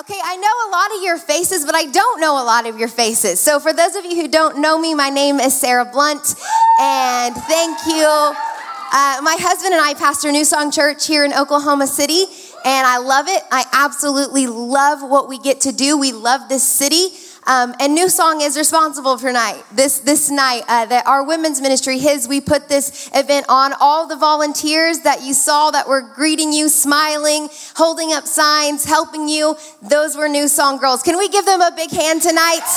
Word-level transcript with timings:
Okay, 0.00 0.20
I 0.22 0.36
know 0.36 0.68
a 0.68 0.70
lot 0.70 0.96
of 0.96 1.02
your 1.02 1.18
faces, 1.18 1.66
but 1.66 1.74
I 1.74 1.86
don't 1.86 2.20
know 2.20 2.40
a 2.40 2.44
lot 2.44 2.68
of 2.68 2.78
your 2.78 2.86
faces. 2.86 3.40
So, 3.40 3.58
for 3.58 3.72
those 3.72 3.96
of 3.96 4.04
you 4.04 4.14
who 4.14 4.28
don't 4.28 4.60
know 4.60 4.78
me, 4.78 4.94
my 4.94 5.10
name 5.10 5.40
is 5.40 5.58
Sarah 5.58 5.84
Blunt, 5.84 6.36
and 6.80 7.34
thank 7.34 7.76
you. 7.84 8.06
Uh, 8.06 9.18
my 9.22 9.36
husband 9.40 9.74
and 9.74 9.82
I 9.82 9.94
pastor 9.94 10.30
New 10.30 10.44
Song 10.44 10.70
Church 10.70 11.04
here 11.04 11.24
in 11.24 11.34
Oklahoma 11.34 11.88
City, 11.88 12.26
and 12.64 12.86
I 12.86 12.98
love 12.98 13.26
it. 13.26 13.42
I 13.50 13.64
absolutely 13.72 14.46
love 14.46 15.02
what 15.02 15.28
we 15.28 15.36
get 15.36 15.62
to 15.62 15.72
do. 15.72 15.98
We 15.98 16.12
love 16.12 16.48
this 16.48 16.62
city. 16.62 17.08
Um, 17.48 17.74
and 17.80 17.94
New 17.94 18.10
Song 18.10 18.42
is 18.42 18.58
responsible 18.58 19.16
for 19.16 19.32
night. 19.32 19.64
This 19.72 20.00
this 20.00 20.30
night, 20.30 20.64
uh, 20.68 20.84
that 20.84 21.06
our 21.06 21.24
women's 21.24 21.62
ministry, 21.62 21.98
his, 21.98 22.28
we 22.28 22.42
put 22.42 22.68
this 22.68 23.08
event 23.14 23.46
on. 23.48 23.72
All 23.80 24.06
the 24.06 24.16
volunteers 24.16 24.98
that 25.00 25.22
you 25.22 25.32
saw 25.32 25.70
that 25.70 25.88
were 25.88 26.02
greeting 26.02 26.52
you, 26.52 26.68
smiling, 26.68 27.48
holding 27.74 28.12
up 28.12 28.26
signs, 28.26 28.84
helping 28.84 29.28
you, 29.28 29.56
those 29.80 30.14
were 30.14 30.28
New 30.28 30.46
Song 30.46 30.76
girls. 30.76 31.02
Can 31.02 31.16
we 31.16 31.30
give 31.30 31.46
them 31.46 31.62
a 31.62 31.72
big 31.74 31.90
hand 31.90 32.20
tonight? 32.20 32.68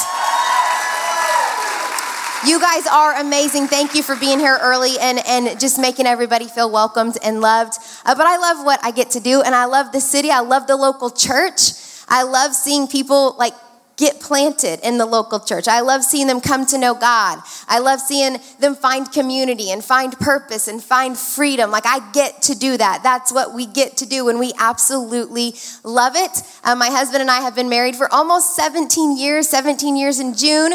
You 2.48 2.60
guys 2.62 2.88
are 2.88 3.20
amazing. 3.20 3.68
Thank 3.68 3.94
you 3.94 4.02
for 4.02 4.16
being 4.16 4.40
here 4.40 4.58
early 4.62 4.98
and, 5.00 5.20
and 5.28 5.60
just 5.60 5.80
making 5.80 6.08
everybody 6.08 6.48
feel 6.48 6.72
welcomed 6.72 7.18
and 7.22 7.42
loved. 7.42 7.74
Uh, 8.06 8.16
but 8.16 8.26
I 8.26 8.38
love 8.38 8.66
what 8.66 8.80
I 8.84 8.92
get 8.92 9.12
to 9.12 9.20
do, 9.20 9.42
and 9.42 9.54
I 9.54 9.66
love 9.66 9.92
the 9.92 10.00
city. 10.00 10.32
I 10.32 10.40
love 10.40 10.66
the 10.66 10.78
local 10.78 11.10
church. 11.10 11.74
I 12.08 12.24
love 12.24 12.54
seeing 12.54 12.88
people 12.88 13.36
like 13.38 13.54
get 14.02 14.20
planted 14.20 14.80
in 14.82 14.98
the 14.98 15.06
local 15.06 15.40
church. 15.40 15.68
I 15.68 15.82
love 15.82 16.04
seeing 16.04 16.26
them 16.26 16.42
come 16.42 16.66
to 16.66 16.78
know 16.80 16.96
God. 16.96 17.38
I 17.68 17.78
love 17.78 18.00
seeing 18.00 18.38
them 18.60 18.76
find 18.76 19.10
community 19.12 19.70
and 19.70 19.86
find 19.86 20.12
purpose 20.20 20.68
and 20.68 20.84
find 20.84 21.16
freedom. 21.16 21.70
Like 21.70 21.86
I 21.86 22.12
get 22.12 22.42
to 22.44 22.56
do 22.56 22.78
that. 22.78 23.04
That's 23.04 23.32
what 23.32 23.54
we 23.54 23.68
get 23.68 23.98
to 23.98 24.08
do, 24.08 24.30
and 24.30 24.40
we 24.40 24.54
absolutely 24.58 25.54
love 25.84 26.16
it. 26.16 26.32
Uh, 26.64 26.76
my 26.76 26.88
husband 26.88 27.22
and 27.22 27.30
I 27.30 27.42
have 27.42 27.56
been 27.56 27.70
married 27.70 27.96
for 27.96 28.12
almost 28.12 28.56
17 28.56 29.18
years, 29.18 29.48
17 29.48 29.96
years 29.96 30.20
in 30.20 30.34
June. 30.34 30.74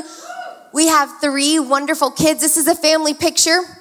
We 0.73 0.87
have 0.87 1.11
three 1.21 1.59
wonderful 1.59 2.13
kids. 2.13 2.41
This 2.41 2.57
is 2.57 2.69
a 2.69 2.77
family 2.77 3.13
picture. 3.13 3.76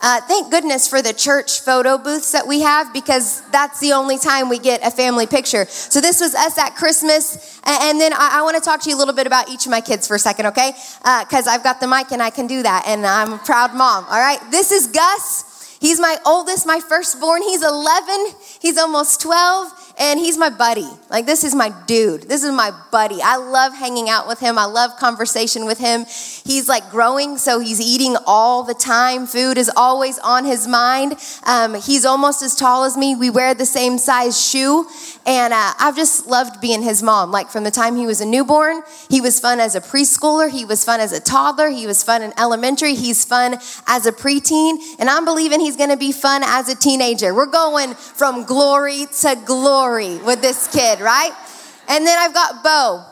Uh, 0.00 0.20
thank 0.22 0.48
goodness 0.50 0.86
for 0.86 1.02
the 1.02 1.12
church 1.12 1.60
photo 1.60 1.98
booths 1.98 2.30
that 2.30 2.46
we 2.46 2.60
have 2.60 2.92
because 2.92 3.42
that's 3.50 3.80
the 3.80 3.92
only 3.92 4.16
time 4.16 4.48
we 4.48 4.58
get 4.58 4.80
a 4.86 4.92
family 4.92 5.26
picture. 5.26 5.64
So 5.66 6.00
this 6.00 6.20
was 6.20 6.36
us 6.36 6.56
at 6.56 6.76
Christmas. 6.76 7.60
And, 7.64 8.00
then 8.00 8.12
I, 8.12 8.38
I 8.38 8.42
want 8.42 8.56
to 8.56 8.62
talk 8.62 8.80
to 8.82 8.90
you 8.90 8.96
a 8.96 8.98
little 8.98 9.14
bit 9.14 9.26
about 9.26 9.50
each 9.50 9.66
of 9.66 9.72
my 9.72 9.80
kids 9.80 10.06
for 10.06 10.14
a 10.14 10.18
second, 10.18 10.46
okay? 10.46 10.70
Because 10.70 11.48
uh, 11.48 11.50
I've 11.50 11.64
got 11.64 11.80
the 11.80 11.88
mic 11.88 12.12
and 12.12 12.22
I 12.22 12.30
can 12.30 12.46
do 12.46 12.62
that. 12.62 12.84
And 12.86 13.04
I'm 13.04 13.32
a 13.32 13.38
proud 13.38 13.74
mom, 13.74 14.04
all 14.04 14.20
right? 14.20 14.38
This 14.52 14.70
is 14.70 14.86
Gus. 14.86 15.78
He's 15.80 15.98
my 15.98 16.16
oldest, 16.24 16.64
my 16.66 16.80
firstborn. 16.80 17.42
He's 17.42 17.64
11. 17.64 18.26
He's 18.60 18.78
almost 18.78 19.20
12 19.20 19.87
and 19.98 20.20
he's 20.20 20.38
my 20.38 20.50
buddy. 20.50 20.88
Like, 21.10 21.26
this 21.26 21.42
is 21.42 21.54
my 21.54 21.72
dude. 21.86 22.22
This 22.22 22.44
is 22.44 22.52
my 22.52 22.70
buddy. 22.92 23.18
I 23.22 23.36
love 23.36 23.74
hanging 23.74 24.08
out 24.08 24.28
with 24.28 24.38
him. 24.38 24.58
I 24.58 24.66
love 24.66 24.96
conversation 24.98 25.64
with 25.64 25.78
him. 25.78 26.04
He's 26.44 26.68
like 26.68 26.88
growing, 26.90 27.36
so 27.38 27.58
he's 27.58 27.80
eating 27.80 28.16
all 28.26 28.62
the 28.62 28.74
time. 28.74 29.26
Food 29.26 29.58
is 29.58 29.70
always 29.74 30.18
on 30.20 30.44
his 30.44 30.68
mind. 30.68 31.16
Um, 31.44 31.74
he's 31.74 32.04
almost 32.04 32.42
as 32.42 32.54
tall 32.54 32.84
as 32.84 32.96
me. 32.96 33.16
We 33.16 33.30
wear 33.30 33.54
the 33.54 33.66
same 33.66 33.98
size 33.98 34.40
shoe. 34.40 34.86
And 35.26 35.52
uh, 35.52 35.72
I've 35.80 35.96
just 35.96 36.26
loved 36.26 36.60
being 36.60 36.82
his 36.82 37.02
mom. 37.02 37.32
Like, 37.32 37.48
from 37.48 37.64
the 37.64 37.70
time 37.70 37.96
he 37.96 38.06
was 38.06 38.20
a 38.20 38.26
newborn, 38.26 38.82
he 39.10 39.20
was 39.20 39.40
fun 39.40 39.58
as 39.58 39.74
a 39.74 39.80
preschooler, 39.80 40.50
he 40.50 40.64
was 40.64 40.84
fun 40.84 41.00
as 41.00 41.12
a 41.12 41.20
toddler, 41.20 41.70
he 41.70 41.86
was 41.86 42.04
fun 42.04 42.22
in 42.22 42.32
elementary, 42.38 42.94
he's 42.94 43.24
fun 43.24 43.58
as 43.86 44.06
a 44.06 44.12
preteen. 44.12 44.78
And 44.98 45.10
I'm 45.10 45.24
believing 45.24 45.60
he's 45.60 45.76
gonna 45.76 45.96
be 45.96 46.12
fun 46.12 46.42
as 46.44 46.68
a 46.68 46.76
teenager. 46.76 47.34
We're 47.34 47.46
going 47.46 47.94
from 47.94 48.44
glory 48.44 49.06
to 49.20 49.36
glory 49.44 49.87
story 49.88 50.18
with 50.18 50.42
this 50.42 50.70
kid, 50.70 51.00
right? 51.00 51.32
And 51.88 52.06
then 52.06 52.18
I've 52.18 52.34
got 52.34 52.62
Bo. 52.62 53.04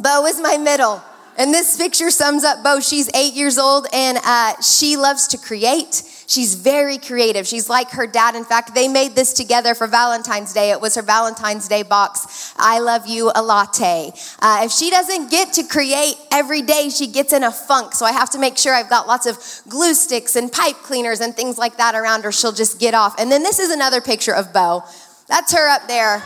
Bo 0.00 0.24
is 0.24 0.40
my 0.40 0.56
middle. 0.56 1.02
And 1.36 1.52
this 1.52 1.76
picture 1.76 2.10
sums 2.10 2.44
up 2.44 2.64
Bo. 2.64 2.80
She's 2.80 3.10
eight 3.14 3.34
years 3.34 3.58
old 3.58 3.86
and 3.92 4.18
uh, 4.24 4.58
she 4.62 4.96
loves 4.96 5.28
to 5.28 5.38
create. 5.38 6.02
She's 6.26 6.54
very 6.54 6.96
creative. 6.96 7.46
She's 7.46 7.68
like 7.68 7.90
her 7.90 8.06
dad. 8.06 8.36
In 8.36 8.44
fact, 8.44 8.74
they 8.74 8.88
made 8.88 9.14
this 9.14 9.34
together 9.34 9.74
for 9.74 9.86
Valentine's 9.86 10.54
Day. 10.54 10.70
It 10.70 10.80
was 10.80 10.94
her 10.94 11.02
Valentine's 11.02 11.68
Day 11.68 11.82
box. 11.82 12.54
I 12.56 12.78
love 12.78 13.06
you 13.06 13.30
a 13.34 13.42
latte. 13.42 14.12
Uh, 14.40 14.62
if 14.64 14.72
she 14.72 14.88
doesn't 14.88 15.30
get 15.30 15.52
to 15.54 15.64
create 15.64 16.14
every 16.32 16.62
day, 16.62 16.88
she 16.88 17.08
gets 17.08 17.34
in 17.34 17.44
a 17.44 17.50
funk. 17.50 17.94
So 17.94 18.06
I 18.06 18.12
have 18.12 18.30
to 18.30 18.38
make 18.38 18.56
sure 18.56 18.72
I've 18.72 18.88
got 18.88 19.06
lots 19.06 19.26
of 19.26 19.36
glue 19.68 19.92
sticks 19.92 20.36
and 20.36 20.50
pipe 20.50 20.76
cleaners 20.76 21.20
and 21.20 21.36
things 21.36 21.58
like 21.58 21.76
that 21.76 21.94
around 21.94 22.24
her. 22.24 22.32
She'll 22.32 22.52
just 22.52 22.80
get 22.80 22.94
off. 22.94 23.20
And 23.20 23.30
then 23.30 23.42
this 23.42 23.58
is 23.58 23.70
another 23.70 24.00
picture 24.00 24.34
of 24.34 24.52
Bo. 24.54 24.84
That's 25.28 25.52
her 25.52 25.68
up 25.68 25.88
there 25.88 26.22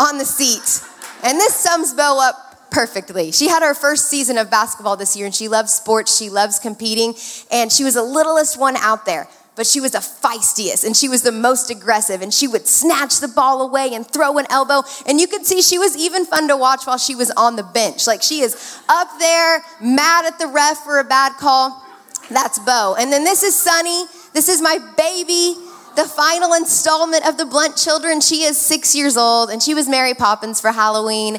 on 0.00 0.18
the 0.18 0.24
seat. 0.24 0.82
And 1.22 1.38
this 1.38 1.54
sums 1.54 1.94
Bo 1.94 2.18
up 2.20 2.70
perfectly. 2.70 3.32
She 3.32 3.48
had 3.48 3.62
her 3.62 3.74
first 3.74 4.08
season 4.08 4.38
of 4.38 4.50
basketball 4.50 4.96
this 4.96 5.16
year 5.16 5.26
and 5.26 5.34
she 5.34 5.48
loves 5.48 5.72
sports, 5.72 6.16
she 6.16 6.30
loves 6.30 6.58
competing, 6.58 7.14
and 7.50 7.70
she 7.70 7.84
was 7.84 7.94
the 7.94 8.02
littlest 8.02 8.58
one 8.58 8.76
out 8.76 9.06
there. 9.06 9.28
But 9.56 9.66
she 9.66 9.80
was 9.80 9.92
the 9.92 9.98
feistiest 9.98 10.84
and 10.84 10.96
she 10.96 11.08
was 11.08 11.22
the 11.22 11.32
most 11.32 11.70
aggressive 11.70 12.22
and 12.22 12.32
she 12.32 12.48
would 12.48 12.66
snatch 12.66 13.20
the 13.20 13.28
ball 13.28 13.62
away 13.62 13.90
and 13.92 14.06
throw 14.06 14.38
an 14.38 14.46
elbow. 14.48 14.82
And 15.06 15.20
you 15.20 15.26
could 15.26 15.44
see 15.44 15.60
she 15.60 15.78
was 15.78 15.96
even 15.96 16.24
fun 16.24 16.48
to 16.48 16.56
watch 16.56 16.86
while 16.86 16.98
she 16.98 17.14
was 17.14 17.30
on 17.32 17.56
the 17.56 17.62
bench. 17.62 18.06
Like 18.06 18.22
she 18.22 18.40
is 18.40 18.78
up 18.88 19.08
there, 19.18 19.62
mad 19.82 20.24
at 20.24 20.38
the 20.38 20.46
ref 20.46 20.78
for 20.78 20.98
a 20.98 21.04
bad 21.04 21.32
call. 21.34 21.84
That's 22.30 22.58
Bo. 22.60 22.96
And 22.98 23.12
then 23.12 23.24
this 23.24 23.42
is 23.42 23.54
Sunny. 23.54 24.04
This 24.32 24.48
is 24.48 24.62
my 24.62 24.78
baby 24.96 25.56
the 25.96 26.04
final 26.04 26.54
installment 26.54 27.26
of 27.26 27.36
the 27.36 27.44
Blunt 27.44 27.76
Children. 27.76 28.20
She 28.20 28.42
is 28.42 28.56
six 28.56 28.94
years 28.94 29.16
old 29.16 29.50
and 29.50 29.62
she 29.62 29.74
was 29.74 29.88
Mary 29.88 30.14
Poppins 30.14 30.60
for 30.60 30.72
Halloween. 30.72 31.38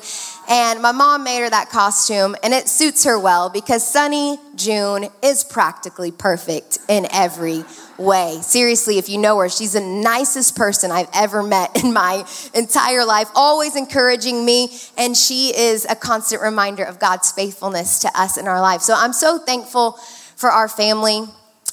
And 0.50 0.82
my 0.82 0.92
mom 0.92 1.24
made 1.24 1.40
her 1.40 1.50
that 1.50 1.70
costume 1.70 2.36
and 2.44 2.54
it 2.54 2.68
suits 2.68 3.04
her 3.06 3.18
well 3.18 3.50
because 3.50 3.88
Sunny 3.88 4.38
June 4.56 5.08
is 5.24 5.44
practically 5.44 6.12
perfect 6.12 6.80
in 6.88 7.08
every 7.12 7.64
way. 7.98 8.40
Seriously, 8.42 8.98
if 8.98 9.08
you 9.08 9.18
know 9.18 9.38
her, 9.40 9.50
she's 9.50 9.74
the 9.74 9.80
nicest 9.80 10.56
person 10.56 10.92
I've 10.92 11.10
ever 11.14 11.44
met 11.44 11.78
in 11.84 11.94
my 11.94 12.26
entire 12.54 13.06
life, 13.06 13.30
always 13.36 13.76
encouraging 13.76 14.44
me. 14.46 14.70
And 14.98 15.16
she 15.16 15.56
is 15.56 15.86
a 15.90 15.96
constant 15.96 16.42
reminder 16.42 16.84
of 16.84 17.00
God's 17.00 17.32
faithfulness 17.32 18.00
to 18.00 18.12
us 18.20 18.38
in 18.38 18.48
our 18.48 18.60
life. 18.60 18.82
So 18.82 18.94
I'm 18.96 19.14
so 19.14 19.38
thankful 19.38 19.94
for 20.36 20.50
our 20.50 20.68
family. 20.68 21.24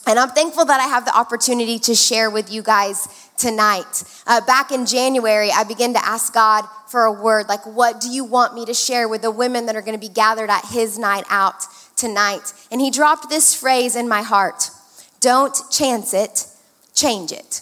And 0.09 0.19
I'm 0.19 0.31
thankful 0.31 0.65
that 0.65 0.81
I 0.81 0.87
have 0.87 1.05
the 1.05 1.15
opportunity 1.15 1.79
to 1.81 1.95
share 1.95 2.31
with 2.31 2.51
you 2.51 2.63
guys 2.63 3.31
tonight. 3.37 4.05
Uh, 4.27 4.41
back 4.41 4.73
in 4.73 4.87
January, 4.87 5.51
I 5.51 5.65
began 5.65 5.93
to 5.93 6.03
ask 6.03 6.33
God 6.33 6.65
for 6.87 7.05
a 7.05 7.13
word 7.13 7.47
like, 7.47 7.67
what 7.67 8.01
do 8.01 8.09
you 8.09 8.25
want 8.25 8.55
me 8.55 8.65
to 8.65 8.73
share 8.73 9.07
with 9.07 9.21
the 9.21 9.31
women 9.31 9.67
that 9.67 9.77
are 9.77 9.83
going 9.83 10.01
to 10.01 10.01
be 10.01 10.13
gathered 10.13 10.49
at 10.49 10.65
His 10.65 10.99
night 10.99 11.25
out 11.29 11.63
tonight? 11.95 12.55
And 12.73 12.81
He 12.81 12.91
dropped 12.91 13.29
this 13.29 13.55
phrase 13.55 13.97
in 13.97 14.09
my 14.09 14.23
heart 14.23 14.71
Don't 15.21 15.55
chance 15.71 16.15
it, 16.15 16.47
change 16.95 17.31
it. 17.31 17.61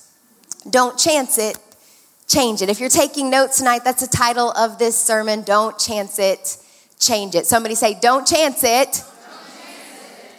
Don't 0.70 0.96
chance 0.96 1.38
it, 1.38 1.58
change 2.28 2.62
it. 2.62 2.68
If 2.68 2.78
you're 2.78 2.88
taking 2.88 3.28
notes 3.28 3.58
tonight, 3.58 3.82
that's 3.82 4.06
the 4.06 4.16
title 4.16 4.52
of 4.52 4.78
this 4.78 4.96
sermon 4.96 5.42
Don't 5.42 5.76
chance 5.80 6.20
it, 6.20 6.58
change 7.00 7.34
it. 7.34 7.44
Somebody 7.46 7.74
say, 7.74 7.98
Don't 8.00 8.24
chance 8.24 8.62
it, 8.62 8.92
Don't 8.92 9.02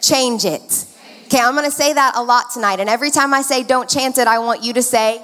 it. 0.00 0.02
change 0.02 0.44
it. 0.46 0.97
Okay, 1.28 1.40
I'm 1.40 1.54
gonna 1.54 1.70
say 1.70 1.92
that 1.92 2.14
a 2.16 2.22
lot 2.22 2.52
tonight. 2.52 2.80
And 2.80 2.88
every 2.88 3.10
time 3.10 3.34
I 3.34 3.42
say 3.42 3.62
don't 3.62 3.86
chance 3.86 4.16
it, 4.16 4.26
I 4.26 4.38
want 4.38 4.64
you 4.64 4.72
to 4.72 4.82
say, 4.82 5.22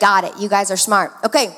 got 0.00 0.24
it. 0.24 0.32
You 0.40 0.48
guys 0.48 0.72
are 0.72 0.76
smart. 0.76 1.12
Okay, 1.24 1.54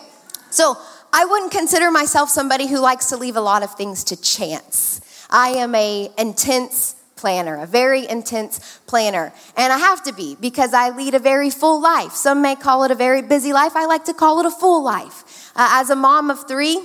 so 0.51 0.77
I 1.15 1.25
wouldn't 1.25 1.51
consider 1.51 1.91
myself 1.91 2.29
somebody 2.29 2.67
who 2.67 2.79
likes 2.79 3.07
to 3.07 3.17
leave 3.17 3.37
a 3.37 3.41
lot 3.41 3.63
of 3.63 3.75
things 3.75 4.05
to 4.05 4.21
chance. 4.21 5.01
I 5.31 5.53
am 5.53 5.75
a 5.75 6.11
intense 6.19 6.95
planner, 7.17 7.63
a 7.63 7.67
very 7.67 8.07
intense 8.07 8.81
planner. 8.87 9.33
And 9.57 9.73
I 9.73 9.79
have 9.79 10.03
to 10.03 10.13
be 10.13 10.37
because 10.39 10.75
I 10.75 10.91
lead 10.91 11.15
a 11.15 11.19
very 11.19 11.49
full 11.49 11.81
life. 11.81 12.13
Some 12.13 12.43
may 12.43 12.55
call 12.55 12.85
it 12.85 12.91
a 12.91 12.95
very 12.95 13.23
busy 13.23 13.55
life. 13.55 13.73
I 13.75 13.87
like 13.87 14.05
to 14.05 14.13
call 14.13 14.41
it 14.41 14.47
a 14.47 14.51
full 14.51 14.85
life. 14.85 15.51
Uh, 15.57 15.69
as 15.73 15.89
a 15.89 15.97
mom 15.97 16.31
of 16.31 16.47
three, 16.47 16.83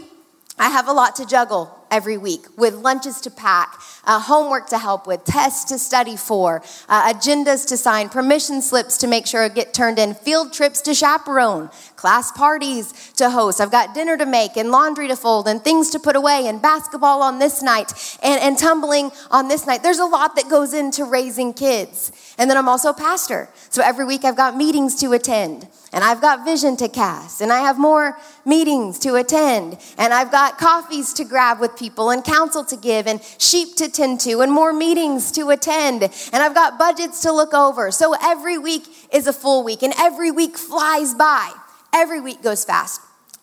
I 0.57 0.69
have 0.69 0.88
a 0.88 0.94
lot 0.94 1.17
to 1.17 1.26
juggle 1.26 1.83
every 1.93 2.17
week 2.17 2.47
with 2.57 2.73
lunches 2.73 3.22
to 3.22 3.29
pack, 3.29 3.79
uh, 4.05 4.19
homework 4.19 4.67
to 4.67 4.79
help 4.79 5.05
with, 5.05 5.23
tests 5.25 5.66
to 5.66 5.78
study 5.78 6.17
for, 6.17 6.63
uh, 6.90 7.13
agendas 7.13 7.67
to 7.67 7.78
sign, 7.78 8.09
permission 8.09 8.63
slips 8.63 8.97
to 8.97 9.05
make 9.05 9.28
sure 9.28 9.47
get 9.47 9.75
turned 9.75 9.99
in, 9.99 10.16
field 10.16 10.51
trips 10.51 10.81
to 10.81 10.91
chaperone, 10.95 11.69
class 11.95 12.31
parties 12.31 13.11
to 13.16 13.29
host. 13.29 13.61
I've 13.61 13.69
got 13.69 13.93
dinner 13.93 14.17
to 14.17 14.25
make 14.25 14.57
and 14.57 14.72
laundry 14.72 15.07
to 15.07 15.16
fold 15.16 15.47
and 15.47 15.63
things 15.63 15.91
to 15.91 15.99
put 15.99 16.16
away 16.16 16.47
and 16.47 16.59
basketball 16.59 17.22
on 17.22 17.37
this 17.37 17.61
night 17.61 17.93
and, 18.23 18.41
and 18.41 18.57
tumbling 18.57 19.11
on 19.29 19.47
this 19.47 19.67
night. 19.67 19.84
There's 19.84 19.99
a 19.99 20.05
lot 20.05 20.35
that 20.37 20.49
goes 20.49 20.73
into 20.73 21.05
raising 21.05 21.53
kids. 21.53 22.11
And 22.38 22.50
then 22.50 22.58
I'm 22.58 22.68
also 22.68 22.90
a 22.90 22.94
pastor. 22.94 23.50
So 23.70 23.82
every 23.84 24.06
week 24.06 24.26
I've 24.26 24.38
got 24.38 24.56
meetings 24.56 24.96
to 25.02 25.14
attend 25.14 25.68
and 25.94 26.03
I've 26.03 26.22
got 26.22 26.44
vision 26.44 26.76
to 26.78 26.90
cast, 26.90 27.40
and 27.40 27.53
I 27.53 27.59
have 27.59 27.78
more 27.78 28.18
meetings 28.46 28.97
to 29.00 29.14
attend, 29.16 29.78
and 30.00 30.12
I've 30.12 30.32
got 30.32 30.58
coffees 30.58 31.14
to 31.14 31.24
grab 31.24 31.59
with 31.59 31.78
people, 31.78 32.09
and 32.09 32.24
counsel 32.24 32.66
to 32.66 32.76
give, 32.76 33.06
and 33.06 33.22
sheep 33.38 33.76
to 33.76 33.90
tend 33.90 34.20
to, 34.22 34.41
and 34.41 34.52
more 34.52 34.74
meetings 34.74 35.32
to 35.34 35.52
attend, 35.52 36.02
and 36.02 36.35
I've 36.35 36.56
got 36.56 36.80
budgets 36.80 37.22
to 37.22 37.32
look 37.32 37.53
over. 37.53 37.91
So 37.91 38.16
every 38.20 38.58
week 38.58 38.88
is 39.14 39.28
a 39.28 39.34
full 39.34 39.64
week, 39.64 39.84
and 39.84 39.94
every 40.00 40.32
week 40.32 40.58
flies 40.58 41.14
by. 41.14 41.53
Every 41.94 42.20
week 42.20 42.41
goes 42.41 42.66
fast. 42.66 43.00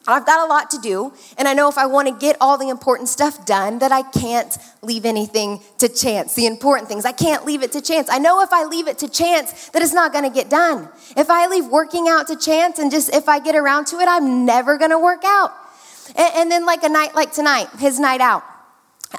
I've 0.09 0.25
got 0.25 0.47
a 0.47 0.49
lot 0.49 0.71
to 0.71 0.79
do, 0.79 1.13
and 1.37 1.47
I 1.47 1.53
know 1.53 1.69
if 1.69 1.77
I 1.77 1.85
want 1.85 2.09
to 2.09 2.15
get 2.15 2.37
all 2.41 2.57
the 2.57 2.71
important 2.71 3.09
stuff 3.09 3.45
done, 3.45 3.81
that 3.81 3.93
I 3.93 4.03
can't 4.03 4.57
leave 4.83 5.05
anything 5.05 5.61
to 5.79 5.89
chance. 5.89 6.35
The 6.35 6.47
important 6.47 6.89
things, 6.89 7.05
I 7.05 7.13
can't 7.13 7.45
leave 7.45 7.63
it 7.63 7.73
to 7.73 7.83
chance. 7.83 8.09
I 8.11 8.19
know 8.19 8.41
if 8.41 8.51
I 8.51 8.65
leave 8.65 8.89
it 8.89 8.99
to 8.99 9.09
chance, 9.09 9.69
that 9.71 9.83
it's 9.83 9.93
not 9.93 10.13
going 10.13 10.25
to 10.25 10.31
get 10.31 10.49
done. 10.49 10.89
If 11.19 11.29
I 11.29 11.47
leave 11.49 11.67
working 11.67 12.09
out 12.09 12.29
to 12.29 12.37
chance 12.37 12.79
and 12.79 12.91
just 12.91 13.15
if 13.15 13.29
I 13.29 13.41
get 13.41 13.55
around 13.55 13.89
to 13.89 13.97
it, 13.99 14.09
I'm 14.09 14.47
never 14.47 14.79
going 14.79 14.91
to 14.91 14.99
work 14.99 15.23
out. 15.25 15.53
And, 16.17 16.35
and, 16.35 16.51
then, 16.51 16.65
like 16.65 16.83
a 16.83 16.89
night 16.89 17.15
like 17.15 17.33
tonight, 17.33 17.69
his 17.79 18.01
night 18.01 18.23
out, 18.23 18.43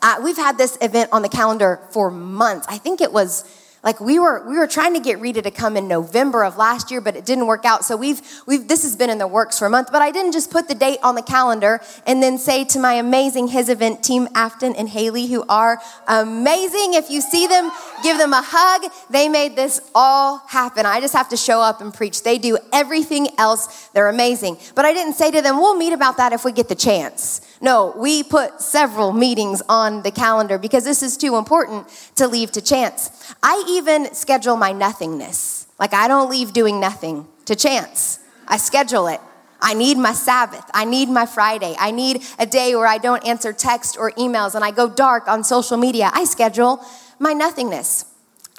uh, 0.01 0.19
we've 0.23 0.37
had 0.37 0.57
this 0.57 0.79
event 0.81 1.09
on 1.11 1.21
the 1.21 1.29
calendar 1.29 1.79
for 1.91 2.09
months. 2.09 2.65
I 2.67 2.79
think 2.79 3.01
it 3.01 3.13
was 3.13 3.45
like 3.83 3.99
we 3.99 4.19
were 4.19 4.47
we 4.47 4.57
were 4.57 4.67
trying 4.67 4.93
to 4.93 4.99
get 4.99 5.19
Rita 5.19 5.41
to 5.41 5.49
come 5.49 5.75
in 5.75 5.87
November 5.87 6.43
of 6.43 6.55
last 6.55 6.91
year, 6.91 7.01
but 7.01 7.15
it 7.15 7.25
didn't 7.25 7.47
work 7.47 7.65
out. 7.65 7.83
So 7.83 7.97
we've 7.97 8.21
we've 8.45 8.67
this 8.67 8.83
has 8.83 8.95
been 8.95 9.09
in 9.09 9.17
the 9.17 9.27
works 9.27 9.57
for 9.57 9.65
a 9.65 9.69
month. 9.71 9.91
But 9.91 10.03
I 10.03 10.11
didn't 10.11 10.33
just 10.33 10.51
put 10.51 10.67
the 10.67 10.75
date 10.75 10.99
on 11.01 11.15
the 11.15 11.23
calendar 11.23 11.81
and 12.05 12.21
then 12.21 12.37
say 12.37 12.63
to 12.65 12.79
my 12.79 12.93
amazing 12.93 13.47
his 13.47 13.69
event 13.69 14.03
team, 14.03 14.27
Afton 14.35 14.75
and 14.75 14.87
Haley, 14.87 15.25
who 15.27 15.43
are 15.49 15.81
amazing. 16.07 16.93
If 16.93 17.09
you 17.09 17.21
see 17.21 17.47
them, 17.47 17.71
give 18.03 18.19
them 18.19 18.33
a 18.33 18.43
hug. 18.45 18.91
They 19.09 19.27
made 19.27 19.55
this 19.55 19.81
all 19.95 20.37
happen. 20.47 20.85
I 20.85 21.01
just 21.01 21.13
have 21.13 21.29
to 21.29 21.37
show 21.37 21.59
up 21.59 21.81
and 21.81 21.91
preach. 21.91 22.21
They 22.21 22.37
do 22.37 22.59
everything 22.71 23.29
else. 23.39 23.87
They're 23.89 24.09
amazing. 24.09 24.57
But 24.75 24.85
I 24.85 24.93
didn't 24.93 25.13
say 25.13 25.31
to 25.31 25.41
them, 25.41 25.57
we'll 25.57 25.77
meet 25.77 25.93
about 25.93 26.17
that 26.17 26.33
if 26.33 26.45
we 26.45 26.51
get 26.51 26.69
the 26.69 26.75
chance. 26.75 27.41
No, 27.61 27.93
we 27.95 28.23
put 28.23 28.59
several 28.59 29.11
meetings 29.11 29.61
on 29.69 30.01
the 30.01 30.09
calendar 30.09 30.57
because 30.57 30.83
this 30.83 31.03
is 31.03 31.15
too 31.15 31.35
important 31.35 31.87
to 32.15 32.27
leave 32.27 32.51
to 32.53 32.61
chance. 32.61 33.35
I 33.43 33.63
even 33.77 34.13
schedule 34.13 34.55
my 34.55 34.71
nothingness. 34.71 35.67
Like, 35.79 35.93
I 35.93 36.07
don't 36.07 36.29
leave 36.29 36.53
doing 36.53 36.79
nothing 36.79 37.27
to 37.45 37.55
chance, 37.55 38.19
I 38.47 38.57
schedule 38.57 39.07
it. 39.07 39.19
I 39.63 39.75
need 39.75 39.97
my 39.97 40.13
Sabbath. 40.13 40.65
I 40.73 40.85
need 40.85 41.07
my 41.07 41.27
Friday. 41.27 41.75
I 41.77 41.91
need 41.91 42.23
a 42.39 42.47
day 42.47 42.75
where 42.75 42.87
I 42.87 42.97
don't 42.97 43.23
answer 43.27 43.53
text 43.53 43.95
or 43.95 44.11
emails 44.13 44.55
and 44.55 44.65
I 44.65 44.71
go 44.71 44.89
dark 44.89 45.27
on 45.27 45.43
social 45.43 45.77
media. 45.77 46.09
I 46.13 46.23
schedule 46.23 46.83
my 47.19 47.33
nothingness. 47.33 48.05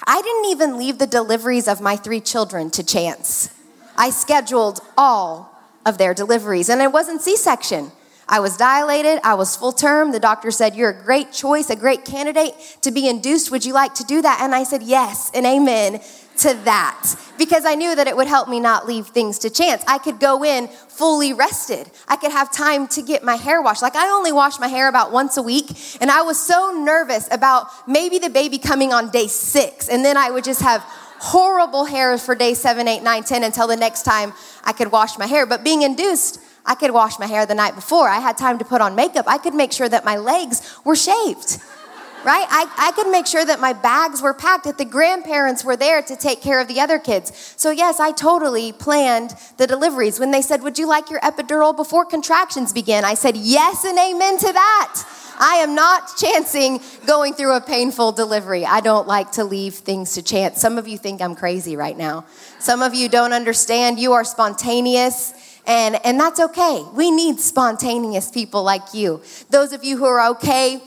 I 0.07 0.21
didn't 0.21 0.45
even 0.45 0.77
leave 0.77 0.99
the 0.99 1.07
deliveries 1.07 1.67
of 1.67 1.81
my 1.81 1.97
three 1.97 2.21
children 2.21 2.69
to 2.71 2.83
chance. 2.83 3.49
I 3.97 4.09
scheduled 4.09 4.79
all 4.97 5.49
of 5.85 5.97
their 5.97 6.13
deliveries, 6.13 6.69
and 6.69 6.81
it 6.81 6.91
wasn't 6.91 7.21
C 7.21 7.35
section. 7.35 7.91
I 8.27 8.39
was 8.39 8.57
dilated, 8.57 9.19
I 9.23 9.33
was 9.33 9.55
full 9.55 9.71
term. 9.71 10.11
The 10.11 10.19
doctor 10.19 10.51
said, 10.51 10.75
You're 10.75 10.91
a 10.91 11.03
great 11.03 11.31
choice, 11.31 11.69
a 11.69 11.75
great 11.75 12.05
candidate 12.05 12.53
to 12.81 12.91
be 12.91 13.07
induced. 13.07 13.51
Would 13.51 13.65
you 13.65 13.73
like 13.73 13.93
to 13.95 14.03
do 14.03 14.21
that? 14.21 14.39
And 14.41 14.55
I 14.55 14.63
said, 14.63 14.83
Yes, 14.83 15.31
and 15.33 15.45
amen 15.45 16.01
to 16.37 16.53
that 16.65 17.15
because 17.37 17.65
I 17.65 17.75
knew 17.75 17.95
that 17.95 18.07
it 18.07 18.15
would 18.15 18.27
help 18.27 18.49
me 18.49 18.59
not 18.59 18.87
leave 18.87 19.07
things 19.07 19.39
to 19.39 19.49
chance. 19.49 19.83
I 19.87 19.97
could 19.97 20.19
go 20.19 20.43
in 20.43 20.67
fully 20.67 21.33
rested. 21.33 21.89
I 22.07 22.15
could 22.15 22.31
have 22.31 22.51
time 22.51 22.87
to 22.89 23.01
get 23.01 23.23
my 23.23 23.35
hair 23.35 23.61
washed. 23.61 23.81
Like 23.81 23.95
I 23.95 24.09
only 24.09 24.31
wash 24.31 24.59
my 24.59 24.67
hair 24.67 24.87
about 24.87 25.11
once 25.11 25.37
a 25.37 25.43
week, 25.43 25.67
and 26.01 26.09
I 26.09 26.21
was 26.21 26.39
so 26.39 26.71
nervous 26.83 27.27
about 27.31 27.67
maybe 27.87 28.19
the 28.19 28.29
baby 28.29 28.57
coming 28.57 28.93
on 28.93 29.09
day 29.09 29.27
six, 29.27 29.89
and 29.89 30.03
then 30.03 30.17
I 30.17 30.31
would 30.31 30.43
just 30.43 30.61
have 30.61 30.81
horrible 31.19 31.85
hair 31.85 32.17
for 32.17 32.35
day 32.35 32.53
seven, 32.53 32.87
eight, 32.87 33.01
nine, 33.01 33.23
ten 33.23 33.43
until 33.43 33.67
the 33.67 33.77
next 33.77 34.03
time 34.03 34.33
I 34.63 34.73
could 34.73 34.91
wash 34.91 35.17
my 35.17 35.25
hair. 35.25 35.45
But 35.45 35.63
being 35.63 35.81
induced, 35.81 36.39
I 36.65 36.75
could 36.75 36.91
wash 36.91 37.19
my 37.19 37.27
hair 37.27 37.45
the 37.45 37.55
night 37.55 37.75
before. 37.75 38.07
I 38.07 38.19
had 38.19 38.37
time 38.37 38.57
to 38.59 38.65
put 38.65 38.81
on 38.81 38.95
makeup. 38.95 39.25
I 39.27 39.37
could 39.37 39.53
make 39.53 39.71
sure 39.71 39.89
that 39.89 40.05
my 40.05 40.17
legs 40.17 40.77
were 40.85 40.95
shaved, 40.95 41.61
right? 42.25 42.47
I, 42.49 42.67
I 42.77 42.91
could 42.93 43.11
make 43.11 43.27
sure 43.27 43.43
that 43.43 43.59
my 43.59 43.73
bags 43.73 44.21
were 44.21 44.33
packed, 44.33 44.63
that 44.63 44.77
the 44.77 44.85
grandparents 44.85 45.65
were 45.65 45.75
there 45.75 46.01
to 46.01 46.15
take 46.15 46.41
care 46.41 46.61
of 46.61 46.69
the 46.69 46.79
other 46.79 46.99
kids. 46.99 47.53
So, 47.57 47.71
yes, 47.71 47.99
I 47.99 48.11
totally 48.11 48.71
planned 48.71 49.35
the 49.57 49.67
deliveries. 49.67 50.19
When 50.19 50.31
they 50.31 50.41
said, 50.41 50.63
Would 50.63 50.79
you 50.79 50.87
like 50.87 51.09
your 51.09 51.19
epidural 51.19 51.75
before 51.75 52.05
contractions 52.05 52.71
begin? 52.71 53.03
I 53.03 53.15
said, 53.15 53.35
Yes 53.35 53.83
and 53.83 53.97
amen 53.97 54.37
to 54.37 54.53
that. 54.53 55.03
I 55.39 55.55
am 55.55 55.75
not 55.75 56.15
chancing 56.15 56.79
going 57.07 57.33
through 57.33 57.55
a 57.55 57.61
painful 57.61 58.11
delivery. 58.11 58.65
I 58.65 58.81
don't 58.81 59.07
like 59.07 59.31
to 59.33 59.43
leave 59.43 59.73
things 59.73 60.13
to 60.13 60.21
chance. 60.21 60.61
Some 60.61 60.77
of 60.77 60.87
you 60.87 60.97
think 60.97 61.21
I'm 61.21 61.35
crazy 61.35 61.75
right 61.75 61.97
now. 61.97 62.25
Some 62.59 62.81
of 62.81 62.93
you 62.93 63.09
don't 63.09 63.33
understand. 63.33 63.99
You 63.99 64.13
are 64.13 64.23
spontaneous 64.23 65.33
and, 65.65 65.99
and 66.05 66.19
that's 66.19 66.39
okay. 66.39 66.83
We 66.93 67.11
need 67.11 67.39
spontaneous 67.39 68.29
people 68.29 68.63
like 68.63 68.93
you. 68.93 69.21
Those 69.49 69.73
of 69.73 69.83
you 69.83 69.97
who 69.97 70.05
are 70.05 70.31
okay 70.31 70.81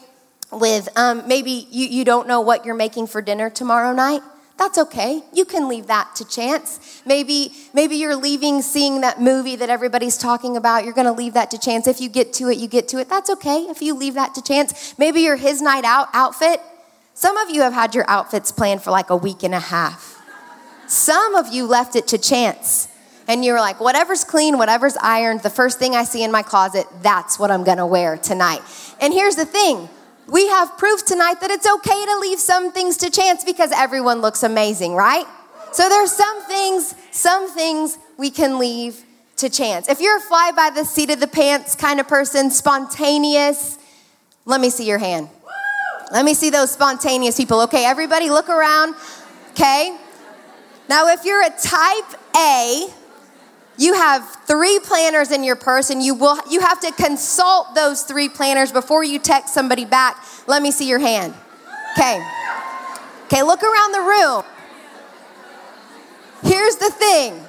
with 0.53 0.89
um, 0.97 1.27
maybe 1.27 1.67
you, 1.71 1.87
you 1.87 2.05
don't 2.05 2.29
know 2.29 2.41
what 2.41 2.65
you're 2.65 2.75
making 2.75 3.07
for 3.07 3.23
dinner 3.23 3.51
tomorrow 3.51 3.93
night. 3.93 4.23
That's 4.59 4.79
okay. 4.79 5.23
You 5.35 5.45
can 5.45 5.69
leave 5.69 5.89
that 5.89 6.17
to 6.17 6.27
chance. 6.27 7.03
Maybe, 7.05 7.53
maybe 7.75 7.97
you're 7.97 8.17
leaving 8.17 8.63
seeing 8.63 9.03
that 9.03 9.21
movie 9.21 9.57
that 9.57 9.69
everybody's 9.69 10.17
talking 10.17 10.57
about. 10.57 10.85
You're 10.85 10.95
going 10.95 11.07
to 11.07 11.13
leave 11.13 11.35
that 11.35 11.51
to 11.51 11.59
chance. 11.59 11.87
If 11.87 12.01
you 12.01 12.09
get 12.09 12.33
to 12.35 12.49
it, 12.49 12.57
you 12.57 12.67
get 12.67 12.89
to 12.89 12.99
it. 12.99 13.09
That's 13.09 13.29
okay 13.29 13.67
if 13.69 13.83
you 13.83 13.95
leave 13.95 14.15
that 14.15 14.35
to 14.35 14.43
chance. 14.43 14.95
Maybe 14.99 15.21
your 15.21 15.37
his 15.37 15.61
night 15.61 15.85
out 15.85 16.09
outfit. 16.15 16.61
Some 17.13 17.37
of 17.37 17.51
you 17.51 17.63
have 17.63 17.75
had 17.75 17.95
your 17.95 18.09
outfits 18.09 18.51
planned 18.51 18.83
for 18.83 18.91
like 18.91 19.11
a 19.11 19.17
week 19.17 19.43
and 19.43 19.55
a 19.55 19.61
half. 19.61 20.23
Some 20.87 21.35
of 21.35 21.53
you 21.53 21.67
left 21.67 21.97
it 21.97 22.07
to 22.09 22.19
chance 22.19 22.89
and 23.29 23.45
you're 23.45 23.61
like, 23.61 23.81
whatever's 23.81 24.25
clean, 24.25 24.59
whatever's 24.59 24.97
ironed, 24.99 25.43
the 25.43 25.51
first 25.51 25.79
thing 25.79 25.95
I 25.95 26.05
see 26.05 26.23
in 26.23 26.31
my 26.31 26.43
closet, 26.43 26.87
that's 27.03 27.39
what 27.39 27.51
I'm 27.51 27.65
gonna 27.65 27.87
wear 27.87 28.17
tonight. 28.17 28.61
And 29.01 29.13
here's 29.13 29.37
the 29.37 29.45
thing 29.45 29.89
we 30.29 30.49
have 30.49 30.77
proof 30.77 31.05
tonight 31.05 31.41
that 31.41 31.51
it's 31.51 31.67
okay 31.67 32.05
to 32.05 32.19
leave 32.19 32.41
some 32.41 32.73
things 32.73 32.97
to 32.99 33.11
chance 33.11 33.45
because 33.45 33.71
everyone 33.73 34.21
looks 34.21 34.43
amazing, 34.43 34.95
right? 34.95 35.25
So 35.73 35.89
there's 35.89 36.13
some 36.13 36.43
things, 36.45 36.95
some 37.13 37.49
things 37.51 37.99
we 38.17 38.31
can 38.31 38.59
leave 38.59 39.05
to 39.37 39.51
chance. 39.51 39.89
If 39.89 40.01
you're 40.01 40.17
a 40.17 40.21
fly 40.21 40.51
by 40.55 40.71
the 40.71 40.85
seat 40.85 41.11
of 41.11 41.21
the 41.21 41.27
pants 41.27 41.77
kind 41.77 42.01
of 42.01 42.09
person, 42.09 42.51
spontaneous, 42.51 43.79
let 44.47 44.61
me 44.61 44.71
see 44.71 44.87
your 44.87 44.99
hand. 44.99 45.29
Let 46.11 46.25
me 46.25 46.35
see 46.35 46.51
those 46.51 46.71
spontaneous 46.71 47.37
people. 47.37 47.61
Okay, 47.63 47.85
everybody 47.85 48.31
look 48.31 48.49
around. 48.49 48.95
Okay? 49.51 49.97
Now, 50.89 51.09
if 51.09 51.25
you're 51.25 51.43
a 51.43 51.51
type 51.51 52.21
A, 52.37 52.89
you 53.79 53.95
have 53.95 54.27
three 54.47 54.79
planners 54.83 55.31
in 55.31 55.45
your 55.45 55.57
purse 55.57 55.91
and 55.91 56.03
you 56.03 56.15
will 56.15 56.39
you 56.51 56.61
have 56.61 56.81
to 56.81 56.93
consult 56.93 57.75
those 57.75 58.03
three 58.03 58.29
planners 58.29 58.73
before 58.73 59.05
you 59.05 59.19
text 59.19 59.53
somebody 59.53 59.85
back 59.85 60.23
let 60.47 60.63
me 60.63 60.71
see 60.71 60.89
your 60.89 60.99
hand. 60.99 61.35
Okay. 61.97 62.23
Okay 63.27 63.43
look 63.43 63.63
around 63.63 63.93
the 63.93 64.01
room. 64.01 64.43
Here's 66.43 66.77
the 66.77 66.91
thing. 66.91 67.43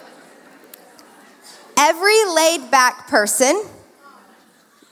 Every 1.78 2.26
laid 2.26 2.72
back 2.72 3.08
person 3.08 3.64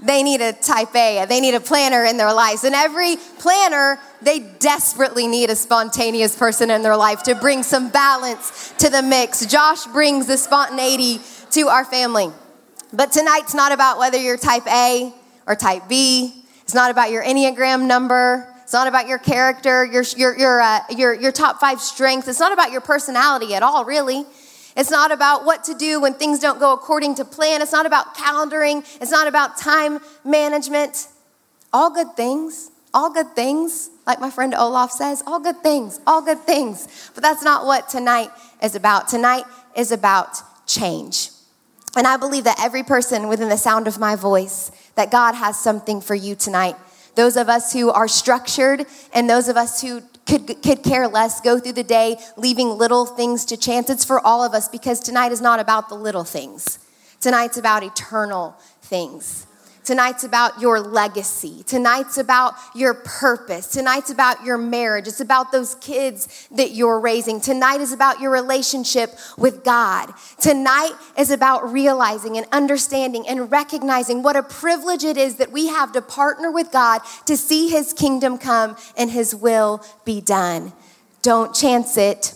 they 0.06 0.24
need 0.24 0.42
a 0.42 0.52
type 0.52 0.94
A, 0.96 1.26
they 1.28 1.40
need 1.40 1.56
a 1.56 1.60
planner 1.60 2.04
in 2.04 2.18
their 2.18 2.34
lives. 2.34 2.64
And 2.64 2.76
every 2.76 3.16
planner, 3.40 4.00
they 4.21 4.40
desperately 4.40 5.26
need 5.26 5.50
a 5.50 5.56
spontaneous 5.56 6.38
person 6.38 6.69
in 6.69 6.83
their 6.83 6.98
life 6.98 7.24
to 7.24 7.36
bring 7.36 7.64
some 7.64 7.90
balance 7.90 8.74
to 8.80 8.90
the 8.90 9.02
mix. 9.02 9.45
Josh 9.45 9.86
brings 9.88 10.28
the 10.28 10.38
spontaneity 10.38 11.21
to 11.56 11.68
our 11.68 11.83
family. 11.83 12.30
But 12.94 13.12
tonight's 13.12 13.54
not 13.54 13.71
about 13.71 13.97
whether 13.97 14.18
you're 14.18 14.38
type 14.38 14.68
A 14.68 15.14
or 15.47 15.56
type 15.56 15.90
B. 15.90 16.33
It's 16.64 16.74
not 16.74 16.92
about 16.92 17.12
your 17.12 17.24
Enneagram 17.24 17.88
number. 17.88 18.47
It's 18.64 18.74
not 18.74 18.88
about 18.88 19.07
your 19.07 19.19
character, 19.19 19.85
your, 19.85 20.04
your, 20.18 20.38
your, 20.38 20.62
uh, 20.62 20.80
your, 20.90 21.14
your 21.14 21.31
top 21.31 21.59
five 21.59 21.80
strengths. 21.80 22.28
It's 22.28 22.40
not 22.40 22.52
about 22.52 22.71
your 22.71 22.81
personality 22.81 23.54
at 23.54 23.64
all, 23.64 23.85
really. 23.85 24.26
It's 24.76 24.92
not 24.92 25.12
about 25.12 25.45
what 25.45 25.64
to 25.66 25.76
do 25.76 26.02
when 26.02 26.16
things 26.16 26.40
don't 26.40 26.59
go 26.59 26.74
according 26.74 27.16
to 27.16 27.26
plan. 27.26 27.62
It's 27.62 27.71
not 27.71 27.85
about 27.85 28.16
calendaring. 28.16 28.80
It's 29.02 29.12
not 29.12 29.28
about 29.28 29.57
time 29.57 30.00
management. 30.24 31.07
All 31.71 31.90
good 31.90 32.16
things, 32.16 32.71
all 32.94 33.14
good 33.14 33.35
things, 33.35 33.90
like 34.07 34.19
my 34.19 34.30
friend 34.30 34.54
Olaf 34.54 34.92
says, 34.92 35.21
all 35.28 35.40
good 35.40 35.62
things, 35.62 36.00
all 36.07 36.21
good 36.21 36.40
things. 36.40 37.12
But 37.14 37.21
that's 37.21 37.44
not 37.44 37.66
what 37.66 37.88
tonight 37.90 38.30
is 38.64 38.76
about. 38.76 39.07
Tonight 39.07 39.44
is 39.76 39.92
about 39.92 40.38
change. 40.66 41.30
And 41.95 42.06
I 42.06 42.18
believe 42.18 42.44
that 42.44 42.59
every 42.61 42.83
person 42.83 43.28
within 43.28 43.49
the 43.49 43.57
sound 43.57 43.87
of 43.87 43.99
my 43.99 44.16
voice, 44.16 44.71
that 44.95 45.11
God 45.11 45.33
has 45.33 45.57
something 45.59 46.02
for 46.02 46.16
you 46.16 46.35
tonight. 46.35 46.75
Those 47.16 47.37
of 47.37 47.47
us 47.47 47.71
who 47.71 47.90
are 47.92 48.07
structured 48.07 48.85
and 49.14 49.30
those 49.30 49.47
of 49.47 49.56
us 49.56 49.81
who 49.81 50.02
could, 50.28 50.61
could 50.61 50.83
care 50.83 51.07
less, 51.07 51.40
go 51.40 51.59
through 51.59 51.73
the 51.73 51.83
day 51.83 52.18
leaving 52.35 52.69
little 52.69 53.06
things 53.06 53.45
to 53.45 53.57
chance. 53.57 53.90
It's 53.90 54.04
for 54.04 54.19
all 54.25 54.44
of 54.44 54.54
us 54.54 54.68
because 54.68 54.99
tonight 54.99 55.31
is 55.31 55.40
not 55.40 55.59
about 55.59 55.87
the 55.87 55.95
little 55.95 56.25
things. 56.25 56.80
Tonight's 57.21 57.57
about 57.57 57.83
eternal 57.83 58.56
things. 58.81 59.47
Tonight's 59.85 60.23
about 60.23 60.59
your 60.59 60.80
legacy. 60.80 61.63
Tonight's 61.63 62.18
about 62.18 62.56
your 62.73 62.94
purpose. 62.94 63.68
Tonight's 63.68 64.09
about 64.09 64.44
your 64.44 64.57
marriage. 64.57 65.07
It's 65.07 65.19
about 65.19 65.51
those 65.51 65.75
kids 65.75 66.47
that 66.51 66.71
you're 66.71 66.99
raising. 66.99 67.39
Tonight 67.39 67.81
is 67.81 67.92
about 67.92 68.19
your 68.19 68.31
relationship 68.31 69.11
with 69.37 69.63
God. 69.63 70.11
Tonight 70.39 70.94
is 71.18 71.31
about 71.31 71.71
realizing 71.71 72.37
and 72.37 72.47
understanding 72.51 73.27
and 73.27 73.51
recognizing 73.51 74.23
what 74.23 74.35
a 74.35 74.44
privilege 74.44 75.04
it 75.04 75.18
is 75.18 75.35
that 75.35 75.51
we 75.51 75.68
have 75.68 75.92
to 75.94 76.01
partner 76.01 76.51
with 76.51 76.71
God 76.71 77.01
to 77.27 77.37
see 77.37 77.69
His 77.69 77.94
kingdom 77.94 78.37
come 78.37 78.75
and 78.97 79.11
His 79.11 79.35
will 79.35 79.83
be 80.04 80.19
done. 80.19 80.73
Don't 81.21 81.56
chance 81.56 81.97
it, 81.97 82.33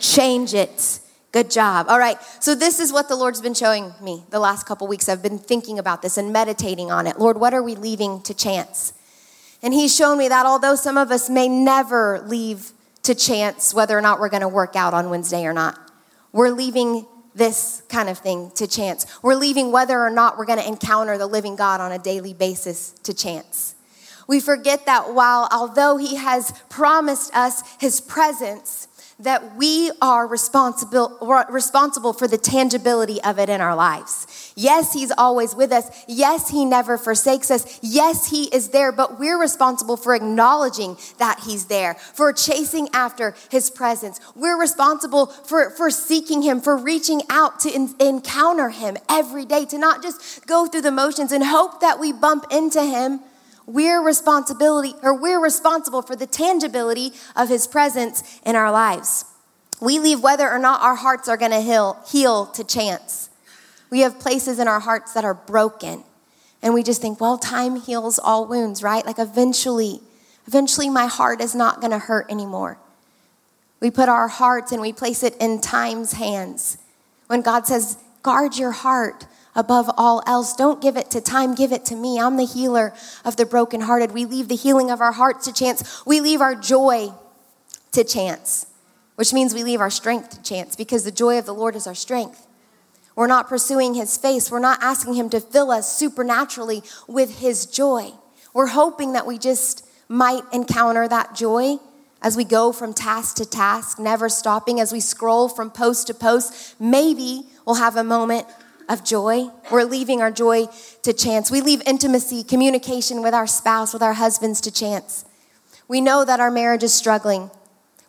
change 0.00 0.54
it. 0.54 1.00
Good 1.30 1.50
job. 1.50 1.86
All 1.88 1.98
right. 1.98 2.16
So, 2.40 2.54
this 2.54 2.80
is 2.80 2.92
what 2.92 3.08
the 3.08 3.16
Lord's 3.16 3.42
been 3.42 3.54
showing 3.54 3.92
me 4.00 4.22
the 4.30 4.38
last 4.38 4.66
couple 4.66 4.86
weeks. 4.86 5.08
I've 5.08 5.22
been 5.22 5.38
thinking 5.38 5.78
about 5.78 6.00
this 6.00 6.16
and 6.16 6.32
meditating 6.32 6.90
on 6.90 7.06
it. 7.06 7.18
Lord, 7.18 7.38
what 7.38 7.52
are 7.52 7.62
we 7.62 7.74
leaving 7.74 8.22
to 8.22 8.32
chance? 8.32 8.94
And 9.62 9.74
He's 9.74 9.94
shown 9.94 10.16
me 10.16 10.28
that 10.28 10.46
although 10.46 10.74
some 10.74 10.96
of 10.96 11.10
us 11.10 11.28
may 11.28 11.48
never 11.48 12.24
leave 12.26 12.72
to 13.02 13.14
chance 13.14 13.74
whether 13.74 13.96
or 13.96 14.00
not 14.00 14.20
we're 14.20 14.30
going 14.30 14.42
to 14.42 14.48
work 14.48 14.74
out 14.74 14.94
on 14.94 15.10
Wednesday 15.10 15.44
or 15.44 15.52
not, 15.52 15.78
we're 16.32 16.50
leaving 16.50 17.06
this 17.34 17.82
kind 17.88 18.08
of 18.08 18.18
thing 18.18 18.50
to 18.54 18.66
chance. 18.66 19.06
We're 19.22 19.34
leaving 19.34 19.70
whether 19.70 19.98
or 19.98 20.10
not 20.10 20.38
we're 20.38 20.46
going 20.46 20.58
to 20.58 20.66
encounter 20.66 21.18
the 21.18 21.26
living 21.26 21.56
God 21.56 21.80
on 21.80 21.92
a 21.92 21.98
daily 21.98 22.32
basis 22.32 22.90
to 23.02 23.12
chance. 23.12 23.74
We 24.26 24.40
forget 24.40 24.86
that 24.86 25.14
while, 25.14 25.48
although 25.52 25.98
He 25.98 26.16
has 26.16 26.52
promised 26.68 27.34
us 27.36 27.62
His 27.80 28.00
presence, 28.00 28.87
that 29.20 29.56
we 29.56 29.90
are 30.00 30.28
responsible, 30.28 31.18
responsible 31.50 32.12
for 32.12 32.28
the 32.28 32.38
tangibility 32.38 33.20
of 33.22 33.38
it 33.38 33.48
in 33.48 33.60
our 33.60 33.74
lives. 33.74 34.52
Yes, 34.54 34.92
He's 34.92 35.10
always 35.10 35.56
with 35.56 35.72
us. 35.72 35.90
Yes, 36.06 36.50
He 36.50 36.64
never 36.64 36.96
forsakes 36.96 37.50
us. 37.50 37.80
Yes, 37.82 38.30
He 38.30 38.44
is 38.54 38.68
there, 38.68 38.92
but 38.92 39.18
we're 39.18 39.40
responsible 39.40 39.96
for 39.96 40.14
acknowledging 40.14 40.96
that 41.18 41.40
He's 41.44 41.66
there, 41.66 41.94
for 41.94 42.32
chasing 42.32 42.88
after 42.92 43.34
His 43.50 43.70
presence. 43.70 44.20
We're 44.36 44.58
responsible 44.58 45.26
for, 45.26 45.70
for 45.70 45.90
seeking 45.90 46.42
Him, 46.42 46.60
for 46.60 46.76
reaching 46.76 47.22
out 47.28 47.58
to 47.60 47.70
in, 47.70 47.94
encounter 47.98 48.68
Him 48.68 48.96
every 49.08 49.44
day, 49.44 49.64
to 49.66 49.78
not 49.78 50.00
just 50.00 50.46
go 50.46 50.66
through 50.66 50.82
the 50.82 50.92
motions 50.92 51.32
and 51.32 51.42
hope 51.42 51.80
that 51.80 51.98
we 51.98 52.12
bump 52.12 52.46
into 52.52 52.84
Him 52.84 53.20
we're 53.68 54.02
responsibility 54.02 54.94
or 55.02 55.14
we're 55.14 55.40
responsible 55.40 56.00
for 56.00 56.16
the 56.16 56.26
tangibility 56.26 57.12
of 57.36 57.50
his 57.50 57.66
presence 57.66 58.40
in 58.44 58.56
our 58.56 58.72
lives. 58.72 59.26
We 59.80 59.98
leave 59.98 60.22
whether 60.22 60.50
or 60.50 60.58
not 60.58 60.80
our 60.80 60.94
hearts 60.94 61.28
are 61.28 61.36
going 61.36 61.50
to 61.50 61.60
heal, 61.60 61.98
heal 62.10 62.46
to 62.46 62.64
chance. 62.64 63.28
We 63.90 64.00
have 64.00 64.18
places 64.18 64.58
in 64.58 64.68
our 64.68 64.80
hearts 64.80 65.12
that 65.12 65.24
are 65.24 65.34
broken. 65.34 66.02
And 66.62 66.72
we 66.72 66.82
just 66.82 67.02
think, 67.02 67.20
well, 67.20 67.36
time 67.36 67.76
heals 67.76 68.18
all 68.18 68.46
wounds, 68.46 68.82
right? 68.82 69.04
Like 69.04 69.18
eventually, 69.18 70.00
eventually 70.46 70.88
my 70.88 71.06
heart 71.06 71.42
is 71.42 71.54
not 71.54 71.80
going 71.80 71.92
to 71.92 71.98
hurt 71.98 72.26
anymore. 72.30 72.78
We 73.80 73.90
put 73.90 74.08
our 74.08 74.28
hearts 74.28 74.72
and 74.72 74.80
we 74.80 74.94
place 74.94 75.22
it 75.22 75.36
in 75.36 75.60
time's 75.60 76.12
hands. 76.12 76.78
When 77.26 77.42
God 77.42 77.66
says, 77.66 77.98
guard 78.22 78.56
your 78.56 78.72
heart, 78.72 79.26
above 79.58 79.90
all 79.96 80.22
else. 80.24 80.54
Don't 80.54 80.80
give 80.80 80.96
it 80.96 81.10
to 81.10 81.20
time, 81.20 81.56
give 81.56 81.72
it 81.72 81.84
to 81.86 81.96
me. 81.96 82.18
I'm 82.18 82.36
the 82.36 82.46
healer 82.46 82.94
of 83.24 83.36
the 83.36 83.44
brokenhearted. 83.44 84.12
We 84.12 84.24
leave 84.24 84.46
the 84.46 84.54
healing 84.54 84.88
of 84.88 85.00
our 85.00 85.12
hearts 85.12 85.46
to 85.46 85.52
chance. 85.52 86.06
We 86.06 86.20
leave 86.20 86.40
our 86.40 86.54
joy 86.54 87.10
to 87.90 88.04
chance, 88.04 88.66
which 89.16 89.32
means 89.32 89.52
we 89.52 89.64
leave 89.64 89.80
our 89.80 89.90
strength 89.90 90.30
to 90.30 90.42
chance 90.42 90.76
because 90.76 91.02
the 91.02 91.10
joy 91.10 91.38
of 91.38 91.44
the 91.44 91.52
Lord 91.52 91.74
is 91.74 91.88
our 91.88 91.94
strength. 91.94 92.46
We're 93.16 93.26
not 93.26 93.48
pursuing 93.48 93.94
his 93.94 94.16
face. 94.16 94.48
We're 94.48 94.60
not 94.60 94.80
asking 94.80 95.14
him 95.14 95.28
to 95.30 95.40
fill 95.40 95.72
us 95.72 95.98
supernaturally 95.98 96.84
with 97.08 97.40
his 97.40 97.66
joy. 97.66 98.12
We're 98.54 98.68
hoping 98.68 99.14
that 99.14 99.26
we 99.26 99.38
just 99.38 99.84
might 100.08 100.44
encounter 100.52 101.08
that 101.08 101.34
joy 101.34 101.78
as 102.22 102.36
we 102.36 102.44
go 102.44 102.70
from 102.70 102.94
task 102.94 103.36
to 103.36 103.44
task, 103.44 103.98
never 103.98 104.28
stopping, 104.28 104.78
as 104.78 104.92
we 104.92 105.00
scroll 105.00 105.48
from 105.48 105.72
post 105.72 106.06
to 106.06 106.14
post. 106.14 106.76
Maybe 106.80 107.42
we'll 107.66 107.76
have 107.76 107.96
a 107.96 108.04
moment 108.04 108.46
of 108.88 109.04
joy. 109.04 109.50
We're 109.70 109.84
leaving 109.84 110.22
our 110.22 110.30
joy 110.30 110.66
to 111.02 111.12
chance. 111.12 111.50
We 111.50 111.60
leave 111.60 111.82
intimacy, 111.86 112.42
communication 112.42 113.22
with 113.22 113.34
our 113.34 113.46
spouse, 113.46 113.92
with 113.92 114.02
our 114.02 114.14
husbands 114.14 114.60
to 114.62 114.70
chance. 114.70 115.24
We 115.86 116.00
know 116.00 116.24
that 116.24 116.40
our 116.40 116.50
marriage 116.50 116.82
is 116.82 116.94
struggling. 116.94 117.50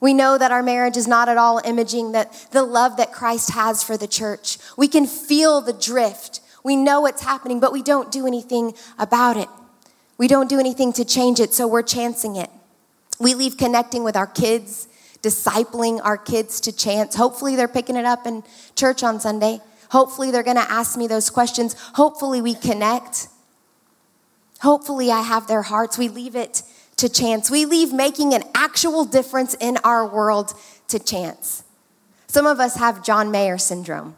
We 0.01 0.13
know 0.13 0.37
that 0.37 0.51
our 0.51 0.63
marriage 0.63 0.95
is 0.95 1.07
not 1.07 1.27
at 1.27 1.37
all 1.37 1.59
imaging 1.63 2.13
that 2.13 2.47
the 2.51 2.63
love 2.63 2.97
that 2.97 3.11
Christ 3.11 3.51
has 3.51 3.83
for 3.83 3.97
the 3.97 4.07
church. 4.07 4.57
We 4.77 4.87
can 4.87 5.05
feel 5.05 5.61
the 5.61 5.73
drift. 5.73 6.41
We 6.63 6.75
know 6.75 7.01
what's 7.01 7.23
happening, 7.23 7.59
but 7.59 7.73
we 7.73 7.83
don't 7.83 8.11
do 8.11 8.25
anything 8.25 8.73
about 8.97 9.37
it. 9.37 9.49
We 10.17 10.27
don't 10.27 10.49
do 10.49 10.59
anything 10.59 10.93
to 10.93 11.05
change 11.05 11.39
it, 11.39 11.53
so 11.53 11.67
we're 11.67 11.81
chancing 11.81 12.35
it. 12.35 12.49
We 13.19 13.33
leave 13.33 13.57
connecting 13.57 14.03
with 14.03 14.15
our 14.15 14.27
kids, 14.27 14.87
discipling 15.21 15.99
our 16.03 16.17
kids 16.17 16.61
to 16.61 16.71
chance. 16.71 17.15
Hopefully, 17.15 17.55
they're 17.55 17.67
picking 17.67 17.95
it 17.95 18.05
up 18.05 18.25
in 18.25 18.43
church 18.75 19.03
on 19.03 19.19
Sunday. 19.19 19.61
Hopefully, 19.89 20.31
they're 20.31 20.43
going 20.43 20.57
to 20.57 20.71
ask 20.71 20.97
me 20.97 21.07
those 21.07 21.29
questions. 21.29 21.75
Hopefully, 21.93 22.41
we 22.41 22.53
connect. 22.53 23.27
Hopefully, 24.61 25.11
I 25.11 25.21
have 25.21 25.47
their 25.47 25.63
hearts. 25.63 25.97
We 25.97 26.09
leave 26.09 26.35
it 26.35 26.63
to 26.97 27.09
chance. 27.09 27.49
We 27.49 27.65
leave 27.65 27.93
making 27.93 28.33
an 28.33 28.43
actual 28.53 29.05
difference 29.05 29.55
in 29.59 29.77
our 29.83 30.05
world 30.05 30.53
to 30.89 30.99
chance. 30.99 31.63
Some 32.27 32.45
of 32.45 32.59
us 32.59 32.75
have 32.75 33.03
John 33.03 33.31
Mayer 33.31 33.57
syndrome, 33.57 34.15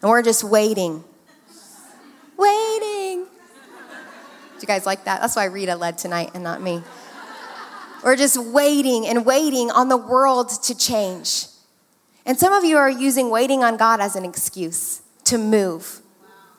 and 0.00 0.10
we're 0.10 0.22
just 0.22 0.44
waiting. 0.44 1.02
waiting. 2.36 3.24
Do 3.24 4.60
you 4.60 4.66
guys 4.66 4.86
like 4.86 5.04
that? 5.04 5.20
That's 5.20 5.34
why 5.34 5.46
Rita 5.46 5.74
led 5.74 5.98
tonight 5.98 6.30
and 6.34 6.44
not 6.44 6.62
me. 6.62 6.82
We're 8.04 8.16
just 8.16 8.36
waiting 8.38 9.06
and 9.06 9.26
waiting 9.26 9.70
on 9.70 9.88
the 9.88 9.96
world 9.96 10.50
to 10.64 10.74
change. 10.76 11.46
And 12.26 12.38
some 12.38 12.52
of 12.52 12.64
you 12.64 12.76
are 12.76 12.90
using 12.90 13.30
waiting 13.30 13.64
on 13.64 13.76
God 13.76 14.00
as 14.00 14.16
an 14.16 14.24
excuse 14.24 15.02
to 15.24 15.38
move. 15.38 16.00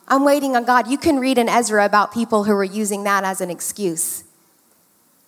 I'm 0.08 0.26
waiting 0.26 0.56
on 0.56 0.66
God. 0.66 0.88
You 0.88 0.98
can 0.98 1.20
read 1.20 1.38
in 1.38 1.48
Ezra 1.48 1.86
about 1.86 2.14
people 2.14 2.44
who 2.44 2.54
were 2.54 2.64
using 2.64 3.04
that 3.06 3.24
as 3.24 3.42
an 3.42 3.50
excuse. 3.50 4.24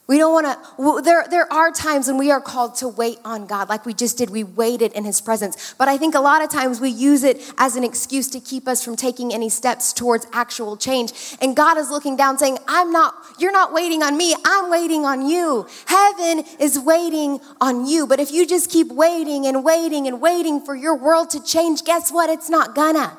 We 0.05 0.17
don't 0.17 0.33
want 0.33 0.45
to, 0.45 1.01
there, 1.01 1.25
there 1.29 1.51
are 1.51 1.71
times 1.71 2.07
when 2.07 2.17
we 2.17 2.29
are 2.29 2.41
called 2.41 2.75
to 2.75 2.89
wait 2.89 3.19
on 3.23 3.45
God, 3.45 3.69
like 3.69 3.85
we 3.85 3.93
just 3.93 4.17
did. 4.17 4.29
We 4.29 4.43
waited 4.43 4.91
in 4.91 5.05
His 5.05 5.21
presence. 5.21 5.73
But 5.77 5.87
I 5.87 5.97
think 5.97 6.13
a 6.13 6.19
lot 6.19 6.43
of 6.43 6.49
times 6.49 6.81
we 6.81 6.89
use 6.89 7.23
it 7.23 7.41
as 7.57 7.77
an 7.77 7.85
excuse 7.85 8.29
to 8.31 8.41
keep 8.41 8.67
us 8.67 8.83
from 8.83 8.97
taking 8.97 9.33
any 9.33 9.47
steps 9.47 9.93
towards 9.93 10.27
actual 10.33 10.75
change. 10.75 11.13
And 11.41 11.55
God 11.55 11.77
is 11.77 11.89
looking 11.89 12.17
down 12.17 12.37
saying, 12.37 12.57
I'm 12.67 12.91
not, 12.91 13.15
you're 13.39 13.53
not 13.53 13.71
waiting 13.71 14.03
on 14.03 14.17
me, 14.17 14.35
I'm 14.43 14.69
waiting 14.69 15.05
on 15.05 15.25
you. 15.25 15.67
Heaven 15.85 16.43
is 16.59 16.77
waiting 16.77 17.39
on 17.61 17.85
you. 17.85 18.05
But 18.05 18.19
if 18.19 18.29
you 18.29 18.45
just 18.45 18.69
keep 18.69 18.89
waiting 18.89 19.47
and 19.47 19.63
waiting 19.63 20.05
and 20.07 20.19
waiting 20.19 20.59
for 20.59 20.75
your 20.75 20.95
world 20.95 21.29
to 21.29 21.41
change, 21.41 21.85
guess 21.85 22.11
what? 22.11 22.29
It's 22.29 22.49
not 22.49 22.75
gonna. 22.75 23.17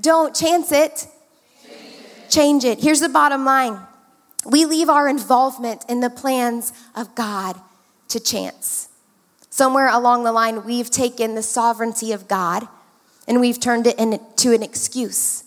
Don't 0.00 0.36
chance 0.36 0.70
it. 0.70 1.08
Change 1.66 1.80
it. 1.80 2.30
Change 2.30 2.64
it. 2.64 2.80
Here's 2.80 3.00
the 3.00 3.08
bottom 3.08 3.44
line 3.44 3.80
we 4.50 4.64
leave 4.64 4.88
our 4.88 5.08
involvement 5.08 5.84
in 5.88 6.00
the 6.00 6.10
plans 6.10 6.72
of 6.94 7.14
God 7.14 7.60
to 8.08 8.20
chance. 8.20 8.88
Somewhere 9.50 9.88
along 9.88 10.24
the 10.24 10.32
line, 10.32 10.64
we've 10.64 10.90
taken 10.90 11.34
the 11.34 11.42
sovereignty 11.42 12.12
of 12.12 12.28
God 12.28 12.68
and 13.26 13.40
we've 13.40 13.58
turned 13.58 13.86
it 13.86 13.98
into 13.98 14.52
an 14.52 14.62
excuse 14.62 15.44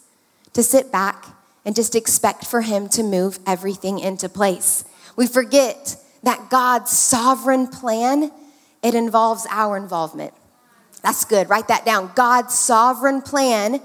to 0.53 0.63
sit 0.63 0.91
back 0.91 1.25
and 1.65 1.75
just 1.75 1.95
expect 1.95 2.45
for 2.45 2.61
Him 2.61 2.89
to 2.89 3.03
move 3.03 3.39
everything 3.45 3.99
into 3.99 4.27
place. 4.27 4.83
We 5.15 5.27
forget 5.27 5.95
that 6.23 6.49
God's 6.49 6.91
sovereign 6.91 7.67
plan, 7.67 8.31
it 8.83 8.95
involves 8.95 9.47
our 9.49 9.77
involvement. 9.77 10.33
That's 11.01 11.23
good. 11.23 11.49
Write 11.49 11.69
that 11.69 11.85
down. 11.85 12.11
God's 12.15 12.57
sovereign 12.57 13.21
plan, 13.21 13.81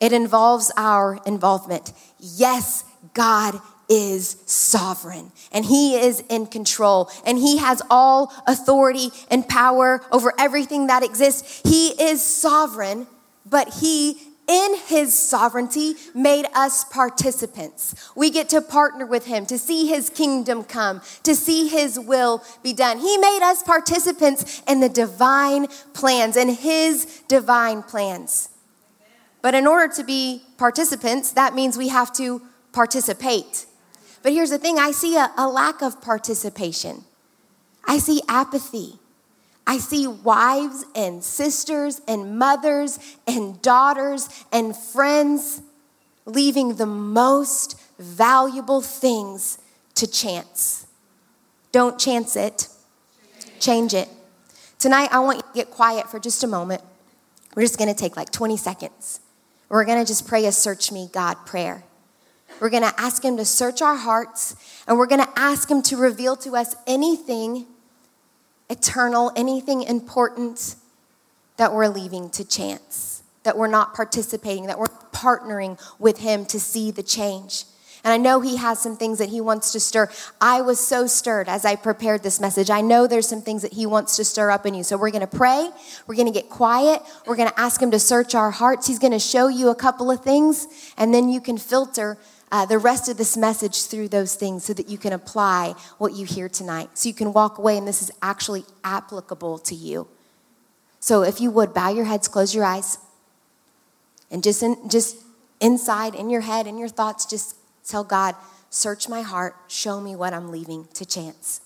it 0.00 0.12
involves 0.12 0.70
our 0.76 1.18
involvement. 1.26 1.92
Yes, 2.20 2.84
God 3.14 3.60
is 3.88 4.36
sovereign 4.44 5.32
and 5.50 5.64
he 5.64 5.96
is 5.96 6.22
in 6.28 6.46
control 6.46 7.10
and 7.24 7.38
he 7.38 7.56
has 7.58 7.82
all 7.88 8.32
authority 8.46 9.10
and 9.30 9.48
power 9.48 10.02
over 10.12 10.32
everything 10.38 10.88
that 10.88 11.02
exists. 11.02 11.62
He 11.64 11.88
is 12.00 12.22
sovereign, 12.22 13.06
but 13.46 13.74
he 13.74 14.18
in 14.48 14.76
his 14.86 15.16
sovereignty 15.16 15.94
made 16.14 16.46
us 16.54 16.82
participants. 16.84 18.10
We 18.16 18.30
get 18.30 18.48
to 18.48 18.62
partner 18.62 19.04
with 19.04 19.26
him 19.26 19.44
to 19.46 19.58
see 19.58 19.86
his 19.86 20.08
kingdom 20.08 20.64
come, 20.64 21.02
to 21.22 21.34
see 21.34 21.68
his 21.68 21.98
will 22.00 22.42
be 22.62 22.72
done. 22.72 22.98
He 22.98 23.18
made 23.18 23.40
us 23.42 23.62
participants 23.62 24.62
in 24.66 24.80
the 24.80 24.88
divine 24.88 25.66
plans 25.92 26.36
and 26.36 26.50
his 26.50 27.22
divine 27.28 27.82
plans. 27.82 28.48
But 29.42 29.54
in 29.54 29.66
order 29.66 29.92
to 29.94 30.02
be 30.02 30.42
participants, 30.56 31.32
that 31.32 31.54
means 31.54 31.76
we 31.76 31.88
have 31.88 32.12
to 32.14 32.42
participate. 32.72 33.66
But 34.22 34.32
here's 34.32 34.50
the 34.50 34.58
thing 34.58 34.78
I 34.78 34.90
see 34.90 35.16
a, 35.16 35.30
a 35.36 35.48
lack 35.48 35.82
of 35.82 36.00
participation, 36.00 37.04
I 37.86 37.98
see 37.98 38.20
apathy. 38.28 38.98
I 39.68 39.76
see 39.76 40.06
wives 40.06 40.86
and 40.94 41.22
sisters 41.22 42.00
and 42.08 42.38
mothers 42.38 42.98
and 43.26 43.60
daughters 43.60 44.30
and 44.50 44.74
friends 44.74 45.60
leaving 46.24 46.76
the 46.76 46.86
most 46.86 47.78
valuable 47.98 48.80
things 48.80 49.58
to 49.96 50.06
chance. 50.06 50.86
Don't 51.70 51.98
chance 51.98 52.34
it, 52.34 52.68
change 53.60 53.92
it. 53.92 54.08
Tonight, 54.78 55.10
I 55.12 55.18
want 55.18 55.38
you 55.38 55.42
to 55.42 55.54
get 55.54 55.70
quiet 55.70 56.08
for 56.10 56.18
just 56.18 56.42
a 56.44 56.46
moment. 56.46 56.80
We're 57.54 57.62
just 57.62 57.78
gonna 57.78 57.92
take 57.92 58.16
like 58.16 58.30
20 58.30 58.56
seconds. 58.56 59.20
We're 59.68 59.84
gonna 59.84 60.06
just 60.06 60.26
pray 60.26 60.46
a 60.46 60.52
search 60.52 60.92
me, 60.92 61.10
God 61.12 61.34
prayer. 61.44 61.82
We're 62.60 62.70
going 62.70 62.82
to 62.82 63.00
ask 63.00 63.24
Him 63.24 63.36
to 63.36 63.44
search 63.44 63.82
our 63.82 63.96
hearts, 63.96 64.56
and 64.86 64.98
we're 64.98 65.06
going 65.06 65.24
to 65.24 65.32
ask 65.36 65.70
Him 65.70 65.82
to 65.82 65.96
reveal 65.96 66.36
to 66.36 66.56
us 66.56 66.74
anything 66.86 67.66
eternal, 68.70 69.32
anything 69.36 69.82
important 69.82 70.76
that 71.56 71.72
we're 71.72 71.88
leaving 71.88 72.30
to 72.30 72.46
chance, 72.46 73.22
that 73.42 73.56
we're 73.56 73.66
not 73.66 73.94
participating, 73.94 74.66
that 74.66 74.78
we're 74.78 74.86
partnering 75.12 75.80
with 75.98 76.18
Him 76.18 76.44
to 76.46 76.60
see 76.60 76.90
the 76.90 77.02
change. 77.02 77.64
And 78.04 78.12
I 78.12 78.16
know 78.16 78.40
He 78.40 78.56
has 78.56 78.80
some 78.80 78.96
things 78.96 79.18
that 79.18 79.28
He 79.28 79.40
wants 79.40 79.72
to 79.72 79.80
stir. 79.80 80.08
I 80.40 80.60
was 80.60 80.78
so 80.78 81.06
stirred 81.06 81.48
as 81.48 81.64
I 81.64 81.74
prepared 81.76 82.22
this 82.22 82.40
message. 82.40 82.70
I 82.70 82.80
know 82.80 83.06
there's 83.06 83.28
some 83.28 83.42
things 83.42 83.62
that 83.62 83.72
He 83.72 83.86
wants 83.86 84.16
to 84.16 84.24
stir 84.24 84.50
up 84.50 84.66
in 84.66 84.74
you. 84.74 84.84
So 84.84 84.96
we're 84.96 85.10
going 85.10 85.26
to 85.26 85.36
pray. 85.36 85.68
We're 86.06 86.14
going 86.14 86.32
to 86.32 86.32
get 86.32 86.48
quiet. 86.48 87.02
We're 87.26 87.36
going 87.36 87.48
to 87.48 87.60
ask 87.60 87.82
Him 87.82 87.90
to 87.90 87.98
search 87.98 88.34
our 88.34 88.52
hearts. 88.52 88.86
He's 88.86 89.00
going 89.00 89.12
to 89.12 89.18
show 89.18 89.48
you 89.48 89.70
a 89.70 89.74
couple 89.74 90.10
of 90.10 90.22
things, 90.22 90.68
and 90.96 91.12
then 91.12 91.28
you 91.28 91.40
can 91.40 91.58
filter. 91.58 92.18
Uh, 92.50 92.64
the 92.64 92.78
rest 92.78 93.08
of 93.08 93.16
this 93.16 93.36
message 93.36 93.84
through 93.84 94.08
those 94.08 94.34
things 94.34 94.64
so 94.64 94.72
that 94.72 94.88
you 94.88 94.96
can 94.96 95.12
apply 95.12 95.74
what 95.98 96.14
you 96.14 96.24
hear 96.24 96.48
tonight. 96.48 96.90
So 96.94 97.08
you 97.08 97.14
can 97.14 97.32
walk 97.32 97.58
away 97.58 97.76
and 97.76 97.86
this 97.86 98.00
is 98.00 98.10
actually 98.22 98.64
applicable 98.82 99.58
to 99.58 99.74
you. 99.74 100.08
So 101.00 101.22
if 101.22 101.40
you 101.40 101.50
would, 101.50 101.74
bow 101.74 101.90
your 101.90 102.06
heads, 102.06 102.26
close 102.26 102.54
your 102.54 102.64
eyes, 102.64 102.98
and 104.30 104.42
just, 104.42 104.62
in, 104.62 104.88
just 104.88 105.16
inside, 105.60 106.14
in 106.14 106.30
your 106.30 106.40
head, 106.40 106.66
in 106.66 106.78
your 106.78 106.88
thoughts, 106.88 107.24
just 107.24 107.54
Tell 107.88 108.04
God, 108.04 108.34
search 108.68 109.08
my 109.08 109.22
heart, 109.22 109.56
show 109.66 109.98
me 109.98 110.14
what 110.14 110.34
I'm 110.34 110.50
leaving 110.50 110.88
to 110.92 111.06
chance. 111.06 111.62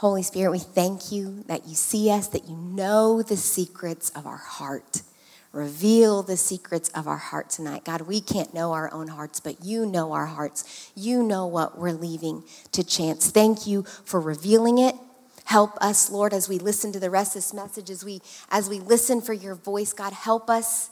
Holy 0.00 0.22
Spirit, 0.22 0.50
we 0.50 0.58
thank 0.58 1.12
you 1.12 1.44
that 1.46 1.66
you 1.66 1.74
see 1.74 2.10
us, 2.10 2.28
that 2.28 2.48
you 2.48 2.56
know 2.56 3.20
the 3.20 3.36
secrets 3.36 4.08
of 4.16 4.24
our 4.24 4.38
heart. 4.38 5.02
Reveal 5.52 6.22
the 6.22 6.38
secrets 6.38 6.88
of 6.94 7.06
our 7.06 7.18
heart 7.18 7.50
tonight. 7.50 7.84
God, 7.84 8.00
we 8.02 8.22
can't 8.22 8.54
know 8.54 8.72
our 8.72 8.90
own 8.94 9.08
hearts, 9.08 9.40
but 9.40 9.62
you 9.62 9.84
know 9.84 10.12
our 10.12 10.24
hearts. 10.24 10.90
You 10.94 11.22
know 11.22 11.46
what 11.46 11.78
we're 11.78 11.92
leaving 11.92 12.44
to 12.72 12.82
chance. 12.82 13.30
Thank 13.30 13.66
you 13.66 13.82
for 13.82 14.18
revealing 14.18 14.78
it. 14.78 14.94
Help 15.44 15.76
us, 15.82 16.10
Lord, 16.10 16.32
as 16.32 16.48
we 16.48 16.58
listen 16.58 16.92
to 16.92 16.98
the 16.98 17.10
rest 17.10 17.36
of 17.36 17.42
this 17.42 17.52
message, 17.52 17.90
as 17.90 18.02
we 18.02 18.22
as 18.50 18.70
we 18.70 18.78
listen 18.80 19.20
for 19.20 19.34
your 19.34 19.54
voice, 19.54 19.92
God, 19.92 20.14
help 20.14 20.48
us 20.48 20.88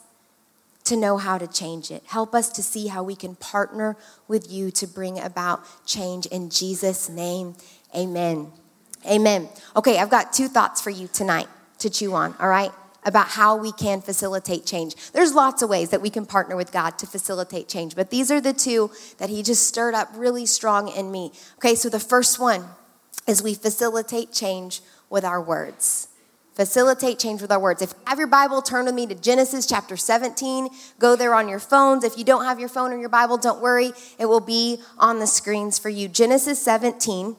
to 0.84 0.98
know 0.98 1.16
how 1.16 1.38
to 1.38 1.46
change 1.46 1.90
it. 1.90 2.02
Help 2.08 2.34
us 2.34 2.50
to 2.50 2.62
see 2.62 2.88
how 2.88 3.02
we 3.02 3.16
can 3.16 3.36
partner 3.36 3.96
with 4.26 4.52
you 4.52 4.70
to 4.72 4.86
bring 4.86 5.18
about 5.18 5.64
change 5.86 6.26
in 6.26 6.50
Jesus' 6.50 7.08
name. 7.08 7.54
Amen. 7.96 8.52
Amen. 9.06 9.48
Okay, 9.76 9.98
I've 9.98 10.10
got 10.10 10.32
two 10.32 10.48
thoughts 10.48 10.80
for 10.80 10.90
you 10.90 11.08
tonight 11.08 11.48
to 11.78 11.90
chew 11.90 12.14
on, 12.14 12.34
all 12.40 12.48
right? 12.48 12.72
About 13.04 13.28
how 13.28 13.56
we 13.56 13.72
can 13.72 14.00
facilitate 14.00 14.66
change. 14.66 14.94
There's 15.12 15.34
lots 15.34 15.62
of 15.62 15.70
ways 15.70 15.90
that 15.90 16.02
we 16.02 16.10
can 16.10 16.26
partner 16.26 16.56
with 16.56 16.72
God 16.72 16.98
to 16.98 17.06
facilitate 17.06 17.68
change, 17.68 17.94
but 17.94 18.10
these 18.10 18.30
are 18.30 18.40
the 18.40 18.52
two 18.52 18.90
that 19.18 19.30
He 19.30 19.42
just 19.42 19.66
stirred 19.66 19.94
up 19.94 20.08
really 20.14 20.46
strong 20.46 20.88
in 20.88 21.10
me. 21.10 21.32
Okay, 21.58 21.74
so 21.74 21.88
the 21.88 22.00
first 22.00 22.38
one 22.38 22.64
is 23.26 23.42
we 23.42 23.54
facilitate 23.54 24.32
change 24.32 24.80
with 25.10 25.24
our 25.24 25.40
words. 25.40 26.08
Facilitate 26.54 27.20
change 27.20 27.40
with 27.40 27.52
our 27.52 27.60
words. 27.60 27.82
If 27.82 27.90
you 27.90 27.98
have 28.06 28.18
your 28.18 28.26
Bible, 28.26 28.62
turn 28.62 28.86
with 28.86 28.94
me 28.94 29.06
to 29.06 29.14
Genesis 29.14 29.64
chapter 29.64 29.96
17. 29.96 30.68
Go 30.98 31.14
there 31.14 31.32
on 31.32 31.48
your 31.48 31.60
phones. 31.60 32.02
If 32.02 32.18
you 32.18 32.24
don't 32.24 32.44
have 32.44 32.58
your 32.58 32.68
phone 32.68 32.92
or 32.92 32.98
your 32.98 33.08
Bible, 33.08 33.36
don't 33.36 33.62
worry, 33.62 33.92
it 34.18 34.26
will 34.26 34.40
be 34.40 34.80
on 34.98 35.20
the 35.20 35.28
screens 35.28 35.78
for 35.78 35.88
you. 35.88 36.08
Genesis 36.08 36.60
17. 36.60 37.36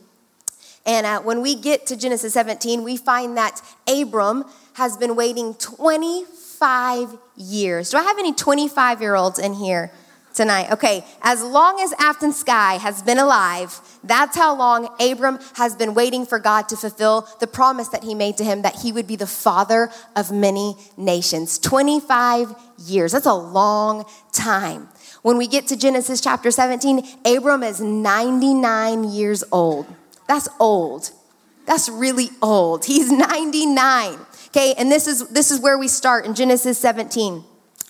And 0.86 1.06
uh, 1.06 1.22
when 1.22 1.42
we 1.42 1.56
get 1.56 1.86
to 1.88 1.96
Genesis 1.96 2.34
17, 2.34 2.84
we 2.84 2.98
find 2.98 3.38
that 3.38 3.62
Abram 3.88 4.46
has 4.74 4.98
been 4.98 5.16
waiting 5.16 5.54
25 5.56 7.18
years. 7.36 7.92
Do 7.92 7.98
I 7.98 8.04
have 8.04 8.18
any 8.18 8.34
25 8.34 9.02
year 9.02 9.16
olds 9.16 9.40
in 9.40 9.54
here 9.54 9.92
tonight? 10.34 10.72
Okay, 10.72 11.04
as 11.22 11.44
long 11.44 11.80
as 11.82 11.94
Afton 12.00 12.32
Sky 12.32 12.76
has 12.76 13.04
been 13.04 13.18
alive, 13.20 13.80
that's 14.04 14.38
how 14.38 14.56
long 14.56 14.90
Abram 15.00 15.40
has 15.56 15.76
been 15.76 15.94
waiting 15.94 16.26
for 16.26 16.40
God 16.40 16.70
to 16.70 16.78
fulfill 16.78 17.28
the 17.40 17.48
promise 17.48 17.90
that 17.90 18.04
he 18.04 18.16
made 18.16 18.38
to 18.38 18.44
him 18.44 18.62
that 18.62 18.78
he 18.78 18.92
would 18.92 19.06
be 19.06 19.18
the 19.18 19.28
father 19.28 19.90
of 20.16 20.32
many 20.32 20.76
nations. 20.98 21.60
25 21.60 22.56
years. 22.86 23.12
That's 23.12 23.26
a 23.26 23.34
long 23.34 24.06
time. 24.32 24.88
When 25.22 25.38
we 25.38 25.48
get 25.48 25.68
to 25.68 25.76
Genesis 25.76 26.22
chapter 26.22 26.52
17, 26.52 27.06
Abram 27.26 27.64
is 27.64 27.82
99 27.82 29.12
years 29.12 29.44
old. 29.52 29.86
That's 30.30 30.48
old. 30.60 31.10
That's 31.66 31.90
really 31.90 32.30
old. 32.40 32.86
He's 32.86 33.12
99. 33.12 34.18
Okay, 34.50 34.76
and 34.78 34.92
this 34.92 35.08
is 35.08 35.28
this 35.30 35.50
is 35.50 35.60
where 35.60 35.78
we 35.78 35.88
start 35.88 36.26
in 36.26 36.36
Genesis 36.36 36.78
17. 36.78 37.44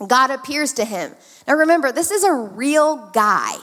God 0.08 0.32
appears 0.32 0.72
to 0.74 0.86
him. 0.86 1.12
Now 1.48 1.56
remember, 1.56 1.92
this 1.92 2.12
is 2.12 2.24
a 2.24 2.32
real 2.34 3.10
guy. 3.14 3.56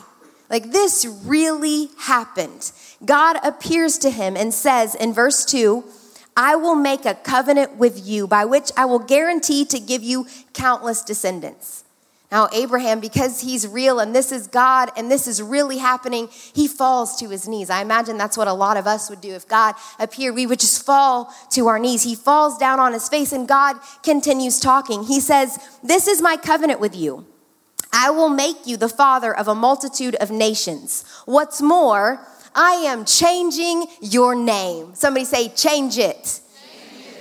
Like 0.50 0.72
this 0.72 1.06
really 1.24 1.88
happened. 1.98 2.70
God 3.04 3.38
appears 3.42 3.96
to 3.98 4.10
him 4.10 4.36
and 4.36 4.52
says 4.52 4.94
in 4.94 5.14
verse 5.14 5.46
2, 5.46 5.82
I 6.36 6.56
will 6.56 6.74
make 6.74 7.06
a 7.06 7.14
covenant 7.14 7.76
with 7.76 8.06
you 8.06 8.26
by 8.26 8.44
which 8.44 8.70
I 8.76 8.84
will 8.84 8.98
guarantee 8.98 9.64
to 9.64 9.80
give 9.80 10.02
you 10.02 10.26
countless 10.52 11.02
descendants. 11.02 11.84
Now, 12.32 12.48
Abraham, 12.52 12.98
because 12.98 13.40
he's 13.40 13.68
real 13.68 14.00
and 14.00 14.14
this 14.14 14.32
is 14.32 14.48
God 14.48 14.90
and 14.96 15.08
this 15.08 15.28
is 15.28 15.40
really 15.40 15.78
happening, 15.78 16.28
he 16.28 16.66
falls 16.66 17.16
to 17.20 17.28
his 17.28 17.46
knees. 17.46 17.70
I 17.70 17.82
imagine 17.82 18.18
that's 18.18 18.36
what 18.36 18.48
a 18.48 18.52
lot 18.52 18.76
of 18.76 18.86
us 18.86 19.08
would 19.08 19.20
do. 19.20 19.34
If 19.34 19.46
God 19.46 19.76
appeared, 20.00 20.34
we 20.34 20.46
would 20.46 20.58
just 20.58 20.84
fall 20.84 21.32
to 21.50 21.68
our 21.68 21.78
knees. 21.78 22.02
He 22.02 22.16
falls 22.16 22.58
down 22.58 22.80
on 22.80 22.92
his 22.92 23.08
face 23.08 23.32
and 23.32 23.46
God 23.46 23.76
continues 24.02 24.58
talking. 24.58 25.04
He 25.04 25.20
says, 25.20 25.56
This 25.84 26.08
is 26.08 26.20
my 26.20 26.36
covenant 26.36 26.80
with 26.80 26.96
you. 26.96 27.26
I 27.92 28.10
will 28.10 28.28
make 28.28 28.66
you 28.66 28.76
the 28.76 28.88
father 28.88 29.34
of 29.34 29.46
a 29.46 29.54
multitude 29.54 30.16
of 30.16 30.32
nations. 30.32 31.04
What's 31.26 31.62
more, 31.62 32.26
I 32.56 32.72
am 32.72 33.04
changing 33.04 33.86
your 34.00 34.34
name. 34.34 34.94
Somebody 34.94 35.26
say, 35.26 35.48
Change 35.50 35.96
it. 35.96 36.40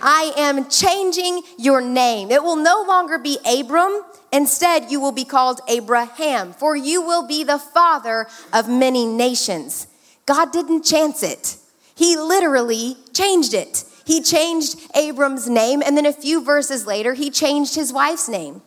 I 0.08 0.34
am 0.38 0.70
changing 0.70 1.42
your 1.58 1.82
name. 1.82 2.30
It 2.30 2.44
will 2.44 2.58
no 2.58 2.86
longer 2.88 3.18
be 3.18 3.40
Abram. 3.44 4.04
Instead, 4.32 4.92
you 4.92 5.00
will 5.00 5.12
be 5.12 5.26
called 5.26 5.62
Abraham, 5.68 6.54
for 6.54 6.76
you 6.76 7.02
will 7.02 7.26
be 7.26 7.44
the 7.44 7.58
father 7.58 8.28
of 8.54 8.70
many 8.70 9.08
nations. 9.08 9.88
God 10.28 10.52
didn't 10.52 10.84
chance 10.84 11.24
it, 11.24 11.58
He 11.96 12.16
literally 12.16 12.98
changed 13.14 13.56
it. 13.56 13.84
He 14.06 14.22
changed 14.22 14.80
Abram's 14.94 15.50
name, 15.50 15.82
and 15.84 15.98
then 15.98 16.06
a 16.06 16.14
few 16.14 16.44
verses 16.44 16.86
later, 16.86 17.16
He 17.16 17.32
changed 17.32 17.74
his 17.74 17.92
wife's 17.92 18.30
name. 18.30 18.62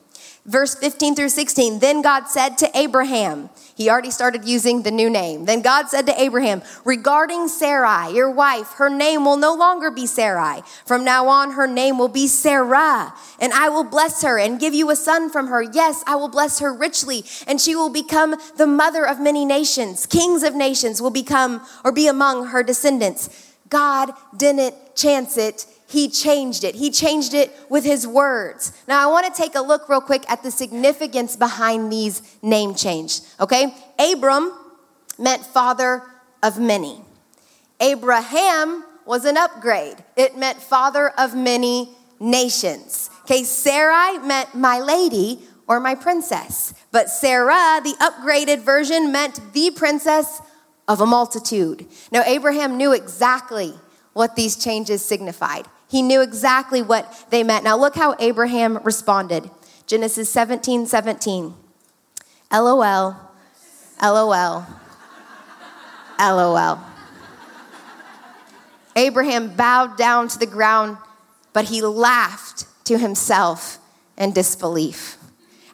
Verse 0.49 0.75
15 0.75 1.15
through 1.15 1.29
16, 1.29 1.79
then 1.79 2.01
God 2.01 2.27
said 2.27 2.57
to 2.59 2.71
Abraham, 2.75 3.51
he 3.75 3.91
already 3.91 4.11
started 4.11 4.47
using 4.47 4.81
the 4.81 4.91
new 4.91 5.11
name. 5.11 5.45
Then 5.45 5.61
God 5.61 5.89
said 5.89 6.07
to 6.07 6.21
Abraham, 6.21 6.63
Regarding 6.87 7.49
Sarai, 7.49 8.15
your 8.15 8.31
wife, 8.31 8.73
her 8.79 8.89
name 8.89 9.27
will 9.27 9.37
no 9.37 9.55
longer 9.55 9.91
be 9.91 10.07
Sarai. 10.07 10.63
From 10.87 11.05
now 11.05 11.29
on, 11.29 11.53
her 11.53 11.67
name 11.67 11.99
will 11.99 12.09
be 12.09 12.27
Sarah. 12.27 13.13
And 13.39 13.53
I 13.53 13.69
will 13.69 13.85
bless 13.85 14.23
her 14.23 14.39
and 14.39 14.59
give 14.59 14.73
you 14.73 14.91
a 14.91 14.97
son 14.97 15.29
from 15.29 15.49
her. 15.49 15.63
Yes, 15.63 16.03
I 16.07 16.17
will 16.17 16.29
bless 16.29 16.61
her 16.61 16.73
richly, 16.73 17.25
and 17.47 17.61
she 17.61 17.77
will 17.77 17.91
become 17.91 18.35
the 18.57 18.67
mother 18.67 19.07
of 19.07 19.21
many 19.21 19.45
nations. 19.45 20.07
Kings 20.07 20.43
of 20.43 20.55
nations 20.55 21.03
will 21.03 21.11
become 21.11 21.61
or 21.85 21.93
be 21.93 22.09
among 22.09 22.47
her 22.47 22.63
descendants. 22.63 23.53
God 23.69 24.13
didn't 24.35 24.75
chance 24.97 25.37
it 25.37 25.67
he 25.89 26.11
changed 26.11 26.65
it. 26.65 26.75
He 26.75 26.91
changed 26.91 27.33
it 27.33 27.51
with 27.71 27.83
his 27.83 28.07
words. 28.07 28.73
Now, 28.87 29.03
I 29.03 29.11
want 29.11 29.27
to 29.27 29.43
take 29.43 29.55
a 29.55 29.63
look 29.63 29.89
real 29.89 30.03
quick 30.03 30.31
at 30.31 30.43
the 30.43 30.51
significance 30.51 31.35
behind 31.35 31.91
these 31.91 32.37
name 32.43 32.75
change. 32.75 33.21
Okay? 33.41 33.75
Abram 33.99 34.53
meant 35.19 35.47
father 35.47 36.03
of 36.43 36.59
many. 36.59 37.01
Abraham 37.81 38.85
was 39.07 39.25
an 39.25 39.39
upgrade. 39.39 39.97
It 40.15 40.37
meant 40.37 40.61
father 40.61 41.09
of 41.09 41.35
many 41.35 41.89
nations. 42.21 43.09
Okay, 43.23 43.43
Sarai 43.45 44.19
meant 44.19 44.55
my 44.55 44.81
lady 44.81 45.41
or 45.67 45.81
my 45.81 45.95
princess. 45.95 46.75
But 46.93 47.09
Sarah, 47.09 47.81
the 47.83 47.95
upgraded 48.01 48.61
version, 48.61 49.11
meant 49.11 49.41
the 49.55 49.71
princess 49.71 50.43
of 50.87 51.01
a 51.01 51.07
multitude. 51.07 51.87
Now, 52.13 52.23
Abraham 52.27 52.77
knew 52.77 52.93
exactly 52.93 53.75
what 54.13 54.37
these 54.37 54.57
changes 54.63 55.03
signified. 55.03 55.67
He 55.89 56.03
knew 56.03 56.21
exactly 56.21 56.83
what 56.83 57.27
they 57.31 57.43
meant. 57.43 57.65
Now, 57.65 57.77
look 57.77 57.95
how 57.95 58.15
Abraham 58.19 58.79
responded 58.85 59.51
Genesis 59.87 60.31
17 60.31 60.87
17. 60.87 61.55
LOL, 62.53 63.17
LOL, 64.03 64.67
LOL. 66.21 66.81
Abraham 68.97 69.55
bowed 69.55 69.97
down 69.97 70.29
to 70.29 70.39
the 70.39 70.47
ground, 70.47 70.99
but 71.53 71.67
he 71.67 71.81
laughed 71.81 72.67
to 72.85 72.99
himself 72.99 73.79
in 74.17 74.33
disbelief. 74.33 75.17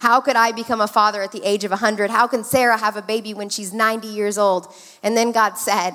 How 0.00 0.20
could 0.20 0.36
I 0.36 0.52
become 0.52 0.82
a 0.82 0.86
father 0.86 1.22
at 1.22 1.32
the 1.32 1.42
age 1.42 1.64
of 1.64 1.70
100? 1.70 2.10
How 2.10 2.26
can 2.26 2.44
Sarah 2.44 2.76
have 2.76 2.96
a 2.96 3.02
baby 3.02 3.32
when 3.32 3.48
she's 3.48 3.72
90 3.72 4.06
years 4.06 4.36
old? 4.36 4.72
And 5.02 5.16
then 5.16 5.32
God 5.32 5.54
said, 5.54 5.94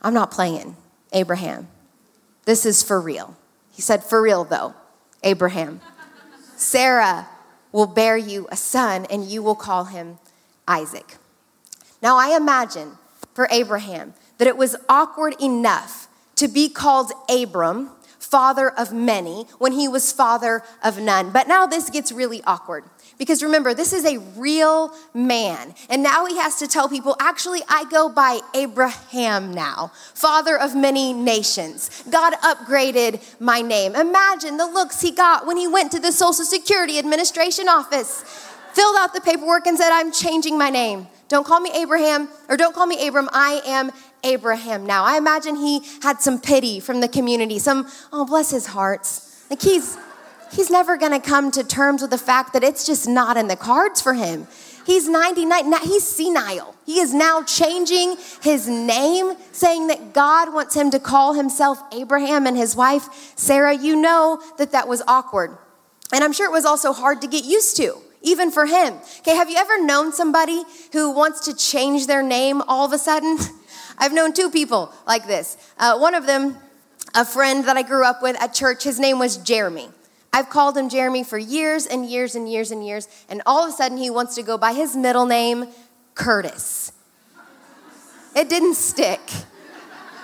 I'm 0.00 0.14
not 0.14 0.30
playing, 0.30 0.76
Abraham. 1.12 1.68
This 2.48 2.64
is 2.64 2.82
for 2.82 2.98
real. 2.98 3.36
He 3.72 3.82
said, 3.82 4.02
For 4.02 4.22
real, 4.22 4.42
though, 4.42 4.72
Abraham. 5.22 5.82
Sarah 6.56 7.28
will 7.72 7.84
bear 7.84 8.16
you 8.16 8.48
a 8.50 8.56
son, 8.56 9.04
and 9.10 9.22
you 9.22 9.42
will 9.42 9.54
call 9.54 9.84
him 9.84 10.18
Isaac. 10.66 11.18
Now, 12.00 12.16
I 12.16 12.34
imagine 12.34 12.92
for 13.34 13.48
Abraham 13.50 14.14
that 14.38 14.48
it 14.48 14.56
was 14.56 14.76
awkward 14.88 15.34
enough 15.38 16.08
to 16.36 16.48
be 16.48 16.70
called 16.70 17.12
Abram 17.28 17.90
father 18.18 18.70
of 18.70 18.94
many 18.94 19.44
when 19.58 19.72
he 19.72 19.86
was 19.86 20.10
father 20.10 20.62
of 20.82 20.98
none. 20.98 21.30
But 21.30 21.48
now 21.48 21.66
this 21.66 21.90
gets 21.90 22.12
really 22.12 22.42
awkward. 22.44 22.84
Because 23.18 23.42
remember, 23.42 23.74
this 23.74 23.92
is 23.92 24.04
a 24.04 24.18
real 24.36 24.94
man. 25.12 25.74
And 25.90 26.02
now 26.04 26.26
he 26.26 26.38
has 26.38 26.56
to 26.60 26.68
tell 26.68 26.88
people, 26.88 27.16
actually, 27.18 27.62
I 27.68 27.84
go 27.90 28.08
by 28.08 28.38
Abraham 28.54 29.52
now, 29.52 29.90
father 30.14 30.56
of 30.56 30.76
many 30.76 31.12
nations. 31.12 32.04
God 32.08 32.34
upgraded 32.34 33.20
my 33.40 33.60
name. 33.60 33.96
Imagine 33.96 34.56
the 34.56 34.66
looks 34.66 35.00
he 35.00 35.10
got 35.10 35.46
when 35.46 35.56
he 35.56 35.66
went 35.66 35.90
to 35.92 35.98
the 36.00 36.12
Social 36.12 36.44
Security 36.44 36.96
Administration 36.98 37.68
office, 37.68 38.22
filled 38.72 38.96
out 38.96 39.12
the 39.12 39.20
paperwork, 39.20 39.66
and 39.66 39.76
said, 39.76 39.90
I'm 39.92 40.12
changing 40.12 40.56
my 40.56 40.70
name. 40.70 41.08
Don't 41.26 41.44
call 41.44 41.60
me 41.60 41.70
Abraham, 41.74 42.28
or 42.48 42.56
don't 42.56 42.74
call 42.74 42.86
me 42.86 43.06
Abram. 43.06 43.28
I 43.32 43.60
am 43.66 43.90
Abraham 44.24 44.86
now. 44.86 45.04
I 45.04 45.18
imagine 45.18 45.56
he 45.56 45.82
had 46.02 46.20
some 46.20 46.40
pity 46.40 46.80
from 46.80 47.00
the 47.00 47.08
community, 47.08 47.58
some, 47.58 47.88
oh, 48.12 48.24
bless 48.24 48.50
his 48.50 48.66
hearts. 48.66 49.44
Like 49.50 49.60
he's, 49.60 49.98
he's 50.52 50.70
never 50.70 50.96
gonna 50.96 51.20
come 51.20 51.50
to 51.52 51.64
terms 51.64 52.02
with 52.02 52.10
the 52.10 52.18
fact 52.18 52.52
that 52.52 52.64
it's 52.64 52.86
just 52.86 53.08
not 53.08 53.36
in 53.36 53.48
the 53.48 53.56
cards 53.56 54.00
for 54.00 54.14
him. 54.14 54.46
He's 54.86 55.08
99, 55.08 55.72
he's 55.82 56.04
senile. 56.04 56.74
He 56.86 56.98
is 56.98 57.12
now 57.12 57.42
changing 57.42 58.16
his 58.40 58.66
name, 58.66 59.34
saying 59.52 59.88
that 59.88 60.14
God 60.14 60.54
wants 60.54 60.74
him 60.74 60.90
to 60.92 60.98
call 60.98 61.34
himself 61.34 61.78
Abraham 61.92 62.46
and 62.46 62.56
his 62.56 62.74
wife 62.74 63.34
Sarah. 63.36 63.74
You 63.74 63.96
know 63.96 64.42
that 64.56 64.72
that 64.72 64.88
was 64.88 65.02
awkward. 65.06 65.56
And 66.12 66.24
I'm 66.24 66.32
sure 66.32 66.46
it 66.46 66.52
was 66.52 66.64
also 66.64 66.94
hard 66.94 67.20
to 67.20 67.26
get 67.26 67.44
used 67.44 67.76
to 67.76 67.98
even 68.22 68.50
for 68.50 68.66
him. 68.66 68.94
Okay, 69.20 69.34
have 69.34 69.50
you 69.50 69.56
ever 69.56 69.82
known 69.84 70.12
somebody 70.12 70.62
who 70.92 71.10
wants 71.10 71.40
to 71.40 71.54
change 71.54 72.06
their 72.06 72.22
name 72.22 72.62
all 72.62 72.84
of 72.84 72.92
a 72.92 72.98
sudden? 72.98 73.38
I've 73.98 74.12
known 74.12 74.32
two 74.32 74.50
people 74.50 74.92
like 75.06 75.26
this. 75.26 75.56
Uh, 75.78 75.98
one 75.98 76.14
of 76.14 76.26
them, 76.26 76.56
a 77.14 77.24
friend 77.24 77.64
that 77.64 77.76
I 77.76 77.82
grew 77.82 78.04
up 78.04 78.22
with 78.22 78.40
at 78.40 78.54
church, 78.54 78.84
his 78.84 78.98
name 78.98 79.18
was 79.18 79.36
Jeremy. 79.36 79.88
I've 80.32 80.50
called 80.50 80.76
him 80.76 80.88
Jeremy 80.88 81.24
for 81.24 81.38
years 81.38 81.86
and 81.86 82.08
years 82.08 82.34
and 82.34 82.50
years 82.50 82.70
and 82.70 82.86
years, 82.86 83.08
and 83.28 83.42
all 83.46 83.64
of 83.64 83.70
a 83.70 83.72
sudden 83.72 83.98
he 83.98 84.10
wants 84.10 84.34
to 84.36 84.42
go 84.42 84.58
by 84.58 84.72
his 84.72 84.94
middle 84.94 85.26
name, 85.26 85.66
Curtis. 86.14 86.92
It 88.36 88.48
didn't 88.48 88.74
stick. 88.74 89.20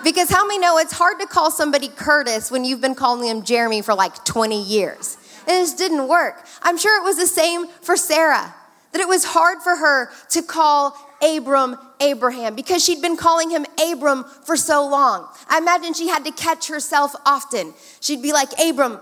Because 0.03 0.29
how 0.29 0.45
many 0.45 0.59
know 0.59 0.77
it's 0.77 0.93
hard 0.93 1.19
to 1.19 1.25
call 1.25 1.49
somebody 1.49 1.87
Curtis 1.87 2.51
when 2.51 2.63
you've 2.63 2.81
been 2.81 2.93
calling 2.93 3.27
him 3.27 3.43
Jeremy 3.43 3.81
for 3.81 3.95
like 3.95 4.23
20 4.23 4.61
years? 4.61 5.17
It 5.47 5.51
just 5.51 5.77
didn't 5.77 6.07
work. 6.07 6.45
I'm 6.61 6.77
sure 6.77 7.01
it 7.01 7.03
was 7.03 7.17
the 7.17 7.25
same 7.25 7.67
for 7.81 7.97
Sarah, 7.97 8.53
that 8.91 9.01
it 9.01 9.07
was 9.07 9.25
hard 9.25 9.63
for 9.63 9.75
her 9.75 10.11
to 10.29 10.43
call 10.43 10.95
Abram 11.23 11.77
Abraham 11.99 12.55
because 12.55 12.83
she'd 12.83 13.01
been 13.01 13.17
calling 13.17 13.49
him 13.49 13.65
Abram 13.83 14.25
for 14.43 14.55
so 14.55 14.87
long. 14.87 15.27
I 15.49 15.57
imagine 15.57 15.93
she 15.93 16.07
had 16.07 16.23
to 16.25 16.31
catch 16.31 16.67
herself 16.67 17.15
often. 17.25 17.73
She'd 17.99 18.21
be 18.21 18.31
like, 18.31 18.49
Abram, 18.59 18.99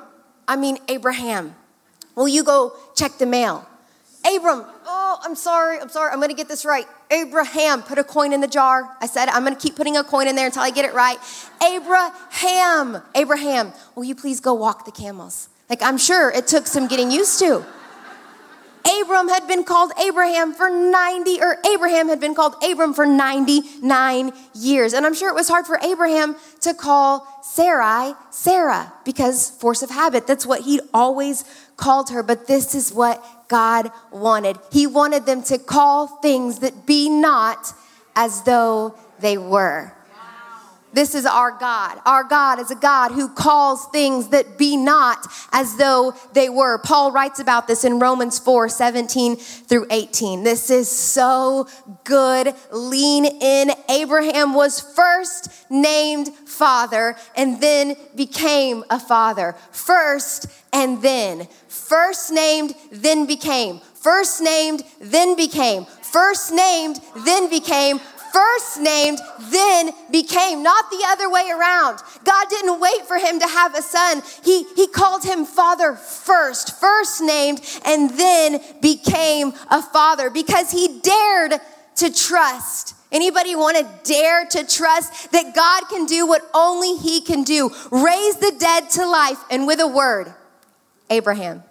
I 0.47 0.55
mean 0.55 0.77
Abraham, 0.87 1.55
will 2.15 2.27
you 2.27 2.43
go 2.43 2.73
check 2.95 3.17
the 3.17 3.25
mail? 3.25 3.67
Abram, 4.25 4.63
oh, 4.85 5.19
I'm 5.21 5.35
sorry, 5.35 5.79
I'm 5.79 5.89
sorry, 5.89 6.11
I'm 6.11 6.21
gonna 6.21 6.33
get 6.33 6.47
this 6.47 6.63
right. 6.63 6.85
Abraham, 7.11 7.81
put 7.81 7.97
a 7.97 8.03
coin 8.03 8.31
in 8.31 8.39
the 8.39 8.47
jar. 8.47 8.95
I 9.01 9.05
said, 9.05 9.27
I'm 9.27 9.43
gonna 9.43 9.55
keep 9.55 9.75
putting 9.75 9.97
a 9.97 10.03
coin 10.03 10.27
in 10.27 10.35
there 10.35 10.45
until 10.45 10.61
I 10.61 10.69
get 10.71 10.85
it 10.85 10.93
right. 10.93 11.17
Abraham, 11.61 13.01
Abraham, 13.15 13.73
will 13.95 14.05
you 14.05 14.15
please 14.15 14.39
go 14.39 14.53
walk 14.53 14.85
the 14.85 14.91
camels? 14.91 15.49
Like, 15.69 15.81
I'm 15.81 15.97
sure 15.97 16.31
it 16.31 16.47
took 16.47 16.67
some 16.67 16.87
getting 16.87 17.11
used 17.11 17.39
to. 17.39 17.65
Abram 18.85 19.29
had 19.29 19.47
been 19.47 19.63
called 19.63 19.91
Abraham 19.97 20.53
for 20.53 20.69
90, 20.69 21.41
or 21.41 21.57
Abraham 21.73 22.09
had 22.09 22.19
been 22.19 22.35
called 22.35 22.55
Abram 22.63 22.93
for 22.93 23.05
99 23.05 24.31
years. 24.53 24.93
And 24.93 25.05
I'm 25.05 25.13
sure 25.13 25.29
it 25.29 25.35
was 25.35 25.47
hard 25.47 25.65
for 25.65 25.79
Abraham 25.81 26.35
to 26.61 26.73
call 26.73 27.25
Sarai 27.43 28.13
Sarah 28.29 28.91
because 29.05 29.51
force 29.51 29.83
of 29.83 29.89
habit. 29.89 30.27
That's 30.27 30.45
what 30.45 30.61
he'd 30.61 30.81
always 30.93 31.45
called 31.77 32.09
her. 32.09 32.23
But 32.23 32.47
this 32.47 32.75
is 32.75 32.91
what 32.91 33.23
God 33.47 33.91
wanted. 34.11 34.57
He 34.71 34.85
wanted 34.85 35.25
them 35.25 35.43
to 35.43 35.57
call 35.57 36.07
things 36.07 36.59
that 36.59 36.85
be 36.85 37.09
not 37.09 37.73
as 38.15 38.43
though 38.43 38.95
they 39.19 39.37
were. 39.37 39.93
This 40.93 41.15
is 41.15 41.25
our 41.25 41.51
God. 41.51 41.99
Our 42.05 42.23
God 42.23 42.59
is 42.59 42.69
a 42.69 42.75
God 42.75 43.11
who 43.11 43.27
calls 43.27 43.87
things 43.87 44.29
that 44.29 44.57
be 44.57 44.77
not 44.77 45.25
as 45.51 45.75
though 45.77 46.13
they 46.33 46.49
were. 46.49 46.77
Paul 46.77 47.11
writes 47.11 47.39
about 47.39 47.67
this 47.67 47.83
in 47.83 47.99
Romans 47.99 48.37
4 48.39 48.69
17 48.69 49.35
through 49.35 49.87
18. 49.89 50.43
This 50.43 50.69
is 50.69 50.89
so 50.89 51.67
good. 52.03 52.53
Lean 52.71 53.25
in. 53.25 53.71
Abraham 53.89 54.53
was 54.53 54.79
first 54.79 55.49
named 55.69 56.29
father 56.45 57.15
and 57.35 57.59
then 57.59 57.95
became 58.15 58.83
a 58.89 58.99
father. 58.99 59.55
First 59.71 60.45
and 60.71 61.01
then. 61.01 61.47
First 61.67 62.31
named, 62.31 62.75
then 62.91 63.25
became. 63.25 63.79
First 63.95 64.41
named, 64.41 64.83
then 64.99 65.35
became. 65.35 65.85
First 65.85 66.51
named, 66.51 66.99
then 67.25 67.49
became 67.49 67.99
first 68.33 68.81
named, 68.81 69.19
then 69.39 69.91
became, 70.11 70.63
not 70.63 70.89
the 70.89 71.05
other 71.07 71.29
way 71.29 71.49
around. 71.51 71.99
God 72.25 72.47
didn't 72.49 72.79
wait 72.79 73.05
for 73.07 73.17
him 73.17 73.39
to 73.39 73.47
have 73.47 73.75
a 73.75 73.81
son. 73.81 74.23
He, 74.43 74.63
he 74.75 74.87
called 74.87 75.23
him 75.23 75.45
father 75.45 75.93
first, 75.93 76.79
first 76.79 77.21
named, 77.21 77.61
and 77.85 78.09
then 78.09 78.59
became 78.81 79.53
a 79.69 79.81
father 79.81 80.29
because 80.29 80.71
he 80.71 80.99
dared 80.99 81.61
to 81.97 82.11
trust. 82.11 82.95
Anybody 83.11 83.55
want 83.55 83.77
to 83.77 84.11
dare 84.11 84.45
to 84.47 84.65
trust 84.65 85.31
that 85.31 85.53
God 85.53 85.83
can 85.87 86.07
do 86.07 86.25
what 86.25 86.41
only 86.55 86.97
he 86.97 87.21
can 87.21 87.43
do? 87.43 87.69
Raise 87.91 88.37
the 88.37 88.55
dead 88.57 88.89
to 88.91 89.05
life 89.05 89.37
and 89.51 89.67
with 89.67 89.79
a 89.79 89.87
word, 89.87 90.33
Abraham, 91.11 91.63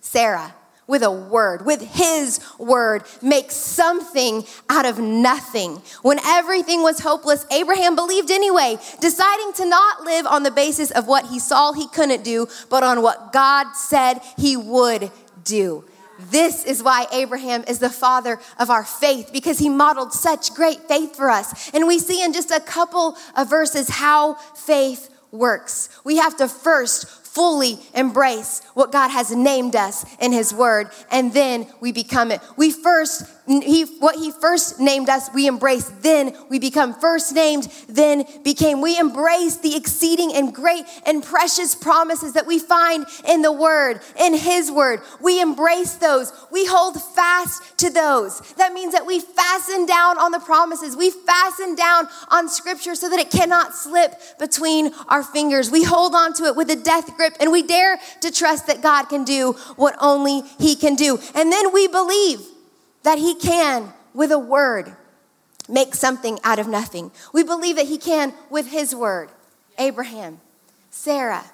Sarah, 0.00 0.54
with 0.86 1.02
a 1.02 1.10
word, 1.10 1.64
with 1.64 1.80
his 1.80 2.40
word, 2.58 3.04
make 3.22 3.50
something 3.50 4.44
out 4.68 4.84
of 4.84 4.98
nothing. 4.98 5.82
When 6.02 6.18
everything 6.24 6.82
was 6.82 7.00
hopeless, 7.00 7.46
Abraham 7.50 7.96
believed 7.96 8.30
anyway, 8.30 8.78
deciding 9.00 9.52
to 9.54 9.66
not 9.66 10.04
live 10.04 10.26
on 10.26 10.42
the 10.42 10.50
basis 10.50 10.90
of 10.90 11.06
what 11.06 11.26
he 11.26 11.38
saw 11.38 11.72
he 11.72 11.88
couldn't 11.88 12.24
do, 12.24 12.48
but 12.68 12.82
on 12.82 13.02
what 13.02 13.32
God 13.32 13.72
said 13.74 14.20
he 14.36 14.56
would 14.56 15.10
do. 15.42 15.84
This 16.18 16.64
is 16.64 16.82
why 16.82 17.06
Abraham 17.12 17.64
is 17.66 17.80
the 17.80 17.90
father 17.90 18.38
of 18.58 18.70
our 18.70 18.84
faith 18.84 19.30
because 19.32 19.58
he 19.58 19.68
modeled 19.68 20.12
such 20.12 20.54
great 20.54 20.86
faith 20.86 21.16
for 21.16 21.28
us. 21.28 21.70
And 21.74 21.86
we 21.86 21.98
see 21.98 22.22
in 22.22 22.32
just 22.32 22.50
a 22.50 22.60
couple 22.60 23.16
of 23.36 23.50
verses 23.50 23.88
how 23.88 24.34
faith 24.34 25.10
works. 25.32 25.88
We 26.04 26.18
have 26.18 26.36
to 26.36 26.48
first 26.48 27.23
fully 27.34 27.78
embrace 27.94 28.62
what 28.74 28.92
God 28.92 29.08
has 29.08 29.32
named 29.32 29.74
us 29.74 30.06
in 30.20 30.32
His 30.32 30.54
Word, 30.54 30.90
and 31.10 31.32
then 31.32 31.66
we 31.80 31.90
become 31.90 32.30
it. 32.30 32.40
We 32.56 32.70
first, 32.70 33.24
he, 33.46 33.84
what 33.98 34.16
He 34.16 34.30
first 34.30 34.80
named 34.80 35.08
us, 35.10 35.28
we 35.34 35.46
embrace, 35.46 35.90
then 36.00 36.34
we 36.48 36.58
become 36.58 36.94
first 36.94 37.34
named, 37.34 37.64
then 37.88 38.24
became. 38.42 38.80
We 38.80 38.98
embrace 38.98 39.56
the 39.56 39.76
exceeding 39.76 40.34
and 40.34 40.54
great 40.54 40.84
and 41.04 41.22
precious 41.22 41.74
promises 41.74 42.32
that 42.32 42.46
we 42.46 42.58
find 42.58 43.04
in 43.28 43.42
the 43.42 43.52
Word, 43.52 44.00
in 44.18 44.34
His 44.34 44.70
Word. 44.70 45.00
We 45.20 45.42
embrace 45.42 45.94
those. 45.94 46.32
We 46.50 46.64
hold 46.64 47.00
fast 47.02 47.76
to 47.78 47.90
those. 47.90 48.40
That 48.56 48.72
means 48.72 48.94
that 48.94 49.04
we 49.04 49.20
fasten 49.20 49.84
down 49.84 50.18
on 50.18 50.32
the 50.32 50.40
promises. 50.40 50.96
We 50.96 51.10
fasten 51.10 51.74
down 51.74 52.08
on 52.30 52.48
Scripture 52.48 52.94
so 52.94 53.10
that 53.10 53.18
it 53.18 53.30
cannot 53.30 53.74
slip 53.74 54.14
between 54.38 54.92
our 55.08 55.22
fingers. 55.22 55.70
We 55.70 55.84
hold 55.84 56.14
on 56.14 56.32
to 56.34 56.44
it 56.44 56.56
with 56.56 56.70
a 56.70 56.76
death 56.76 57.14
grip 57.16 57.34
and 57.40 57.52
we 57.52 57.62
dare 57.62 57.98
to 58.22 58.30
trust 58.30 58.68
that 58.68 58.80
God 58.80 59.06
can 59.06 59.24
do 59.24 59.52
what 59.76 59.96
only 60.00 60.42
He 60.58 60.76
can 60.76 60.94
do. 60.94 61.18
And 61.34 61.52
then 61.52 61.72
we 61.74 61.88
believe 61.88 62.40
that 63.04 63.18
He 63.18 63.34
can, 63.34 63.92
with 64.12 64.32
a 64.32 64.38
word, 64.38 64.94
make 65.68 65.94
something 65.94 66.38
out 66.44 66.58
of 66.58 66.66
nothing. 66.66 67.12
We 67.32 67.44
believe 67.44 67.76
that 67.76 67.86
He 67.86 67.96
can 67.96 68.34
with 68.50 68.66
His 68.66 68.94
word. 68.94 69.30
Abraham, 69.78 70.40
Sarah, 70.90 71.44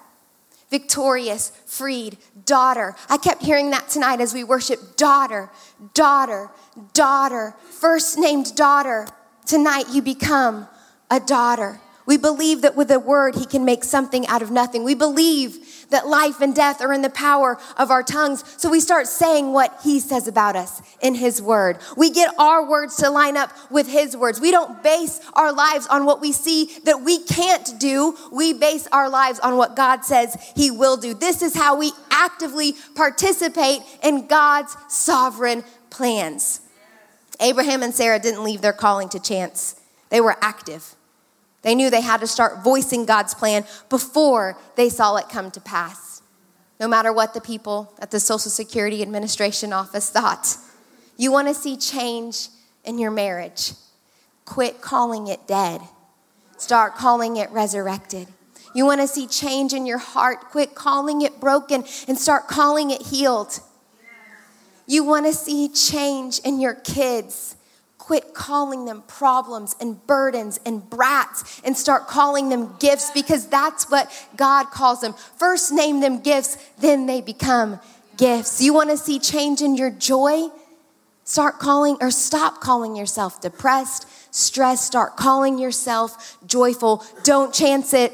victorious, 0.69 1.51
freed, 1.65 2.17
daughter. 2.45 2.95
I 3.09 3.17
kept 3.17 3.43
hearing 3.43 3.71
that 3.71 3.89
tonight 3.89 4.21
as 4.21 4.33
we 4.33 4.43
worship 4.43 4.95
daughter, 4.95 5.49
daughter, 5.93 6.49
daughter, 6.93 7.55
first 7.69 8.17
named 8.17 8.55
daughter. 8.55 9.07
Tonight 9.45 9.85
you 9.91 10.01
become 10.01 10.67
a 11.09 11.19
daughter. 11.19 11.79
We 12.05 12.17
believe 12.17 12.61
that 12.61 12.75
with 12.75 12.89
a 12.91 12.99
word, 12.99 13.35
he 13.35 13.45
can 13.45 13.65
make 13.65 13.83
something 13.83 14.25
out 14.27 14.41
of 14.41 14.49
nothing. 14.49 14.83
We 14.83 14.95
believe 14.95 15.57
that 15.91 16.07
life 16.07 16.41
and 16.41 16.55
death 16.55 16.81
are 16.81 16.91
in 16.91 17.01
the 17.01 17.09
power 17.09 17.57
of 17.77 17.91
our 17.91 18.03
tongues. 18.03 18.43
So 18.57 18.69
we 18.69 18.79
start 18.79 19.07
saying 19.07 19.53
what 19.53 19.79
he 19.83 19.99
says 19.99 20.27
about 20.27 20.55
us 20.55 20.81
in 21.01 21.15
his 21.15 21.41
word. 21.41 21.77
We 21.95 22.09
get 22.09 22.33
our 22.39 22.67
words 22.67 22.95
to 22.97 23.09
line 23.09 23.37
up 23.37 23.51
with 23.69 23.87
his 23.87 24.17
words. 24.17 24.41
We 24.41 24.51
don't 24.51 24.81
base 24.83 25.21
our 25.33 25.53
lives 25.53 25.87
on 25.87 26.05
what 26.05 26.19
we 26.19 26.31
see 26.31 26.69
that 26.85 27.01
we 27.01 27.19
can't 27.19 27.79
do. 27.79 28.17
We 28.31 28.53
base 28.53 28.87
our 28.91 29.09
lives 29.09 29.39
on 29.39 29.57
what 29.57 29.75
God 29.75 30.03
says 30.03 30.35
he 30.55 30.71
will 30.71 30.97
do. 30.97 31.13
This 31.13 31.41
is 31.41 31.55
how 31.55 31.77
we 31.77 31.91
actively 32.09 32.75
participate 32.95 33.81
in 34.03 34.27
God's 34.27 34.75
sovereign 34.87 35.63
plans. 35.89 36.61
Abraham 37.39 37.83
and 37.83 37.93
Sarah 37.93 38.19
didn't 38.19 38.43
leave 38.43 38.61
their 38.61 38.73
calling 38.73 39.09
to 39.09 39.19
chance. 39.19 39.75
They 40.09 40.21
were 40.21 40.37
active. 40.41 40.95
They 41.61 41.75
knew 41.75 41.89
they 41.89 42.01
had 42.01 42.21
to 42.21 42.27
start 42.27 42.63
voicing 42.63 43.05
God's 43.05 43.33
plan 43.33 43.65
before 43.89 44.57
they 44.75 44.89
saw 44.89 45.15
it 45.17 45.29
come 45.29 45.51
to 45.51 45.61
pass. 45.61 46.21
No 46.79 46.87
matter 46.87 47.13
what 47.13 47.33
the 47.33 47.41
people 47.41 47.93
at 47.99 48.11
the 48.11 48.19
Social 48.19 48.49
Security 48.49 49.01
Administration 49.01 49.71
office 49.71 50.09
thought. 50.09 50.57
You 51.17 51.31
want 51.31 51.47
to 51.47 51.53
see 51.53 51.77
change 51.77 52.49
in 52.83 52.97
your 52.97 53.11
marriage? 53.11 53.73
Quit 54.45 54.81
calling 54.81 55.27
it 55.27 55.45
dead. 55.47 55.81
Start 56.57 56.95
calling 56.95 57.37
it 57.37 57.51
resurrected. 57.51 58.27
You 58.73 58.85
want 58.85 59.01
to 59.01 59.07
see 59.07 59.27
change 59.27 59.73
in 59.73 59.85
your 59.85 59.97
heart? 59.97 60.49
Quit 60.49 60.73
calling 60.73 61.21
it 61.21 61.39
broken 61.39 61.83
and 62.07 62.17
start 62.17 62.47
calling 62.47 62.89
it 62.89 63.01
healed. 63.03 63.59
You 64.87 65.03
want 65.03 65.25
to 65.25 65.33
see 65.33 65.69
change 65.69 66.39
in 66.39 66.59
your 66.59 66.73
kids? 66.73 67.55
Quit 68.11 68.33
calling 68.33 68.83
them 68.83 69.01
problems 69.07 69.73
and 69.79 70.05
burdens 70.05 70.59
and 70.65 70.89
brats 70.89 71.61
and 71.63 71.77
start 71.77 72.09
calling 72.09 72.49
them 72.49 72.75
gifts 72.77 73.09
because 73.11 73.47
that's 73.47 73.89
what 73.89 74.11
God 74.35 74.65
calls 74.65 74.99
them. 74.99 75.13
First, 75.37 75.71
name 75.71 76.01
them 76.01 76.19
gifts, 76.19 76.57
then 76.77 77.05
they 77.05 77.21
become 77.21 77.79
gifts. 78.17 78.61
You 78.61 78.73
want 78.73 78.89
to 78.89 78.97
see 78.97 79.17
change 79.17 79.61
in 79.61 79.77
your 79.77 79.89
joy? 79.89 80.49
Start 81.23 81.57
calling 81.59 81.95
or 82.01 82.11
stop 82.11 82.59
calling 82.59 82.97
yourself 82.97 83.39
depressed, 83.39 84.05
stressed. 84.35 84.85
Start 84.85 85.15
calling 85.15 85.57
yourself 85.57 86.37
joyful. 86.45 87.05
Don't 87.23 87.53
chance 87.53 87.93
it. 87.93 88.11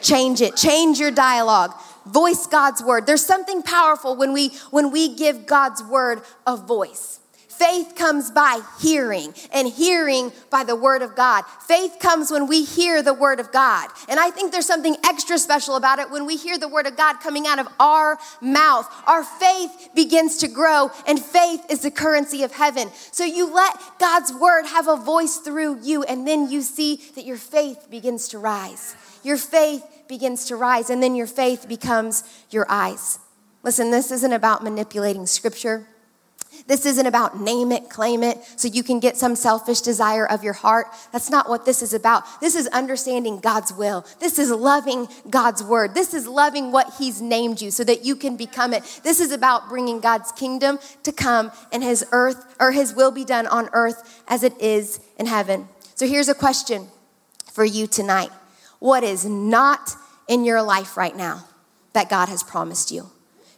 Change 0.00 0.40
it. 0.40 0.56
Change 0.56 0.98
your 0.98 1.10
dialogue. 1.10 1.74
Voice 2.06 2.46
God's 2.46 2.82
word. 2.82 3.04
There's 3.04 3.26
something 3.26 3.60
powerful 3.60 4.16
when 4.16 4.32
we 4.32 4.48
when 4.70 4.90
we 4.90 5.14
give 5.14 5.44
God's 5.44 5.82
word 5.82 6.22
a 6.46 6.56
voice. 6.56 7.19
Faith 7.60 7.94
comes 7.94 8.30
by 8.30 8.62
hearing, 8.80 9.34
and 9.52 9.68
hearing 9.68 10.32
by 10.48 10.64
the 10.64 10.74
word 10.74 11.02
of 11.02 11.14
God. 11.14 11.44
Faith 11.68 11.98
comes 12.00 12.30
when 12.30 12.46
we 12.46 12.64
hear 12.64 13.02
the 13.02 13.12
word 13.12 13.38
of 13.38 13.52
God. 13.52 13.90
And 14.08 14.18
I 14.18 14.30
think 14.30 14.50
there's 14.50 14.64
something 14.64 14.96
extra 15.04 15.38
special 15.38 15.76
about 15.76 15.98
it 15.98 16.10
when 16.10 16.24
we 16.24 16.38
hear 16.38 16.56
the 16.56 16.68
word 16.68 16.86
of 16.86 16.96
God 16.96 17.20
coming 17.20 17.46
out 17.46 17.58
of 17.58 17.68
our 17.78 18.18
mouth. 18.40 18.90
Our 19.06 19.22
faith 19.22 19.90
begins 19.94 20.38
to 20.38 20.48
grow, 20.48 20.90
and 21.06 21.20
faith 21.20 21.60
is 21.68 21.80
the 21.80 21.90
currency 21.90 22.44
of 22.44 22.52
heaven. 22.52 22.88
So 23.12 23.24
you 23.24 23.52
let 23.52 23.76
God's 23.98 24.32
word 24.32 24.64
have 24.64 24.88
a 24.88 24.96
voice 24.96 25.36
through 25.36 25.80
you, 25.82 26.02
and 26.02 26.26
then 26.26 26.50
you 26.50 26.62
see 26.62 26.96
that 27.14 27.26
your 27.26 27.36
faith 27.36 27.88
begins 27.90 28.28
to 28.28 28.38
rise. 28.38 28.96
Your 29.22 29.36
faith 29.36 29.84
begins 30.08 30.46
to 30.46 30.56
rise, 30.56 30.88
and 30.88 31.02
then 31.02 31.14
your 31.14 31.26
faith 31.26 31.68
becomes 31.68 32.24
your 32.48 32.64
eyes. 32.70 33.18
Listen, 33.62 33.90
this 33.90 34.10
isn't 34.10 34.32
about 34.32 34.64
manipulating 34.64 35.26
scripture. 35.26 35.86
This 36.66 36.86
isn't 36.86 37.06
about 37.06 37.40
name 37.40 37.72
it, 37.72 37.88
claim 37.88 38.22
it, 38.22 38.38
so 38.56 38.68
you 38.68 38.82
can 38.82 39.00
get 39.00 39.16
some 39.16 39.36
selfish 39.36 39.80
desire 39.80 40.26
of 40.26 40.44
your 40.44 40.52
heart. 40.52 40.86
That's 41.12 41.30
not 41.30 41.48
what 41.48 41.64
this 41.64 41.82
is 41.82 41.94
about. 41.94 42.24
This 42.40 42.54
is 42.54 42.66
understanding 42.68 43.40
God's 43.40 43.72
will. 43.72 44.06
This 44.18 44.38
is 44.38 44.50
loving 44.50 45.08
God's 45.28 45.62
word. 45.62 45.94
This 45.94 46.14
is 46.14 46.26
loving 46.26 46.72
what 46.72 46.94
He's 46.98 47.20
named 47.20 47.60
you 47.60 47.70
so 47.70 47.84
that 47.84 48.04
you 48.04 48.16
can 48.16 48.36
become 48.36 48.72
it. 48.72 49.00
This 49.02 49.20
is 49.20 49.32
about 49.32 49.68
bringing 49.68 50.00
God's 50.00 50.32
kingdom 50.32 50.78
to 51.02 51.12
come 51.12 51.50
and 51.72 51.82
His 51.82 52.04
earth, 52.12 52.54
or 52.60 52.72
His 52.72 52.94
will 52.94 53.10
be 53.10 53.24
done 53.24 53.46
on 53.46 53.68
earth 53.72 54.22
as 54.28 54.42
it 54.42 54.60
is 54.60 55.00
in 55.18 55.26
heaven. 55.26 55.68
So 55.94 56.06
here's 56.06 56.28
a 56.28 56.34
question 56.34 56.88
for 57.52 57.64
you 57.64 57.86
tonight 57.86 58.30
What 58.78 59.04
is 59.04 59.24
not 59.24 59.94
in 60.28 60.44
your 60.44 60.62
life 60.62 60.96
right 60.96 61.16
now 61.16 61.44
that 61.92 62.08
God 62.08 62.28
has 62.28 62.42
promised 62.42 62.90
you? 62.90 63.10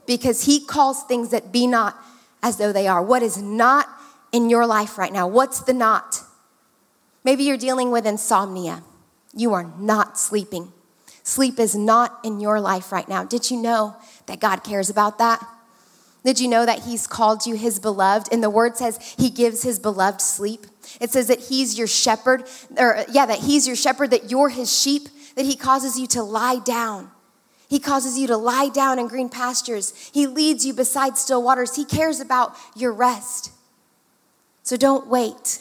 Because 0.06 0.44
He 0.44 0.64
calls 0.64 1.04
things 1.04 1.30
that 1.30 1.52
be 1.52 1.66
not 1.66 1.96
as 2.42 2.56
though 2.56 2.72
they 2.72 2.86
are. 2.86 3.02
What 3.02 3.22
is 3.22 3.40
not 3.40 3.88
in 4.32 4.50
your 4.50 4.66
life 4.66 4.98
right 4.98 5.12
now? 5.12 5.26
What's 5.26 5.60
the 5.60 5.72
not? 5.72 6.20
Maybe 7.24 7.44
you're 7.44 7.56
dealing 7.56 7.90
with 7.90 8.06
insomnia. 8.06 8.82
You 9.34 9.52
are 9.54 9.72
not 9.78 10.18
sleeping. 10.18 10.72
Sleep 11.22 11.60
is 11.60 11.76
not 11.76 12.18
in 12.24 12.40
your 12.40 12.60
life 12.60 12.90
right 12.90 13.08
now. 13.08 13.24
Did 13.24 13.50
you 13.50 13.56
know 13.56 13.96
that 14.26 14.40
God 14.40 14.64
cares 14.64 14.90
about 14.90 15.18
that? 15.18 15.40
Did 16.24 16.40
you 16.40 16.48
know 16.48 16.66
that 16.66 16.80
He's 16.80 17.06
called 17.06 17.46
you 17.46 17.54
His 17.54 17.78
beloved? 17.78 18.32
And 18.32 18.42
the 18.42 18.50
word 18.50 18.76
says 18.76 19.14
He 19.18 19.30
gives 19.30 19.62
His 19.62 19.78
beloved 19.78 20.20
sleep. 20.20 20.66
It 21.00 21.10
says 21.10 21.28
that 21.28 21.40
He's 21.40 21.78
your 21.78 21.86
shepherd, 21.86 22.44
or 22.76 23.04
yeah, 23.08 23.26
that 23.26 23.40
He's 23.40 23.66
your 23.66 23.76
shepherd, 23.76 24.10
that 24.10 24.30
you're 24.30 24.48
His 24.48 24.76
sheep, 24.76 25.08
that 25.36 25.46
He 25.46 25.56
causes 25.56 25.98
you 25.98 26.06
to 26.08 26.22
lie 26.22 26.58
down 26.58 27.10
he 27.72 27.78
causes 27.78 28.18
you 28.18 28.26
to 28.26 28.36
lie 28.36 28.68
down 28.68 28.98
in 28.98 29.08
green 29.08 29.30
pastures. 29.30 29.94
He 30.12 30.26
leads 30.26 30.66
you 30.66 30.74
beside 30.74 31.16
still 31.16 31.42
waters. 31.42 31.74
He 31.74 31.86
cares 31.86 32.20
about 32.20 32.54
your 32.76 32.92
rest. 32.92 33.50
So 34.62 34.76
don't 34.76 35.06
wait. 35.06 35.58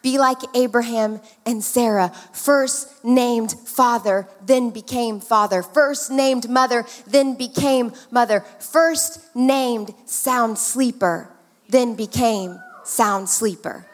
Be 0.00 0.16
like 0.16 0.38
Abraham 0.54 1.20
and 1.44 1.62
Sarah, 1.62 2.08
first 2.32 3.04
named 3.04 3.52
father, 3.66 4.26
then 4.42 4.70
became 4.70 5.20
father, 5.20 5.62
first 5.62 6.10
named 6.10 6.48
mother, 6.48 6.86
then 7.06 7.34
became 7.34 7.92
mother, 8.10 8.40
first 8.58 9.20
named 9.36 9.92
sound 10.06 10.56
sleeper, 10.56 11.28
then 11.68 11.96
became 11.96 12.62
sound 12.82 13.28
sleeper. 13.28 13.84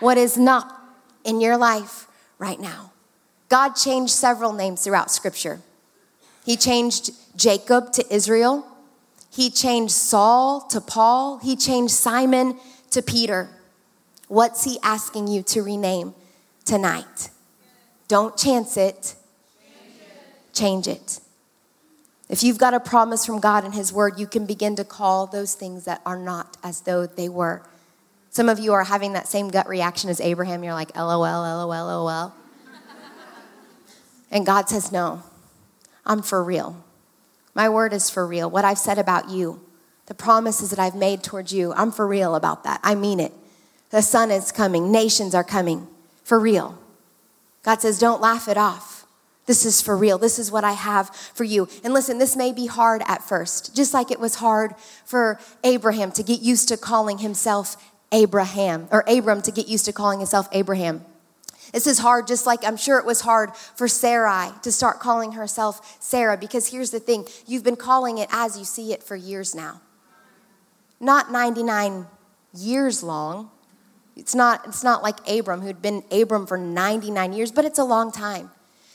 What 0.00 0.18
is 0.18 0.36
not 0.36 0.82
in 1.22 1.40
your 1.40 1.58
life 1.58 2.08
right 2.38 2.58
now? 2.58 2.90
God 3.48 3.74
changed 3.74 4.12
several 4.12 4.52
names 4.52 4.82
throughout 4.82 5.12
Scripture. 5.12 5.60
He 6.48 6.56
changed 6.56 7.10
Jacob 7.36 7.92
to 7.92 8.02
Israel. 8.10 8.66
He 9.30 9.50
changed 9.50 9.92
Saul 9.92 10.62
to 10.70 10.80
Paul. 10.80 11.36
He 11.40 11.56
changed 11.56 11.92
Simon 11.92 12.58
to 12.90 13.02
Peter. 13.02 13.50
What's 14.28 14.64
he 14.64 14.78
asking 14.82 15.28
you 15.28 15.42
to 15.42 15.62
rename 15.62 16.14
tonight? 16.64 17.28
Don't 18.08 18.34
chance 18.34 18.78
it, 18.78 19.14
change 20.54 20.88
it. 20.88 21.20
If 22.30 22.42
you've 22.42 22.56
got 22.56 22.72
a 22.72 22.80
promise 22.80 23.26
from 23.26 23.40
God 23.40 23.66
and 23.66 23.74
His 23.74 23.92
Word, 23.92 24.18
you 24.18 24.26
can 24.26 24.46
begin 24.46 24.74
to 24.76 24.84
call 24.84 25.26
those 25.26 25.52
things 25.52 25.84
that 25.84 26.00
are 26.06 26.16
not 26.16 26.56
as 26.64 26.80
though 26.80 27.04
they 27.04 27.28
were. 27.28 27.60
Some 28.30 28.48
of 28.48 28.58
you 28.58 28.72
are 28.72 28.84
having 28.84 29.12
that 29.12 29.28
same 29.28 29.50
gut 29.50 29.68
reaction 29.68 30.08
as 30.08 30.18
Abraham. 30.18 30.64
You're 30.64 30.72
like, 30.72 30.96
LOL, 30.96 31.20
LOL, 31.20 31.68
LOL. 31.68 32.32
and 34.30 34.46
God 34.46 34.70
says, 34.70 34.90
no. 34.90 35.22
I'm 36.08 36.22
for 36.22 36.42
real. 36.42 36.82
My 37.54 37.68
word 37.68 37.92
is 37.92 38.10
for 38.10 38.26
real. 38.26 38.50
What 38.50 38.64
I've 38.64 38.78
said 38.78 38.98
about 38.98 39.30
you, 39.30 39.60
the 40.06 40.14
promises 40.14 40.70
that 40.70 40.78
I've 40.78 40.94
made 40.94 41.22
towards 41.22 41.52
you, 41.52 41.72
I'm 41.74 41.92
for 41.92 42.08
real 42.08 42.34
about 42.34 42.64
that. 42.64 42.80
I 42.82 42.94
mean 42.94 43.20
it. 43.20 43.32
The 43.90 44.02
son 44.02 44.30
is 44.30 44.50
coming, 44.52 44.90
nations 44.90 45.34
are 45.34 45.44
coming 45.44 45.86
for 46.24 46.38
real. 46.38 46.78
God 47.62 47.80
says, 47.80 47.98
don't 47.98 48.20
laugh 48.20 48.48
it 48.48 48.56
off. 48.56 49.06
This 49.46 49.64
is 49.64 49.80
for 49.80 49.96
real. 49.96 50.18
This 50.18 50.38
is 50.38 50.52
what 50.52 50.62
I 50.62 50.72
have 50.72 51.08
for 51.08 51.44
you. 51.44 51.68
And 51.82 51.94
listen, 51.94 52.18
this 52.18 52.36
may 52.36 52.52
be 52.52 52.66
hard 52.66 53.02
at 53.06 53.22
first, 53.22 53.74
just 53.74 53.94
like 53.94 54.10
it 54.10 54.20
was 54.20 54.36
hard 54.36 54.74
for 55.06 55.40
Abraham 55.64 56.12
to 56.12 56.22
get 56.22 56.40
used 56.42 56.68
to 56.68 56.76
calling 56.76 57.18
himself 57.18 57.76
Abraham, 58.12 58.88
or 58.90 59.04
Abram 59.06 59.42
to 59.42 59.50
get 59.50 59.68
used 59.68 59.86
to 59.86 59.92
calling 59.92 60.18
himself 60.18 60.48
Abraham. 60.52 61.02
This 61.72 61.86
is 61.86 61.98
hard, 61.98 62.26
just 62.26 62.46
like 62.46 62.64
I'm 62.64 62.76
sure 62.76 62.98
it 62.98 63.04
was 63.04 63.20
hard 63.20 63.54
for 63.54 63.88
Sarai 63.88 64.50
to 64.62 64.72
start 64.72 65.00
calling 65.00 65.32
herself 65.32 65.98
Sarah, 66.00 66.36
because 66.36 66.68
here's 66.68 66.90
the 66.90 67.00
thing 67.00 67.26
you've 67.46 67.64
been 67.64 67.76
calling 67.76 68.18
it 68.18 68.28
as 68.32 68.58
you 68.58 68.64
see 68.64 68.92
it 68.92 69.02
for 69.02 69.16
years 69.16 69.54
now. 69.54 69.80
Not 71.00 71.30
99 71.30 72.06
years 72.54 73.02
long. 73.02 73.50
It's 74.16 74.34
not, 74.34 74.66
it's 74.66 74.82
not 74.82 75.02
like 75.02 75.16
Abram, 75.28 75.60
who'd 75.60 75.80
been 75.80 76.02
Abram 76.10 76.46
for 76.46 76.58
99 76.58 77.32
years, 77.32 77.52
but 77.52 77.64
it's 77.64 77.78
a 77.78 77.84
long 77.84 78.10
time 78.10 78.50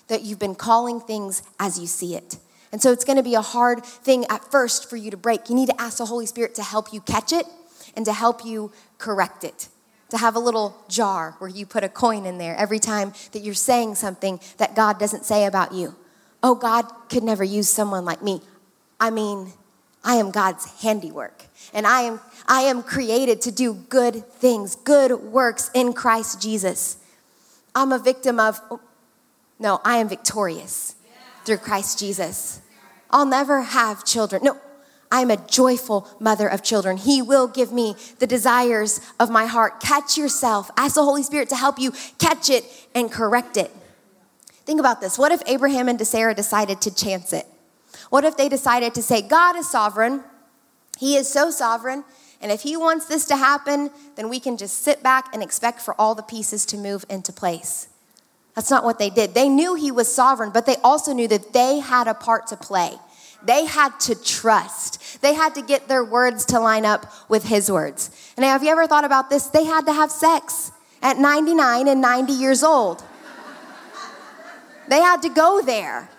that 0.07 0.23
you've 0.23 0.39
been 0.39 0.55
calling 0.55 0.99
things 0.99 1.43
as 1.59 1.79
you 1.79 1.87
see 1.87 2.15
it. 2.15 2.37
And 2.73 2.81
so 2.81 2.91
it's 2.91 3.05
to 3.05 3.23
be 3.23 3.35
a 3.35 3.41
hard 3.41 3.85
thing 3.85 4.25
at 4.29 4.49
first 4.51 4.89
for 4.89 4.97
you 4.97 5.11
to 5.11 5.17
break. 5.17 5.47
You 5.47 5.55
need 5.55 5.69
to 5.69 5.79
ask 5.79 5.99
the 5.99 6.05
Holy 6.05 6.25
Spirit 6.25 6.55
to 6.55 6.63
help 6.63 6.91
you 6.91 6.99
catch 7.01 7.31
it 7.31 7.45
and 7.95 8.03
to 8.05 8.11
help 8.11 8.43
you 8.43 8.71
correct 8.97 9.43
it 9.43 9.69
to 10.13 10.19
have 10.19 10.35
a 10.35 10.39
little 10.39 10.77
jar 10.87 11.33
where 11.39 11.49
you 11.49 11.65
put 11.65 11.83
a 11.83 11.89
coin 11.89 12.27
in 12.27 12.37
there 12.37 12.55
every 12.55 12.77
time 12.77 13.13
that 13.31 13.39
you're 13.39 13.55
saying 13.55 13.95
something 13.95 14.39
that 14.57 14.75
God 14.75 14.99
doesn't 14.99 15.25
say 15.25 15.45
about 15.45 15.73
you. 15.73 15.95
Oh, 16.43 16.53
God 16.53 16.85
could 17.09 17.23
never 17.23 17.43
use 17.43 17.67
someone 17.67 18.05
like 18.05 18.21
me. 18.21 18.39
I 18.99 19.09
mean, 19.09 19.53
I 20.03 20.17
am 20.17 20.29
God's 20.29 20.65
handiwork. 20.83 21.45
And 21.73 21.87
I 21.87 22.01
am, 22.01 22.19
I 22.47 22.61
am 22.61 22.83
created 22.83 23.41
to 23.41 23.51
do 23.51 23.73
good 23.73 24.23
things, 24.33 24.75
good 24.75 25.19
works 25.19 25.71
in 25.73 25.93
Christ 25.93 26.39
Jesus. 26.39 26.97
I'm 27.73 27.91
a 27.91 27.97
victim 27.97 28.39
of, 28.39 28.61
no, 29.57 29.81
I 29.83 29.97
am 29.97 30.07
victorious 30.07 30.93
through 31.43 31.57
Christ 31.57 31.97
Jesus. 31.97 32.61
I'll 33.09 33.25
never 33.25 33.63
have 33.63 34.05
children. 34.05 34.43
No, 34.43 34.59
I'm 35.13 35.29
a 35.29 35.37
joyful 35.37 36.07
mother 36.19 36.47
of 36.47 36.63
children. 36.63 36.97
He 36.97 37.21
will 37.21 37.47
give 37.47 37.71
me 37.71 37.95
the 38.17 38.25
desires 38.25 38.99
of 39.19 39.29
my 39.29 39.45
heart. 39.45 39.79
Catch 39.79 40.17
yourself. 40.17 40.71
Ask 40.75 40.95
the 40.95 41.03
Holy 41.03 41.21
Spirit 41.21 41.49
to 41.49 41.55
help 41.55 41.77
you 41.77 41.93
catch 42.17 42.49
it 42.49 42.65
and 42.95 43.11
correct 43.11 43.55
it. 43.55 43.69
Think 44.65 44.79
about 44.79 45.01
this. 45.01 45.19
What 45.19 45.31
if 45.31 45.43
Abraham 45.45 45.87
and 45.87 46.01
Sarah 46.05 46.33
decided 46.33 46.81
to 46.81 46.95
chance 46.95 47.31
it? 47.31 47.45
What 48.09 48.23
if 48.23 48.37
they 48.37 48.49
decided 48.49 48.95
to 48.95 49.03
say, 49.03 49.21
God 49.21 49.55
is 49.55 49.69
sovereign? 49.69 50.23
He 50.97 51.15
is 51.15 51.29
so 51.29 51.51
sovereign. 51.51 52.03
And 52.41 52.51
if 52.51 52.63
he 52.63 52.75
wants 52.75 53.05
this 53.05 53.25
to 53.25 53.37
happen, 53.37 53.91
then 54.15 54.29
we 54.29 54.39
can 54.39 54.57
just 54.57 54.81
sit 54.81 55.03
back 55.03 55.31
and 55.31 55.43
expect 55.43 55.79
for 55.79 55.93
all 56.01 56.15
the 56.15 56.23
pieces 56.23 56.65
to 56.67 56.77
move 56.77 57.05
into 57.07 57.31
place. 57.31 57.87
That's 58.55 58.71
not 58.71 58.83
what 58.83 58.97
they 58.97 59.11
did. 59.11 59.35
They 59.35 59.47
knew 59.47 59.75
he 59.75 59.91
was 59.91 60.13
sovereign, 60.13 60.49
but 60.49 60.65
they 60.65 60.77
also 60.77 61.13
knew 61.13 61.27
that 61.27 61.53
they 61.53 61.79
had 61.79 62.07
a 62.07 62.15
part 62.15 62.47
to 62.47 62.57
play. 62.57 62.97
They 63.45 63.65
had 63.65 63.99
to 64.01 64.15
trust. 64.15 65.21
They 65.21 65.33
had 65.33 65.55
to 65.55 65.61
get 65.61 65.87
their 65.87 66.03
words 66.03 66.45
to 66.47 66.59
line 66.59 66.85
up 66.85 67.11
with 67.29 67.43
his 67.43 67.69
words. 67.71 68.09
And 68.37 68.45
have 68.45 68.63
you 68.63 68.69
ever 68.69 68.87
thought 68.87 69.05
about 69.05 69.29
this? 69.29 69.47
They 69.47 69.65
had 69.65 69.85
to 69.85 69.93
have 69.93 70.11
sex 70.11 70.71
at 71.01 71.17
99 71.17 71.87
and 71.87 72.01
90 72.01 72.33
years 72.33 72.63
old. 72.63 73.03
they 74.87 75.01
had 75.01 75.21
to 75.23 75.29
go 75.29 75.61
there 75.61 76.09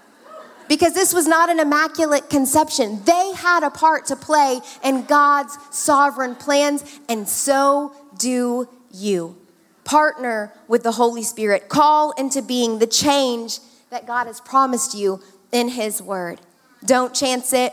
because 0.68 0.94
this 0.94 1.12
was 1.12 1.26
not 1.26 1.50
an 1.50 1.60
immaculate 1.60 2.30
conception. 2.30 3.02
They 3.04 3.32
had 3.36 3.62
a 3.62 3.70
part 3.70 4.06
to 4.06 4.16
play 4.16 4.60
in 4.82 5.04
God's 5.04 5.56
sovereign 5.70 6.34
plans, 6.34 6.84
and 7.08 7.28
so 7.28 7.94
do 8.18 8.68
you. 8.90 9.36
Partner 9.84 10.52
with 10.66 10.82
the 10.82 10.92
Holy 10.92 11.22
Spirit, 11.22 11.68
call 11.68 12.12
into 12.12 12.40
being 12.40 12.78
the 12.78 12.86
change 12.86 13.58
that 13.90 14.06
God 14.06 14.26
has 14.26 14.40
promised 14.40 14.94
you 14.94 15.20
in 15.52 15.68
His 15.68 16.00
Word. 16.00 16.40
Don't 16.84 17.14
chance 17.14 17.52
it. 17.52 17.72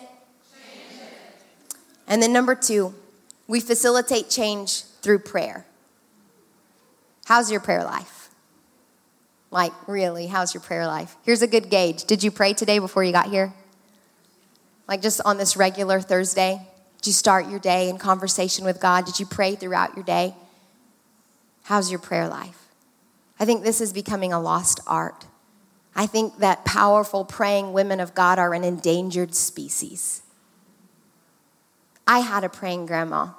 And 2.08 2.21
then, 2.21 2.34
number 2.34 2.56
two, 2.56 2.93
we 3.47 3.60
facilitate 3.60 4.30
change 4.30 4.84
through 5.02 5.19
prayer. 5.19 5.65
How's 7.26 7.52
your 7.52 7.62
prayer 7.62 7.84
life? 7.84 8.30
Like, 9.50 9.74
really, 9.88 10.28
how's 10.28 10.54
your 10.54 10.62
prayer 10.62 10.88
life? 10.88 11.15
Here's 11.24 11.41
a 11.41 11.47
good 11.47 11.69
gauge. 11.69 12.06
Did 12.06 12.24
you 12.24 12.32
pray 12.32 12.54
today 12.54 12.80
before 12.80 13.04
you 13.04 13.12
got 13.12 13.30
here? 13.30 13.54
Like, 14.88 15.02
just 15.02 15.21
on 15.26 15.38
this 15.38 15.56
regular 15.56 16.02
Thursday? 16.02 16.62
Did 16.97 17.08
you 17.08 17.13
start 17.13 17.50
your 17.50 17.60
day 17.60 17.89
in 17.89 17.97
conversation 17.97 18.65
with 18.65 18.80
God? 18.80 19.06
Did 19.06 19.19
you 19.19 19.26
pray 19.26 19.56
throughout 19.56 19.95
your 19.95 20.06
day? 20.06 20.36
How's 21.63 21.89
your 21.89 22.00
prayer 22.00 22.28
life? 22.28 22.67
I 23.39 23.45
think 23.45 23.63
this 23.63 23.82
is 23.82 23.91
becoming 23.91 24.32
a 24.34 24.39
lost 24.39 24.80
art. 24.86 25.26
I 25.96 26.06
think 26.06 26.38
that 26.38 26.66
powerful 26.66 27.26
praying 27.26 27.74
women 27.74 28.00
of 28.00 28.14
God 28.14 28.40
are 28.40 28.54
an 28.54 28.64
endangered 28.64 29.36
species. 29.36 30.22
I 32.08 32.20
had 32.20 32.44
a 32.44 32.50
praying 32.50 32.86
grandma. 32.86 33.30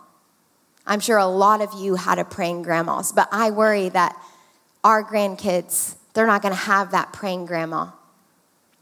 I'm 0.87 1.01
sure 1.01 1.19
a 1.19 1.27
lot 1.27 1.61
of 1.61 1.73
you 1.75 1.95
had 1.95 2.19
a 2.19 2.25
praying 2.25 2.63
grandmas, 2.63 3.13
but 3.13 3.29
I 3.33 3.51
worry 3.51 3.89
that 3.91 4.17
our 4.85 5.03
grandkids, 5.03 5.97
they're 6.13 6.27
not 6.27 6.43
going 6.43 6.55
to 6.55 6.61
have 6.61 6.91
that 6.91 7.13
praying 7.13 7.47
grandma. 7.47 7.91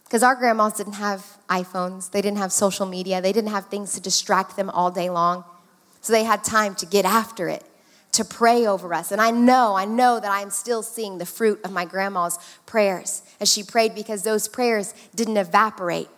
Because 0.05 0.23
our 0.23 0.35
grandmas 0.35 0.73
didn't 0.73 0.95
have 0.95 1.25
iPhones, 1.49 2.11
they 2.11 2.21
didn't 2.21 2.39
have 2.39 2.53
social 2.53 2.87
media, 2.87 3.21
they 3.21 3.33
didn't 3.33 3.51
have 3.51 3.67
things 3.67 3.95
to 3.95 4.01
distract 4.01 4.57
them 4.57 4.69
all 4.71 4.91
day 4.91 5.11
long. 5.11 5.45
So 6.01 6.13
they 6.13 6.25
had 6.25 6.43
time 6.43 6.75
to 6.77 6.87
get 6.87 7.05
after 7.05 7.49
it 7.49 7.65
to 8.13 8.25
pray 8.25 8.67
over 8.67 8.93
us. 8.93 9.13
And 9.13 9.21
I 9.21 9.31
know, 9.31 9.75
I 9.77 9.85
know 9.85 10.19
that 10.19 10.31
I'm 10.31 10.51
still 10.51 10.83
seeing 10.83 11.19
the 11.19 11.27
fruit 11.27 11.61
of 11.65 11.73
my 11.73 11.85
grandma's 11.85 12.39
prayers 12.67 13.23
as 13.41 13.51
she 13.53 13.63
prayed 13.63 13.95
because 13.95 14.23
those 14.23 14.49
prayers 14.49 14.95
didn't 15.15 15.37
evaporate. 15.37 16.09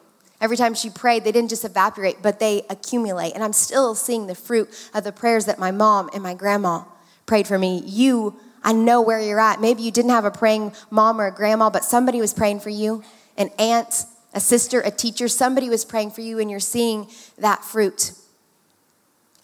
Every 0.40 0.56
time 0.56 0.74
she 0.74 0.90
prayed, 0.90 1.22
they 1.22 1.32
didn't 1.32 1.50
just 1.50 1.64
evaporate, 1.64 2.16
but 2.20 2.40
they 2.40 2.64
accumulate. 2.68 3.34
And 3.34 3.44
I'm 3.44 3.52
still 3.52 3.94
seeing 3.94 4.26
the 4.26 4.34
fruit 4.34 4.68
of 4.92 5.04
the 5.04 5.12
prayers 5.12 5.44
that 5.44 5.58
my 5.58 5.70
mom 5.70 6.10
and 6.12 6.22
my 6.22 6.34
grandma 6.34 6.84
prayed 7.26 7.46
for 7.46 7.58
me. 7.58 7.82
You, 7.84 8.40
I 8.64 8.72
know 8.72 9.00
where 9.00 9.20
you're 9.20 9.38
at. 9.38 9.60
Maybe 9.60 9.82
you 9.82 9.92
didn't 9.92 10.10
have 10.10 10.24
a 10.24 10.32
praying 10.32 10.72
mom 10.90 11.20
or 11.20 11.26
a 11.26 11.30
grandma, 11.30 11.70
but 11.70 11.84
somebody 11.84 12.20
was 12.20 12.34
praying 12.34 12.60
for 12.60 12.70
you 12.70 13.04
an 13.38 13.50
aunt, 13.58 14.04
a 14.34 14.40
sister, 14.40 14.80
a 14.80 14.90
teacher, 14.90 15.28
somebody 15.28 15.68
was 15.68 15.84
praying 15.84 16.10
for 16.10 16.20
you, 16.20 16.38
and 16.38 16.50
you're 16.50 16.60
seeing 16.60 17.08
that 17.38 17.64
fruit. 17.64 18.12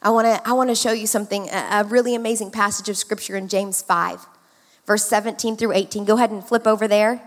I 0.01 0.11
want 0.11 0.27
to 0.27 0.49
I 0.49 0.53
want 0.53 0.71
to 0.71 0.77
show 0.77 0.93
you 0.93 1.07
something 1.07 1.49
a 1.51 1.85
really 1.89 2.15
amazing 2.15 2.51
passage 2.51 2.89
of 2.89 2.97
scripture 2.97 3.37
in 3.37 3.49
James 3.49 3.83
5 3.83 4.27
verse 4.89 5.05
17 5.05 5.57
through 5.57 5.73
18. 5.73 6.07
Go 6.07 6.17
ahead 6.17 6.31
and 6.31 6.43
flip 6.43 6.67
over 6.67 6.89
there. 6.89 7.23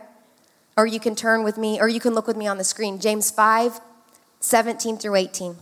Or 0.75 0.87
you 0.87 0.99
can 0.99 1.15
turn 1.15 1.43
with 1.43 1.57
me 1.57 1.79
or 1.79 1.87
you 1.87 1.99
can 1.99 2.15
look 2.15 2.25
with 2.25 2.35
me 2.35 2.47
on 2.47 2.57
the 2.57 2.63
screen. 2.63 2.99
James 2.99 3.31
5 3.31 3.79
17 4.39 4.97
through 4.97 5.15
18. 5.15 5.55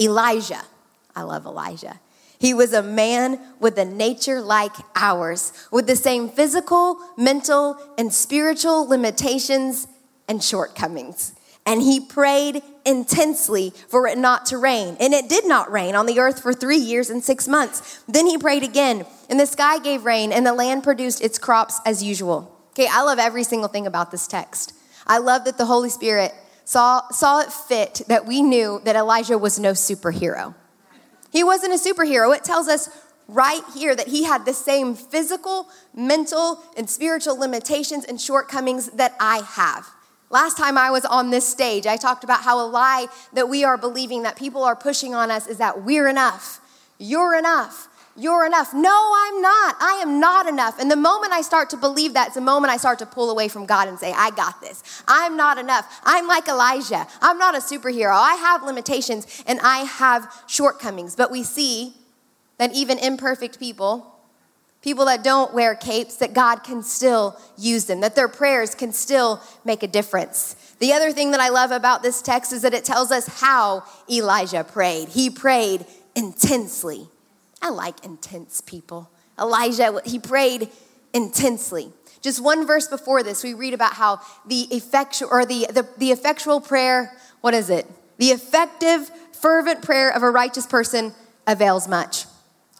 Elijah. 0.00 0.62
I 1.14 1.22
love 1.22 1.44
Elijah. 1.44 2.00
He 2.38 2.54
was 2.54 2.72
a 2.72 2.82
man 2.82 3.38
with 3.58 3.76
a 3.76 3.84
nature 3.84 4.40
like 4.40 4.72
ours, 4.96 5.52
with 5.70 5.86
the 5.86 5.96
same 5.96 6.30
physical, 6.30 6.96
mental, 7.18 7.76
and 7.98 8.14
spiritual 8.14 8.88
limitations 8.88 9.86
and 10.26 10.42
shortcomings 10.42 11.34
and 11.66 11.82
he 11.82 12.00
prayed 12.00 12.62
intensely 12.84 13.72
for 13.88 14.06
it 14.06 14.18
not 14.18 14.46
to 14.46 14.58
rain. 14.58 14.96
And 14.98 15.12
it 15.12 15.28
did 15.28 15.46
not 15.46 15.70
rain 15.70 15.94
on 15.94 16.06
the 16.06 16.18
earth 16.18 16.42
for 16.42 16.52
three 16.52 16.78
years 16.78 17.10
and 17.10 17.22
six 17.22 17.46
months. 17.46 18.02
Then 18.08 18.26
he 18.26 18.38
prayed 18.38 18.62
again, 18.62 19.04
and 19.28 19.38
the 19.38 19.46
sky 19.46 19.78
gave 19.78 20.04
rain, 20.04 20.32
and 20.32 20.46
the 20.46 20.54
land 20.54 20.82
produced 20.82 21.22
its 21.22 21.38
crops 21.38 21.80
as 21.84 22.02
usual. 22.02 22.56
Okay, 22.70 22.88
I 22.90 23.02
love 23.02 23.18
every 23.18 23.44
single 23.44 23.68
thing 23.68 23.86
about 23.86 24.10
this 24.10 24.26
text. 24.26 24.72
I 25.06 25.18
love 25.18 25.44
that 25.44 25.58
the 25.58 25.66
Holy 25.66 25.90
Spirit 25.90 26.32
saw, 26.64 27.08
saw 27.10 27.40
it 27.40 27.52
fit 27.52 28.02
that 28.08 28.26
we 28.26 28.42
knew 28.42 28.80
that 28.84 28.96
Elijah 28.96 29.38
was 29.38 29.58
no 29.58 29.72
superhero. 29.72 30.54
He 31.32 31.44
wasn't 31.44 31.74
a 31.74 31.76
superhero. 31.76 32.34
It 32.34 32.44
tells 32.44 32.68
us 32.68 32.88
right 33.28 33.62
here 33.74 33.94
that 33.94 34.08
he 34.08 34.24
had 34.24 34.44
the 34.44 34.52
same 34.52 34.94
physical, 34.94 35.68
mental, 35.94 36.62
and 36.76 36.88
spiritual 36.88 37.38
limitations 37.38 38.04
and 38.04 38.20
shortcomings 38.20 38.90
that 38.90 39.14
I 39.20 39.42
have. 39.42 39.86
Last 40.30 40.56
time 40.56 40.78
I 40.78 40.92
was 40.92 41.04
on 41.04 41.30
this 41.30 41.48
stage, 41.48 41.86
I 41.86 41.96
talked 41.96 42.22
about 42.22 42.42
how 42.42 42.64
a 42.64 42.66
lie 42.66 43.08
that 43.32 43.48
we 43.48 43.64
are 43.64 43.76
believing 43.76 44.22
that 44.22 44.36
people 44.36 44.62
are 44.62 44.76
pushing 44.76 45.12
on 45.12 45.28
us 45.28 45.48
is 45.48 45.58
that 45.58 45.82
we're 45.82 46.06
enough. 46.06 46.60
You're 46.98 47.36
enough. 47.36 47.88
You're 48.16 48.46
enough. 48.46 48.72
No, 48.72 49.12
I'm 49.16 49.42
not. 49.42 49.76
I 49.80 50.00
am 50.02 50.20
not 50.20 50.46
enough. 50.46 50.78
And 50.78 50.88
the 50.88 50.96
moment 50.96 51.32
I 51.32 51.40
start 51.40 51.68
to 51.70 51.76
believe 51.76 52.14
that, 52.14 52.28
it's 52.28 52.34
the 52.36 52.40
moment 52.40 52.72
I 52.72 52.76
start 52.76 53.00
to 53.00 53.06
pull 53.06 53.30
away 53.30 53.48
from 53.48 53.66
God 53.66 53.88
and 53.88 53.98
say, 53.98 54.12
I 54.12 54.30
got 54.30 54.60
this. 54.60 55.02
I'm 55.08 55.36
not 55.36 55.58
enough. 55.58 56.00
I'm 56.04 56.28
like 56.28 56.46
Elijah. 56.46 57.08
I'm 57.20 57.38
not 57.38 57.56
a 57.56 57.58
superhero. 57.58 58.12
I 58.12 58.34
have 58.34 58.62
limitations 58.62 59.42
and 59.46 59.58
I 59.62 59.78
have 59.78 60.32
shortcomings. 60.46 61.16
But 61.16 61.32
we 61.32 61.42
see 61.42 61.94
that 62.58 62.72
even 62.72 62.98
imperfect 62.98 63.58
people 63.58 64.19
People 64.82 65.04
that 65.06 65.22
don't 65.22 65.52
wear 65.52 65.74
capes, 65.74 66.16
that 66.16 66.32
God 66.32 66.64
can 66.64 66.82
still 66.82 67.38
use 67.58 67.84
them, 67.84 68.00
that 68.00 68.14
their 68.14 68.28
prayers 68.28 68.74
can 68.74 68.92
still 68.92 69.42
make 69.64 69.82
a 69.82 69.86
difference. 69.86 70.54
The 70.78 70.94
other 70.94 71.12
thing 71.12 71.32
that 71.32 71.40
I 71.40 71.50
love 71.50 71.70
about 71.70 72.02
this 72.02 72.22
text 72.22 72.52
is 72.52 72.62
that 72.62 72.72
it 72.72 72.84
tells 72.84 73.12
us 73.12 73.26
how 73.26 73.84
Elijah 74.10 74.64
prayed. 74.64 75.10
He 75.10 75.28
prayed 75.28 75.84
intensely. 76.16 77.08
I 77.60 77.68
like 77.68 78.04
intense 78.04 78.62
people. 78.62 79.10
Elijah, 79.38 80.00
he 80.06 80.18
prayed 80.18 80.70
intensely. 81.12 81.92
Just 82.22 82.42
one 82.42 82.66
verse 82.66 82.88
before 82.88 83.22
this, 83.22 83.44
we 83.44 83.52
read 83.52 83.74
about 83.74 83.94
how 83.94 84.20
the 84.46 84.62
effectual 84.74 85.28
or 85.30 85.44
the, 85.44 85.66
the, 85.70 85.86
the 85.98 86.10
effectual 86.10 86.60
prayer, 86.60 87.16
what 87.42 87.52
is 87.52 87.68
it? 87.68 87.86
The 88.16 88.28
effective, 88.28 89.10
fervent 89.32 89.82
prayer 89.82 90.10
of 90.10 90.22
a 90.22 90.30
righteous 90.30 90.66
person 90.66 91.14
avails 91.46 91.86
much. 91.86 92.24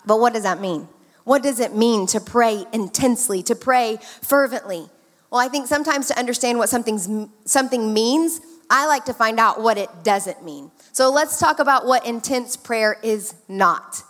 But 0.06 0.20
what 0.20 0.32
does 0.32 0.42
that 0.44 0.60
mean? 0.60 0.88
What 1.24 1.42
does 1.42 1.60
it 1.60 1.74
mean 1.74 2.06
to 2.08 2.20
pray 2.20 2.64
intensely, 2.72 3.42
to 3.44 3.54
pray 3.54 3.98
fervently? 4.22 4.88
Well, 5.30 5.40
I 5.40 5.48
think 5.48 5.66
sometimes 5.66 6.08
to 6.08 6.18
understand 6.18 6.58
what 6.58 6.68
something's, 6.68 7.08
something 7.44 7.92
means, 7.94 8.40
I 8.68 8.86
like 8.86 9.04
to 9.06 9.14
find 9.14 9.38
out 9.38 9.60
what 9.60 9.78
it 9.78 9.88
doesn't 10.02 10.44
mean. 10.44 10.70
So 10.92 11.10
let's 11.10 11.38
talk 11.38 11.58
about 11.58 11.86
what 11.86 12.06
intense 12.06 12.56
prayer 12.56 12.96
is 13.02 13.34
not. 13.48 14.02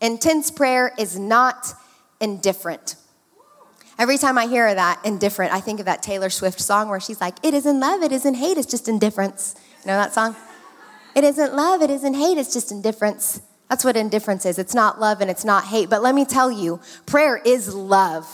Intense 0.00 0.50
prayer 0.50 0.92
is 0.98 1.18
not 1.18 1.74
indifferent. 2.20 2.96
Every 3.98 4.18
time 4.18 4.38
I 4.38 4.46
hear 4.46 4.74
that, 4.74 5.00
indifferent, 5.04 5.52
I 5.52 5.60
think 5.60 5.78
of 5.78 5.86
that 5.86 6.02
Taylor 6.02 6.30
Swift 6.30 6.60
song 6.60 6.88
where 6.88 7.00
she's 7.00 7.20
like, 7.20 7.36
It 7.42 7.54
isn't 7.54 7.78
love, 7.78 8.02
it 8.02 8.12
isn't 8.12 8.34
hate, 8.34 8.56
it's 8.56 8.66
just 8.66 8.88
indifference. 8.88 9.54
You 9.82 9.88
know 9.88 9.96
that 9.96 10.12
song? 10.12 10.34
It 11.14 11.24
isn't 11.24 11.54
love, 11.54 11.82
it 11.82 11.90
isn't 11.90 12.14
hate, 12.14 12.38
it's 12.38 12.52
just 12.52 12.72
indifference. 12.72 13.40
That's 13.72 13.86
what 13.86 13.96
indifference 13.96 14.44
is. 14.44 14.58
It's 14.58 14.74
not 14.74 15.00
love 15.00 15.22
and 15.22 15.30
it's 15.30 15.46
not 15.46 15.64
hate. 15.64 15.88
But 15.88 16.02
let 16.02 16.14
me 16.14 16.26
tell 16.26 16.52
you, 16.52 16.78
prayer 17.06 17.38
is 17.38 17.74
love. 17.74 18.28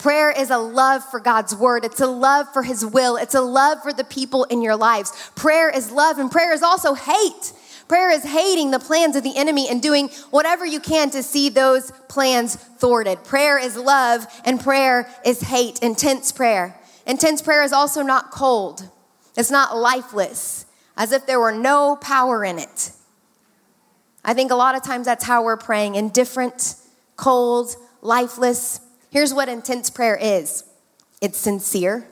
Prayer 0.00 0.32
is 0.32 0.50
a 0.50 0.58
love 0.58 1.04
for 1.04 1.20
God's 1.20 1.54
word. 1.54 1.84
It's 1.84 2.00
a 2.00 2.08
love 2.08 2.52
for 2.52 2.64
his 2.64 2.84
will. 2.84 3.16
It's 3.16 3.36
a 3.36 3.40
love 3.42 3.80
for 3.80 3.92
the 3.92 4.02
people 4.02 4.42
in 4.42 4.60
your 4.60 4.74
lives. 4.74 5.30
Prayer 5.36 5.70
is 5.70 5.92
love 5.92 6.18
and 6.18 6.32
prayer 6.32 6.52
is 6.52 6.64
also 6.64 6.94
hate. 6.94 7.52
Prayer 7.86 8.10
is 8.10 8.24
hating 8.24 8.72
the 8.72 8.80
plans 8.80 9.14
of 9.14 9.22
the 9.22 9.36
enemy 9.36 9.68
and 9.70 9.80
doing 9.80 10.08
whatever 10.32 10.66
you 10.66 10.80
can 10.80 11.10
to 11.10 11.22
see 11.22 11.48
those 11.48 11.92
plans 12.08 12.56
thwarted. 12.56 13.22
Prayer 13.22 13.60
is 13.60 13.76
love 13.76 14.26
and 14.44 14.58
prayer 14.60 15.08
is 15.24 15.42
hate. 15.42 15.78
Intense 15.78 16.32
prayer. 16.32 16.76
Intense 17.06 17.40
prayer 17.40 17.62
is 17.62 17.72
also 17.72 18.02
not 18.02 18.32
cold. 18.32 18.90
It's 19.36 19.52
not 19.52 19.76
lifeless. 19.76 20.66
as 20.96 21.12
if 21.12 21.24
there 21.24 21.38
were 21.38 21.52
no 21.52 21.94
power 21.94 22.44
in 22.44 22.58
it. 22.58 22.90
I 24.24 24.34
think 24.34 24.50
a 24.50 24.54
lot 24.54 24.74
of 24.74 24.82
times 24.82 25.06
that's 25.06 25.24
how 25.24 25.42
we're 25.42 25.56
praying 25.56 25.96
indifferent, 25.96 26.76
cold, 27.16 27.74
lifeless. 28.00 28.80
Here's 29.10 29.34
what 29.34 29.48
intense 29.48 29.90
prayer 29.90 30.16
is 30.16 30.64
it's 31.20 31.38
sincere, 31.38 32.06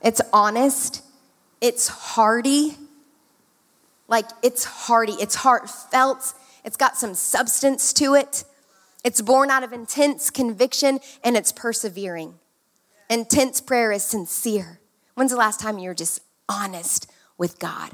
it's 0.00 0.20
honest, 0.32 1.02
it's 1.60 1.88
hearty. 1.88 2.76
Like 4.08 4.26
it's 4.42 4.64
hearty, 4.64 5.12
it's 5.12 5.36
heartfelt, 5.36 6.34
it's 6.64 6.76
got 6.76 6.98
some 6.98 7.14
substance 7.14 7.92
to 7.94 8.14
it. 8.14 8.44
It's 9.04 9.22
born 9.22 9.50
out 9.50 9.64
of 9.64 9.72
intense 9.72 10.30
conviction 10.30 11.00
and 11.24 11.36
it's 11.36 11.50
persevering. 11.50 12.34
Intense 13.08 13.60
prayer 13.60 13.90
is 13.90 14.04
sincere. 14.04 14.80
When's 15.14 15.30
the 15.30 15.36
last 15.36 15.60
time 15.60 15.78
you 15.78 15.88
were 15.88 15.94
just 15.94 16.20
honest 16.48 17.10
with 17.36 17.58
God? 17.58 17.92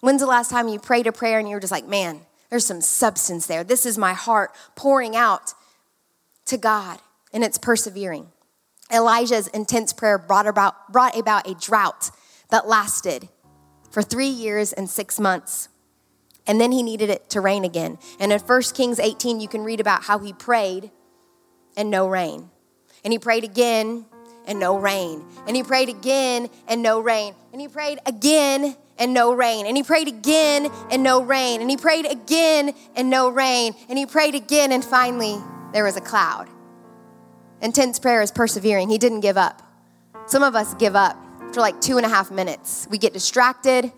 When's 0.00 0.20
the 0.20 0.26
last 0.26 0.50
time 0.50 0.68
you 0.68 0.78
prayed 0.78 1.06
a 1.06 1.12
prayer 1.12 1.38
and 1.38 1.48
you 1.48 1.54
were 1.54 1.60
just 1.60 1.70
like, 1.70 1.86
man, 1.86 2.20
there's 2.50 2.66
some 2.66 2.80
substance 2.80 3.46
there. 3.46 3.64
This 3.64 3.86
is 3.86 3.98
my 3.98 4.12
heart 4.12 4.54
pouring 4.76 5.16
out 5.16 5.54
to 6.46 6.56
God, 6.56 7.00
and 7.32 7.42
it's 7.42 7.58
persevering. 7.58 8.28
Elijah's 8.92 9.48
intense 9.48 9.92
prayer 9.92 10.18
brought 10.18 10.46
about, 10.46 10.92
brought 10.92 11.16
about 11.18 11.48
a 11.48 11.54
drought 11.54 12.10
that 12.50 12.68
lasted 12.68 13.28
for 13.90 14.02
three 14.02 14.28
years 14.28 14.72
and 14.72 14.88
six 14.88 15.18
months. 15.18 15.68
And 16.46 16.60
then 16.60 16.72
he 16.72 16.82
needed 16.82 17.08
it 17.08 17.30
to 17.30 17.40
rain 17.40 17.64
again. 17.64 17.98
And 18.20 18.32
in 18.32 18.38
1 18.38 18.62
Kings 18.74 18.98
18, 18.98 19.40
you 19.40 19.48
can 19.48 19.62
read 19.62 19.80
about 19.80 20.04
how 20.04 20.18
he 20.18 20.32
prayed 20.32 20.90
and 21.76 21.90
no 21.90 22.06
rain. 22.06 22.50
And 23.02 23.12
he 23.12 23.18
prayed 23.18 23.44
again 23.44 24.06
and 24.46 24.58
no 24.58 24.78
rain. 24.78 25.24
And 25.46 25.56
he 25.56 25.62
prayed 25.62 25.88
again 25.88 26.48
and 26.68 26.82
no 26.82 27.00
rain. 27.00 27.34
And 27.52 27.60
he 27.60 27.68
prayed 27.68 27.98
again 28.06 28.76
and 28.98 29.12
no 29.14 29.34
rain. 29.34 29.66
And 29.66 29.76
he 29.76 29.82
prayed 29.82 30.08
again 30.08 30.70
and 30.90 31.02
no 31.02 31.22
rain. 31.22 31.60
And 31.60 31.70
he 31.70 31.76
prayed 31.76 32.06
again 32.06 32.74
and 32.94 33.10
no 33.10 33.28
rain. 33.28 33.74
And 33.88 33.98
he 33.98 34.06
prayed 34.06 34.34
again 34.34 34.72
and 34.72 34.84
finally 34.84 35.36
there 35.72 35.84
was 35.84 35.96
a 35.96 36.00
cloud. 36.00 36.48
Intense 37.60 37.98
prayer 37.98 38.22
is 38.22 38.30
persevering. 38.30 38.88
He 38.88 38.98
didn't 38.98 39.20
give 39.20 39.36
up. 39.36 39.62
Some 40.26 40.42
of 40.42 40.54
us 40.54 40.74
give 40.74 40.94
up 40.96 41.16
for 41.52 41.60
like 41.60 41.80
two 41.80 41.96
and 41.96 42.06
a 42.06 42.08
half 42.08 42.30
minutes. 42.30 42.86
We 42.90 42.98
get 42.98 43.12
distracted. 43.12 43.92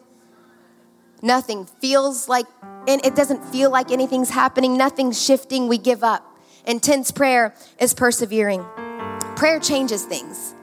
Nothing 1.22 1.66
feels 1.66 2.28
like, 2.28 2.46
and 2.86 3.04
it 3.04 3.16
doesn't 3.16 3.42
feel 3.46 3.70
like 3.70 3.90
anything's 3.90 4.30
happening. 4.30 4.76
Nothing's 4.76 5.22
shifting. 5.22 5.66
We 5.66 5.78
give 5.78 6.04
up. 6.04 6.24
Intense 6.66 7.10
prayer 7.10 7.54
is 7.80 7.94
persevering. 7.94 8.64
Prayer 9.36 9.60
changes 9.60 10.04
things. 10.04 10.54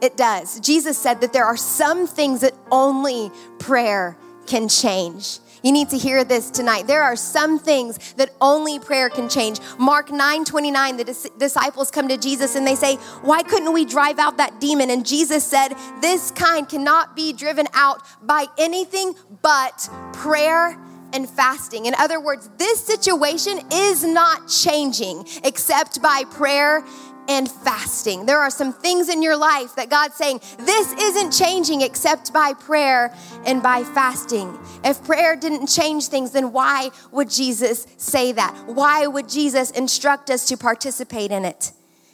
It 0.00 0.16
does. 0.16 0.58
Jesus 0.60 0.98
said 0.98 1.20
that 1.20 1.32
there 1.32 1.44
are 1.44 1.56
some 1.56 2.06
things 2.06 2.40
that 2.40 2.54
only 2.70 3.30
prayer 3.58 4.16
can 4.46 4.68
change. 4.68 5.38
You 5.62 5.72
need 5.72 5.88
to 5.90 5.98
hear 5.98 6.22
this 6.22 6.50
tonight. 6.50 6.86
There 6.86 7.02
are 7.02 7.16
some 7.16 7.58
things 7.58 8.12
that 8.14 8.30
only 8.40 8.78
prayer 8.78 9.10
can 9.10 9.28
change. 9.28 9.58
Mark 9.78 10.10
9 10.10 10.44
29, 10.44 10.96
the 10.96 11.04
dis- 11.04 11.30
disciples 11.38 11.90
come 11.90 12.08
to 12.08 12.16
Jesus 12.16 12.54
and 12.54 12.66
they 12.66 12.74
say, 12.74 12.96
Why 13.22 13.42
couldn't 13.42 13.72
we 13.72 13.84
drive 13.84 14.18
out 14.18 14.36
that 14.36 14.60
demon? 14.60 14.90
And 14.90 15.04
Jesus 15.04 15.44
said, 15.44 15.74
This 16.00 16.30
kind 16.30 16.68
cannot 16.68 17.16
be 17.16 17.32
driven 17.32 17.66
out 17.74 18.02
by 18.22 18.46
anything 18.58 19.14
but 19.42 19.88
prayer 20.12 20.78
and 21.12 21.28
fasting. 21.28 21.86
In 21.86 21.94
other 21.94 22.20
words, 22.20 22.50
this 22.58 22.80
situation 22.80 23.58
is 23.72 24.04
not 24.04 24.48
changing 24.48 25.26
except 25.44 26.02
by 26.02 26.24
prayer 26.30 26.84
and 27.28 27.50
fasting. 27.50 28.26
There 28.26 28.38
are 28.38 28.50
some 28.50 28.72
things 28.72 29.08
in 29.08 29.22
your 29.22 29.36
life 29.36 29.74
that 29.76 29.90
God's 29.90 30.14
saying, 30.14 30.40
this 30.58 30.92
isn't 30.92 31.32
changing 31.32 31.82
except 31.82 32.32
by 32.32 32.52
prayer 32.52 33.14
and 33.44 33.62
by 33.62 33.84
fasting. 33.84 34.58
If 34.84 35.02
prayer 35.04 35.36
didn't 35.36 35.66
change 35.66 36.06
things, 36.08 36.30
then 36.30 36.52
why 36.52 36.90
would 37.12 37.30
Jesus 37.30 37.86
say 37.96 38.32
that? 38.32 38.56
Why 38.66 39.06
would 39.06 39.28
Jesus 39.28 39.70
instruct 39.72 40.30
us 40.30 40.46
to 40.48 40.56
participate 40.56 41.30
in 41.30 41.44
it? 41.44 41.72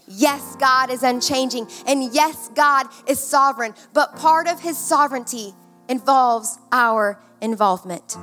Yes, 0.09 0.57
God 0.57 0.91
is 0.91 1.03
unchanging, 1.03 1.69
and 1.87 2.13
yes, 2.13 2.51
God 2.55 2.87
is 3.07 3.19
sovereign, 3.19 3.75
but 3.95 4.17
part 4.17 4.49
of 4.49 4.61
his 4.61 4.77
sovereignty 4.77 5.55
involves 5.89 6.59
our 6.73 7.23
involvement. 7.41 8.17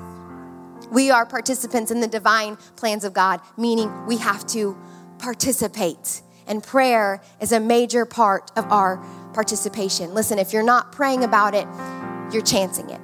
We 0.92 1.10
are 1.10 1.26
participants 1.26 1.90
in 1.90 2.00
the 2.00 2.08
divine 2.08 2.58
plans 2.76 3.04
of 3.04 3.14
God, 3.14 3.42
meaning 3.58 4.06
we 4.08 4.18
have 4.18 4.46
to 4.48 4.78
participate 5.20 6.22
and 6.50 6.62
prayer 6.62 7.22
is 7.40 7.54
a 7.54 7.60
major 7.60 8.04
part 8.06 8.52
of 8.58 8.70
our 8.72 8.98
participation. 9.34 10.14
Listen, 10.14 10.40
if 10.40 10.52
you're 10.52 10.64
not 10.64 10.92
praying 10.92 11.24
about 11.24 11.54
it, 11.54 11.68
you're 12.34 12.44
chancing 12.44 12.90
it. 12.90 13.00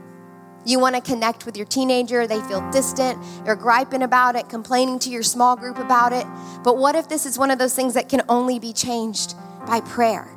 You 0.66 0.80
want 0.80 0.96
to 0.96 1.02
connect 1.02 1.46
with 1.46 1.56
your 1.56 1.68
teenager, 1.68 2.26
they 2.26 2.42
feel 2.42 2.68
distant, 2.72 3.24
you're 3.46 3.56
griping 3.56 4.02
about 4.02 4.36
it, 4.36 4.50
complaining 4.50 4.98
to 5.00 5.12
your 5.12 5.22
small 5.22 5.56
group 5.56 5.78
about 5.78 6.12
it. 6.12 6.26
But 6.64 6.78
what 6.78 6.96
if 6.96 7.08
this 7.08 7.28
is 7.28 7.38
one 7.38 7.52
of 7.52 7.60
those 7.60 7.76
things 7.76 7.94
that 7.94 8.10
can 8.10 8.24
only 8.28 8.58
be 8.58 8.74
changed 8.74 9.36
by 9.68 9.82
prayer? 9.82 10.28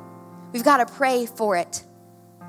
We've 0.53 0.63
got 0.63 0.77
to 0.77 0.93
pray 0.93 1.25
for 1.25 1.57
it. 1.57 1.83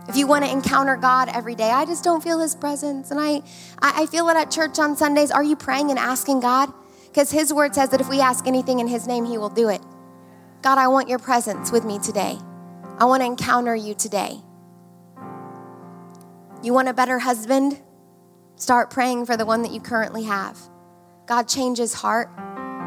If 0.09 0.17
you 0.17 0.27
want 0.27 0.45
to 0.45 0.51
encounter 0.51 0.97
God 0.97 1.31
every 1.31 1.55
day, 1.55 1.71
I 1.71 1.87
just 1.87 2.05
don't 2.05 2.23
feel 2.23 2.39
His 2.39 2.55
presence. 2.55 3.11
And 3.11 3.21
I, 3.21 3.43
I 3.81 4.07
feel 4.07 4.29
it 4.29 4.37
at 4.37 4.51
church 4.51 4.79
on 4.79 4.97
Sundays. 4.97 5.31
Are 5.31 5.45
you 5.45 5.57
praying 5.57 5.91
and 5.91 5.99
asking 5.99 6.41
God? 6.41 6.73
Because 7.07 7.31
His 7.31 7.53
word 7.53 7.75
says 7.75 7.91
that 7.91 8.01
if 8.01 8.09
we 8.09 8.21
ask 8.21 8.47
anything 8.47 8.81
in 8.81 8.89
His 8.89 9.07
name, 9.07 9.25
He 9.25 9.39
will 9.39 9.51
do 9.51 9.69
it. 9.69 9.81
God, 10.63 10.77
I 10.77 10.89
want 10.89 11.09
your 11.09 11.19
presence 11.19 11.73
with 11.73 11.85
me 11.85 11.99
today. 11.99 12.39
I 12.99 13.07
want 13.07 13.23
to 13.23 13.27
encounter 13.27 13.75
you 13.75 13.95
today. 13.95 14.37
You 16.63 16.75
want 16.75 16.89
a 16.89 16.93
better 16.93 17.19
husband? 17.19 17.81
Start 18.57 18.91
praying 18.91 19.25
for 19.25 19.39
the 19.39 19.47
one 19.47 19.63
that 19.63 19.73
you 19.73 19.81
currently 19.81 20.25
have. 20.25 20.59
God, 21.27 21.49
change 21.49 21.79
his 21.79 21.95
heart. 21.95 22.29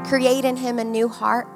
Create 0.06 0.46
in 0.46 0.56
him 0.56 0.78
a 0.78 0.84
new 0.84 1.08
heart. 1.08 1.48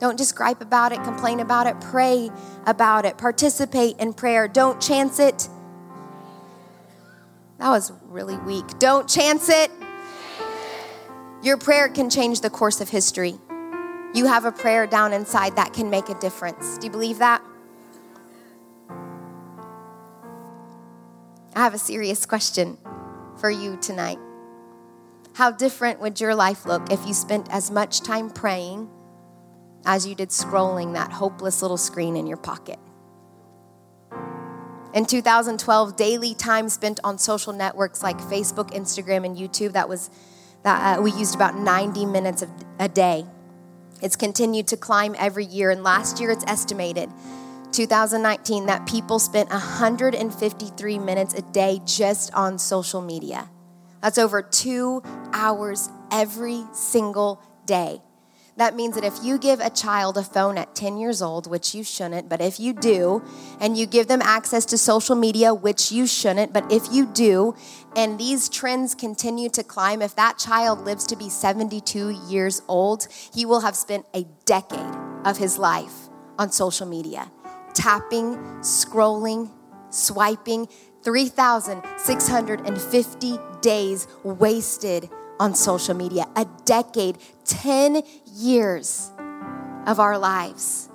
Don't 0.00 0.18
just 0.18 0.34
gripe 0.34 0.62
about 0.62 0.90
it, 0.90 1.04
complain 1.04 1.38
about 1.38 1.68
it, 1.68 1.80
pray 1.80 2.30
about 2.66 3.04
it, 3.04 3.16
participate 3.16 3.98
in 3.98 4.14
prayer. 4.14 4.48
Don't 4.48 4.80
chance 4.80 5.20
it. 5.20 5.48
That 7.58 7.68
was 7.68 7.92
really 8.06 8.38
weak. 8.38 8.66
Don't 8.80 9.08
chance 9.08 9.48
it. 9.48 9.70
Your 11.42 11.56
prayer 11.56 11.88
can 11.88 12.10
change 12.10 12.40
the 12.40 12.50
course 12.50 12.80
of 12.80 12.88
history. 12.88 13.38
You 14.12 14.26
have 14.26 14.44
a 14.44 14.50
prayer 14.50 14.86
down 14.88 15.12
inside 15.12 15.54
that 15.56 15.72
can 15.72 15.88
make 15.88 16.08
a 16.08 16.14
difference. 16.14 16.78
Do 16.78 16.86
you 16.86 16.90
believe 16.90 17.18
that? 17.18 17.42
I 21.54 21.62
have 21.62 21.74
a 21.74 21.78
serious 21.78 22.26
question 22.26 22.76
for 23.38 23.50
you 23.50 23.76
tonight. 23.76 24.18
How 25.34 25.52
different 25.52 26.00
would 26.00 26.20
your 26.20 26.34
life 26.34 26.66
look 26.66 26.92
if 26.92 27.06
you 27.06 27.14
spent 27.14 27.48
as 27.52 27.70
much 27.70 28.00
time 28.00 28.30
praying 28.30 28.88
as 29.86 30.06
you 30.06 30.14
did 30.14 30.30
scrolling 30.30 30.94
that 30.94 31.12
hopeless 31.12 31.62
little 31.62 31.76
screen 31.76 32.16
in 32.16 32.26
your 32.26 32.36
pocket? 32.36 32.78
In 34.92 35.06
2012, 35.06 35.94
daily 35.94 36.34
time 36.34 36.68
spent 36.68 36.98
on 37.04 37.16
social 37.16 37.52
networks 37.52 38.02
like 38.02 38.18
Facebook, 38.18 38.72
Instagram, 38.72 39.24
and 39.24 39.36
YouTube, 39.36 39.72
that 39.72 39.88
was 39.88 40.10
that 40.64 40.98
uh, 40.98 41.00
we 41.00 41.12
used 41.12 41.34
about 41.34 41.56
90 41.56 42.06
minutes 42.06 42.44
a 42.78 42.88
day. 42.88 43.24
It's 44.02 44.16
continued 44.16 44.66
to 44.68 44.76
climb 44.76 45.14
every 45.18 45.44
year, 45.44 45.70
and 45.70 45.82
last 45.82 46.20
year 46.20 46.30
it's 46.30 46.44
estimated, 46.46 47.10
2019, 47.72 48.66
that 48.66 48.86
people 48.86 49.18
spent 49.18 49.50
153 49.50 50.98
minutes 50.98 51.34
a 51.34 51.42
day 51.42 51.80
just 51.84 52.32
on 52.34 52.58
social 52.58 53.00
media. 53.00 53.50
That's 54.02 54.18
over 54.18 54.42
two 54.42 55.02
hours 55.32 55.88
every 56.10 56.64
single 56.72 57.42
day. 57.66 58.02
That 58.56 58.74
means 58.74 58.94
that 58.94 59.04
if 59.04 59.22
you 59.22 59.38
give 59.38 59.60
a 59.60 59.70
child 59.70 60.18
a 60.18 60.22
phone 60.22 60.58
at 60.58 60.74
10 60.74 60.98
years 60.98 61.22
old, 61.22 61.46
which 61.46 61.74
you 61.74 61.82
shouldn't, 61.82 62.28
but 62.28 62.40
if 62.40 62.60
you 62.60 62.72
do, 62.72 63.22
and 63.60 63.76
you 63.76 63.86
give 63.86 64.08
them 64.08 64.20
access 64.22 64.64
to 64.66 64.78
social 64.78 65.16
media, 65.16 65.54
which 65.54 65.92
you 65.92 66.06
shouldn't, 66.06 66.52
but 66.52 66.70
if 66.70 66.92
you 66.92 67.06
do, 67.06 67.54
and 67.96 68.18
these 68.18 68.48
trends 68.48 68.94
continue 68.94 69.48
to 69.50 69.62
climb, 69.62 70.02
if 70.02 70.16
that 70.16 70.38
child 70.38 70.84
lives 70.84 71.06
to 71.06 71.16
be 71.16 71.28
72 71.28 72.10
years 72.28 72.62
old, 72.68 73.06
he 73.32 73.46
will 73.46 73.60
have 73.60 73.76
spent 73.76 74.06
a 74.14 74.26
decade 74.44 74.96
of 75.24 75.38
his 75.38 75.58
life 75.58 76.08
on 76.38 76.52
social 76.52 76.86
media, 76.86 77.30
tapping, 77.74 78.36
scrolling, 78.60 79.50
swiping, 79.90 80.68
3,650 81.02 83.38
days 83.62 84.06
wasted 84.22 85.08
on 85.40 85.54
social 85.54 85.94
media, 85.94 86.26
a 86.36 86.46
decade, 86.64 87.18
10 87.46 88.02
years 88.26 89.10
of 89.86 89.98
our 89.98 90.18
lives 90.18 90.90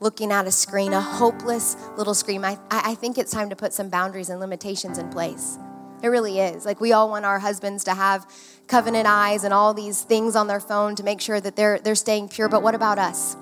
looking 0.00 0.30
at 0.30 0.46
a 0.46 0.50
screen, 0.50 0.92
a 0.92 1.00
hopeless 1.00 1.76
little 1.96 2.14
screen. 2.14 2.44
I, 2.44 2.58
I 2.70 2.94
think 2.94 3.18
it's 3.18 3.32
time 3.32 3.50
to 3.50 3.56
put 3.56 3.72
some 3.72 3.88
boundaries 3.88 4.28
and 4.28 4.40
limitations 4.40 4.98
in 4.98 5.08
place. 5.08 5.58
It 6.02 6.08
really 6.08 6.38
is. 6.38 6.64
Like 6.64 6.80
we 6.80 6.92
all 6.92 7.10
want 7.10 7.24
our 7.24 7.38
husbands 7.38 7.84
to 7.84 7.94
have 7.94 8.26
covenant 8.68 9.06
eyes 9.08 9.42
and 9.42 9.52
all 9.52 9.74
these 9.74 10.02
things 10.02 10.36
on 10.36 10.46
their 10.46 10.60
phone 10.60 10.94
to 10.96 11.02
make 11.02 11.20
sure 11.20 11.40
that 11.40 11.56
they're 11.56 11.80
they're 11.80 11.96
staying 11.96 12.28
pure. 12.28 12.48
But 12.48 12.62
what 12.62 12.74
about 12.74 12.98
us? 12.98 13.36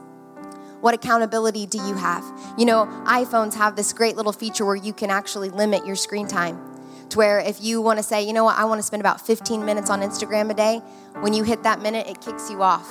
What 0.81 0.95
accountability 0.95 1.67
do 1.67 1.79
you 1.79 1.95
have? 1.95 2.25
You 2.57 2.65
know, 2.65 2.87
iPhones 3.05 3.55
have 3.55 3.77
this 3.77 3.93
great 3.93 4.17
little 4.17 4.33
feature 4.33 4.65
where 4.65 4.77
you 4.77 4.93
can 4.93 5.11
actually 5.11 5.51
limit 5.51 5.85
your 5.85 5.97
screen 5.97 6.29
time. 6.29 6.76
To 7.11 7.19
where 7.19 7.39
if 7.39 7.63
you 7.63 7.81
want 7.81 7.99
to 7.99 8.03
say, 8.03 8.23
you 8.23 8.33
know 8.33 8.45
what, 8.45 8.59
I 8.59 8.65
want 8.65 8.79
to 8.79 8.83
spend 8.83 9.01
about 9.01 9.21
15 9.21 9.65
minutes 9.65 9.91
on 9.91 10.01
Instagram 10.01 10.51
a 10.51 10.55
day, 10.55 10.79
when 11.21 11.33
you 11.33 11.43
hit 11.43 11.63
that 11.63 11.81
minute, 11.81 12.07
it 12.07 12.21
kicks 12.21 12.51
you 12.51 12.63
off. 12.63 12.89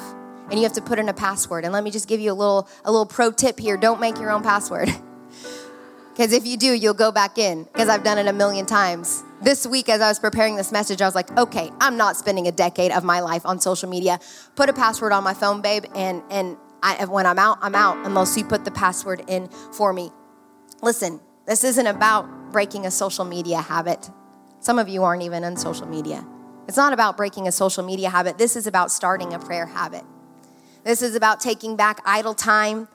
And 0.49 0.53
you 0.53 0.63
have 0.63 0.73
to 0.73 0.81
put 0.81 0.99
in 0.99 1.09
a 1.09 1.13
password. 1.13 1.63
And 1.63 1.73
let 1.73 1.83
me 1.83 1.91
just 1.91 2.07
give 2.07 2.19
you 2.19 2.31
a 2.31 2.33
little 2.33 2.67
a 2.83 2.91
little 2.91 3.07
pro 3.07 3.31
tip 3.31 3.59
here. 3.59 3.77
Don't 3.77 3.99
make 3.99 4.19
your 4.19 4.31
own 4.31 4.43
password. 4.43 4.89
Because 6.15 6.31
if 6.31 6.47
you 6.47 6.55
do, 6.55 6.71
you'll 6.71 6.93
go 6.93 7.11
back 7.11 7.37
in. 7.37 7.65
Because 7.65 7.89
I've 7.89 8.03
done 8.03 8.17
it 8.17 8.25
a 8.25 8.31
million 8.31 8.65
times. 8.65 9.21
This 9.41 9.67
week, 9.67 9.89
as 9.89 9.99
I 9.99 10.07
was 10.07 10.17
preparing 10.17 10.55
this 10.55 10.71
message, 10.71 11.01
I 11.01 11.05
was 11.05 11.13
like, 11.13 11.29
okay, 11.37 11.69
I'm 11.81 11.97
not 11.97 12.15
spending 12.15 12.47
a 12.47 12.53
decade 12.53 12.93
of 12.93 13.03
my 13.03 13.19
life 13.19 13.45
on 13.45 13.59
social 13.59 13.89
media. 13.89 14.21
Put 14.55 14.69
a 14.69 14.73
password 14.73 15.11
on 15.11 15.25
my 15.25 15.33
phone, 15.33 15.61
babe, 15.61 15.83
and 15.93 16.23
and 16.29 16.55
I, 16.81 17.03
when 17.03 17.25
I'm 17.25 17.37
out, 17.37 17.57
I'm 17.61 17.75
out 17.75 17.97
unless 18.05 18.37
you 18.37 18.45
put 18.45 18.63
the 18.63 18.71
password 18.71 19.23
in 19.27 19.49
for 19.49 19.91
me. 19.91 20.09
Listen, 20.81 21.19
this 21.45 21.63
isn't 21.63 21.87
about 21.87 22.51
breaking 22.51 22.85
a 22.85 22.91
social 22.91 23.25
media 23.25 23.61
habit. 23.61 24.09
Some 24.59 24.79
of 24.79 24.89
you 24.89 25.03
aren't 25.03 25.23
even 25.23 25.43
on 25.43 25.57
social 25.57 25.87
media. 25.87 26.25
It's 26.67 26.77
not 26.77 26.93
about 26.93 27.17
breaking 27.17 27.47
a 27.47 27.51
social 27.51 27.83
media 27.83 28.09
habit. 28.09 28.37
This 28.37 28.55
is 28.55 28.65
about 28.65 28.91
starting 28.91 29.33
a 29.33 29.39
prayer 29.39 29.67
habit. 29.67 30.03
This 30.83 31.01
is 31.01 31.15
about 31.15 31.39
taking 31.39 31.75
back 31.75 32.01
idle 32.05 32.33
time 32.33 32.87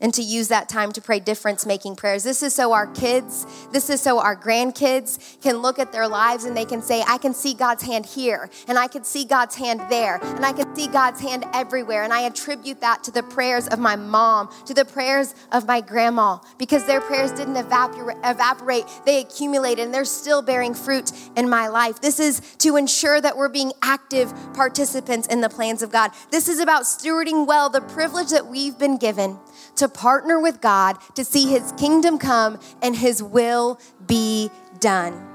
and 0.00 0.14
to 0.14 0.22
use 0.22 0.48
that 0.48 0.68
time 0.68 0.92
to 0.92 1.00
pray 1.00 1.20
difference 1.20 1.66
making 1.66 1.96
prayers. 1.96 2.22
This 2.22 2.42
is 2.42 2.54
so 2.54 2.72
our 2.72 2.86
kids, 2.86 3.46
this 3.72 3.90
is 3.90 4.00
so 4.00 4.18
our 4.20 4.36
grandkids 4.36 5.40
can 5.42 5.58
look 5.58 5.78
at 5.78 5.92
their 5.92 6.08
lives 6.08 6.44
and 6.44 6.56
they 6.56 6.64
can 6.64 6.82
say, 6.82 7.02
I 7.06 7.18
can 7.18 7.34
see 7.34 7.54
God's 7.54 7.82
hand 7.82 8.06
here, 8.06 8.50
and 8.66 8.78
I 8.78 8.86
can 8.86 9.04
see 9.04 9.24
God's 9.24 9.56
hand 9.56 9.80
there, 9.88 10.20
and 10.22 10.44
I 10.44 10.52
can 10.52 10.74
see 10.74 10.86
God's 10.86 11.20
hand 11.20 11.44
everywhere. 11.52 12.04
And 12.04 12.12
I 12.12 12.22
attribute 12.22 12.80
that 12.80 13.02
to 13.04 13.10
the 13.10 13.22
prayers 13.22 13.68
of 13.68 13.78
my 13.78 13.96
mom, 13.96 14.50
to 14.66 14.74
the 14.74 14.84
prayers 14.84 15.34
of 15.52 15.66
my 15.66 15.80
grandma, 15.80 16.38
because 16.58 16.84
their 16.86 17.00
prayers 17.00 17.32
didn't 17.32 17.56
evaporate, 17.56 18.16
evaporate 18.24 18.84
they 19.04 19.20
accumulated, 19.20 19.84
and 19.84 19.94
they're 19.94 20.04
still 20.04 20.42
bearing 20.42 20.74
fruit 20.74 21.12
in 21.36 21.48
my 21.48 21.68
life. 21.68 22.00
This 22.00 22.20
is 22.20 22.40
to 22.58 22.76
ensure 22.76 23.20
that 23.20 23.36
we're 23.36 23.48
being 23.48 23.72
active 23.82 24.32
participants 24.54 25.26
in 25.28 25.40
the 25.40 25.48
plans 25.48 25.82
of 25.82 25.90
God. 25.90 26.10
This 26.30 26.48
is 26.48 26.60
about 26.60 26.82
stewarding 26.82 27.46
well 27.46 27.68
the 27.68 27.80
privilege 27.80 28.30
that 28.30 28.46
we've 28.46 28.78
been 28.78 28.96
given 28.96 29.38
to 29.78 29.88
partner 29.88 30.38
with 30.40 30.60
God 30.60 30.98
to 31.14 31.24
see 31.24 31.46
his 31.46 31.72
kingdom 31.72 32.18
come 32.18 32.60
and 32.82 32.94
his 32.94 33.22
will 33.22 33.80
be 34.06 34.50
done. 34.80 35.26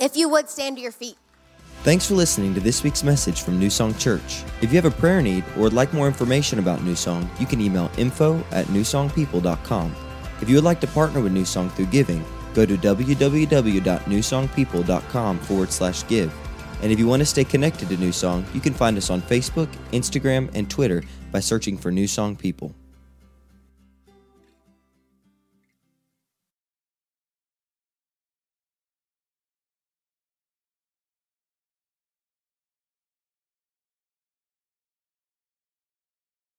If 0.00 0.16
you 0.16 0.28
would 0.28 0.48
stand 0.48 0.76
to 0.76 0.82
your 0.82 0.92
feet. 0.92 1.16
Thanks 1.82 2.06
for 2.06 2.14
listening 2.14 2.54
to 2.54 2.60
this 2.60 2.84
week's 2.84 3.02
message 3.02 3.42
from 3.42 3.58
New 3.58 3.70
Song 3.70 3.92
Church. 3.96 4.44
If 4.60 4.70
you 4.70 4.80
have 4.80 4.84
a 4.84 4.92
prayer 4.92 5.20
need 5.20 5.42
or 5.56 5.62
would 5.62 5.72
like 5.72 5.92
more 5.92 6.06
information 6.06 6.60
about 6.60 6.84
New 6.84 6.94
Song, 6.94 7.28
you 7.40 7.46
can 7.46 7.60
email 7.60 7.90
info 7.98 8.38
at 8.52 8.66
newsongpeople.com. 8.66 9.96
If 10.40 10.48
you 10.48 10.54
would 10.54 10.62
like 10.64 10.80
to 10.80 10.86
partner 10.86 11.20
with 11.20 11.32
New 11.32 11.44
Song 11.44 11.70
through 11.70 11.86
giving, 11.86 12.24
go 12.54 12.64
to 12.64 12.76
www.newsongpeople.com 12.76 15.38
forward 15.40 15.72
slash 15.72 16.06
give. 16.06 16.32
And 16.82 16.92
if 16.92 17.00
you 17.00 17.08
want 17.08 17.20
to 17.20 17.26
stay 17.26 17.44
connected 17.44 17.88
to 17.88 17.96
New 17.96 18.12
Song, 18.12 18.44
you 18.54 18.60
can 18.60 18.74
find 18.74 18.96
us 18.96 19.10
on 19.10 19.20
Facebook, 19.22 19.68
Instagram, 19.92 20.54
and 20.54 20.70
Twitter 20.70 21.02
by 21.32 21.40
searching 21.40 21.76
for 21.76 21.90
New 21.90 22.06
Song 22.06 22.36
People. 22.36 22.76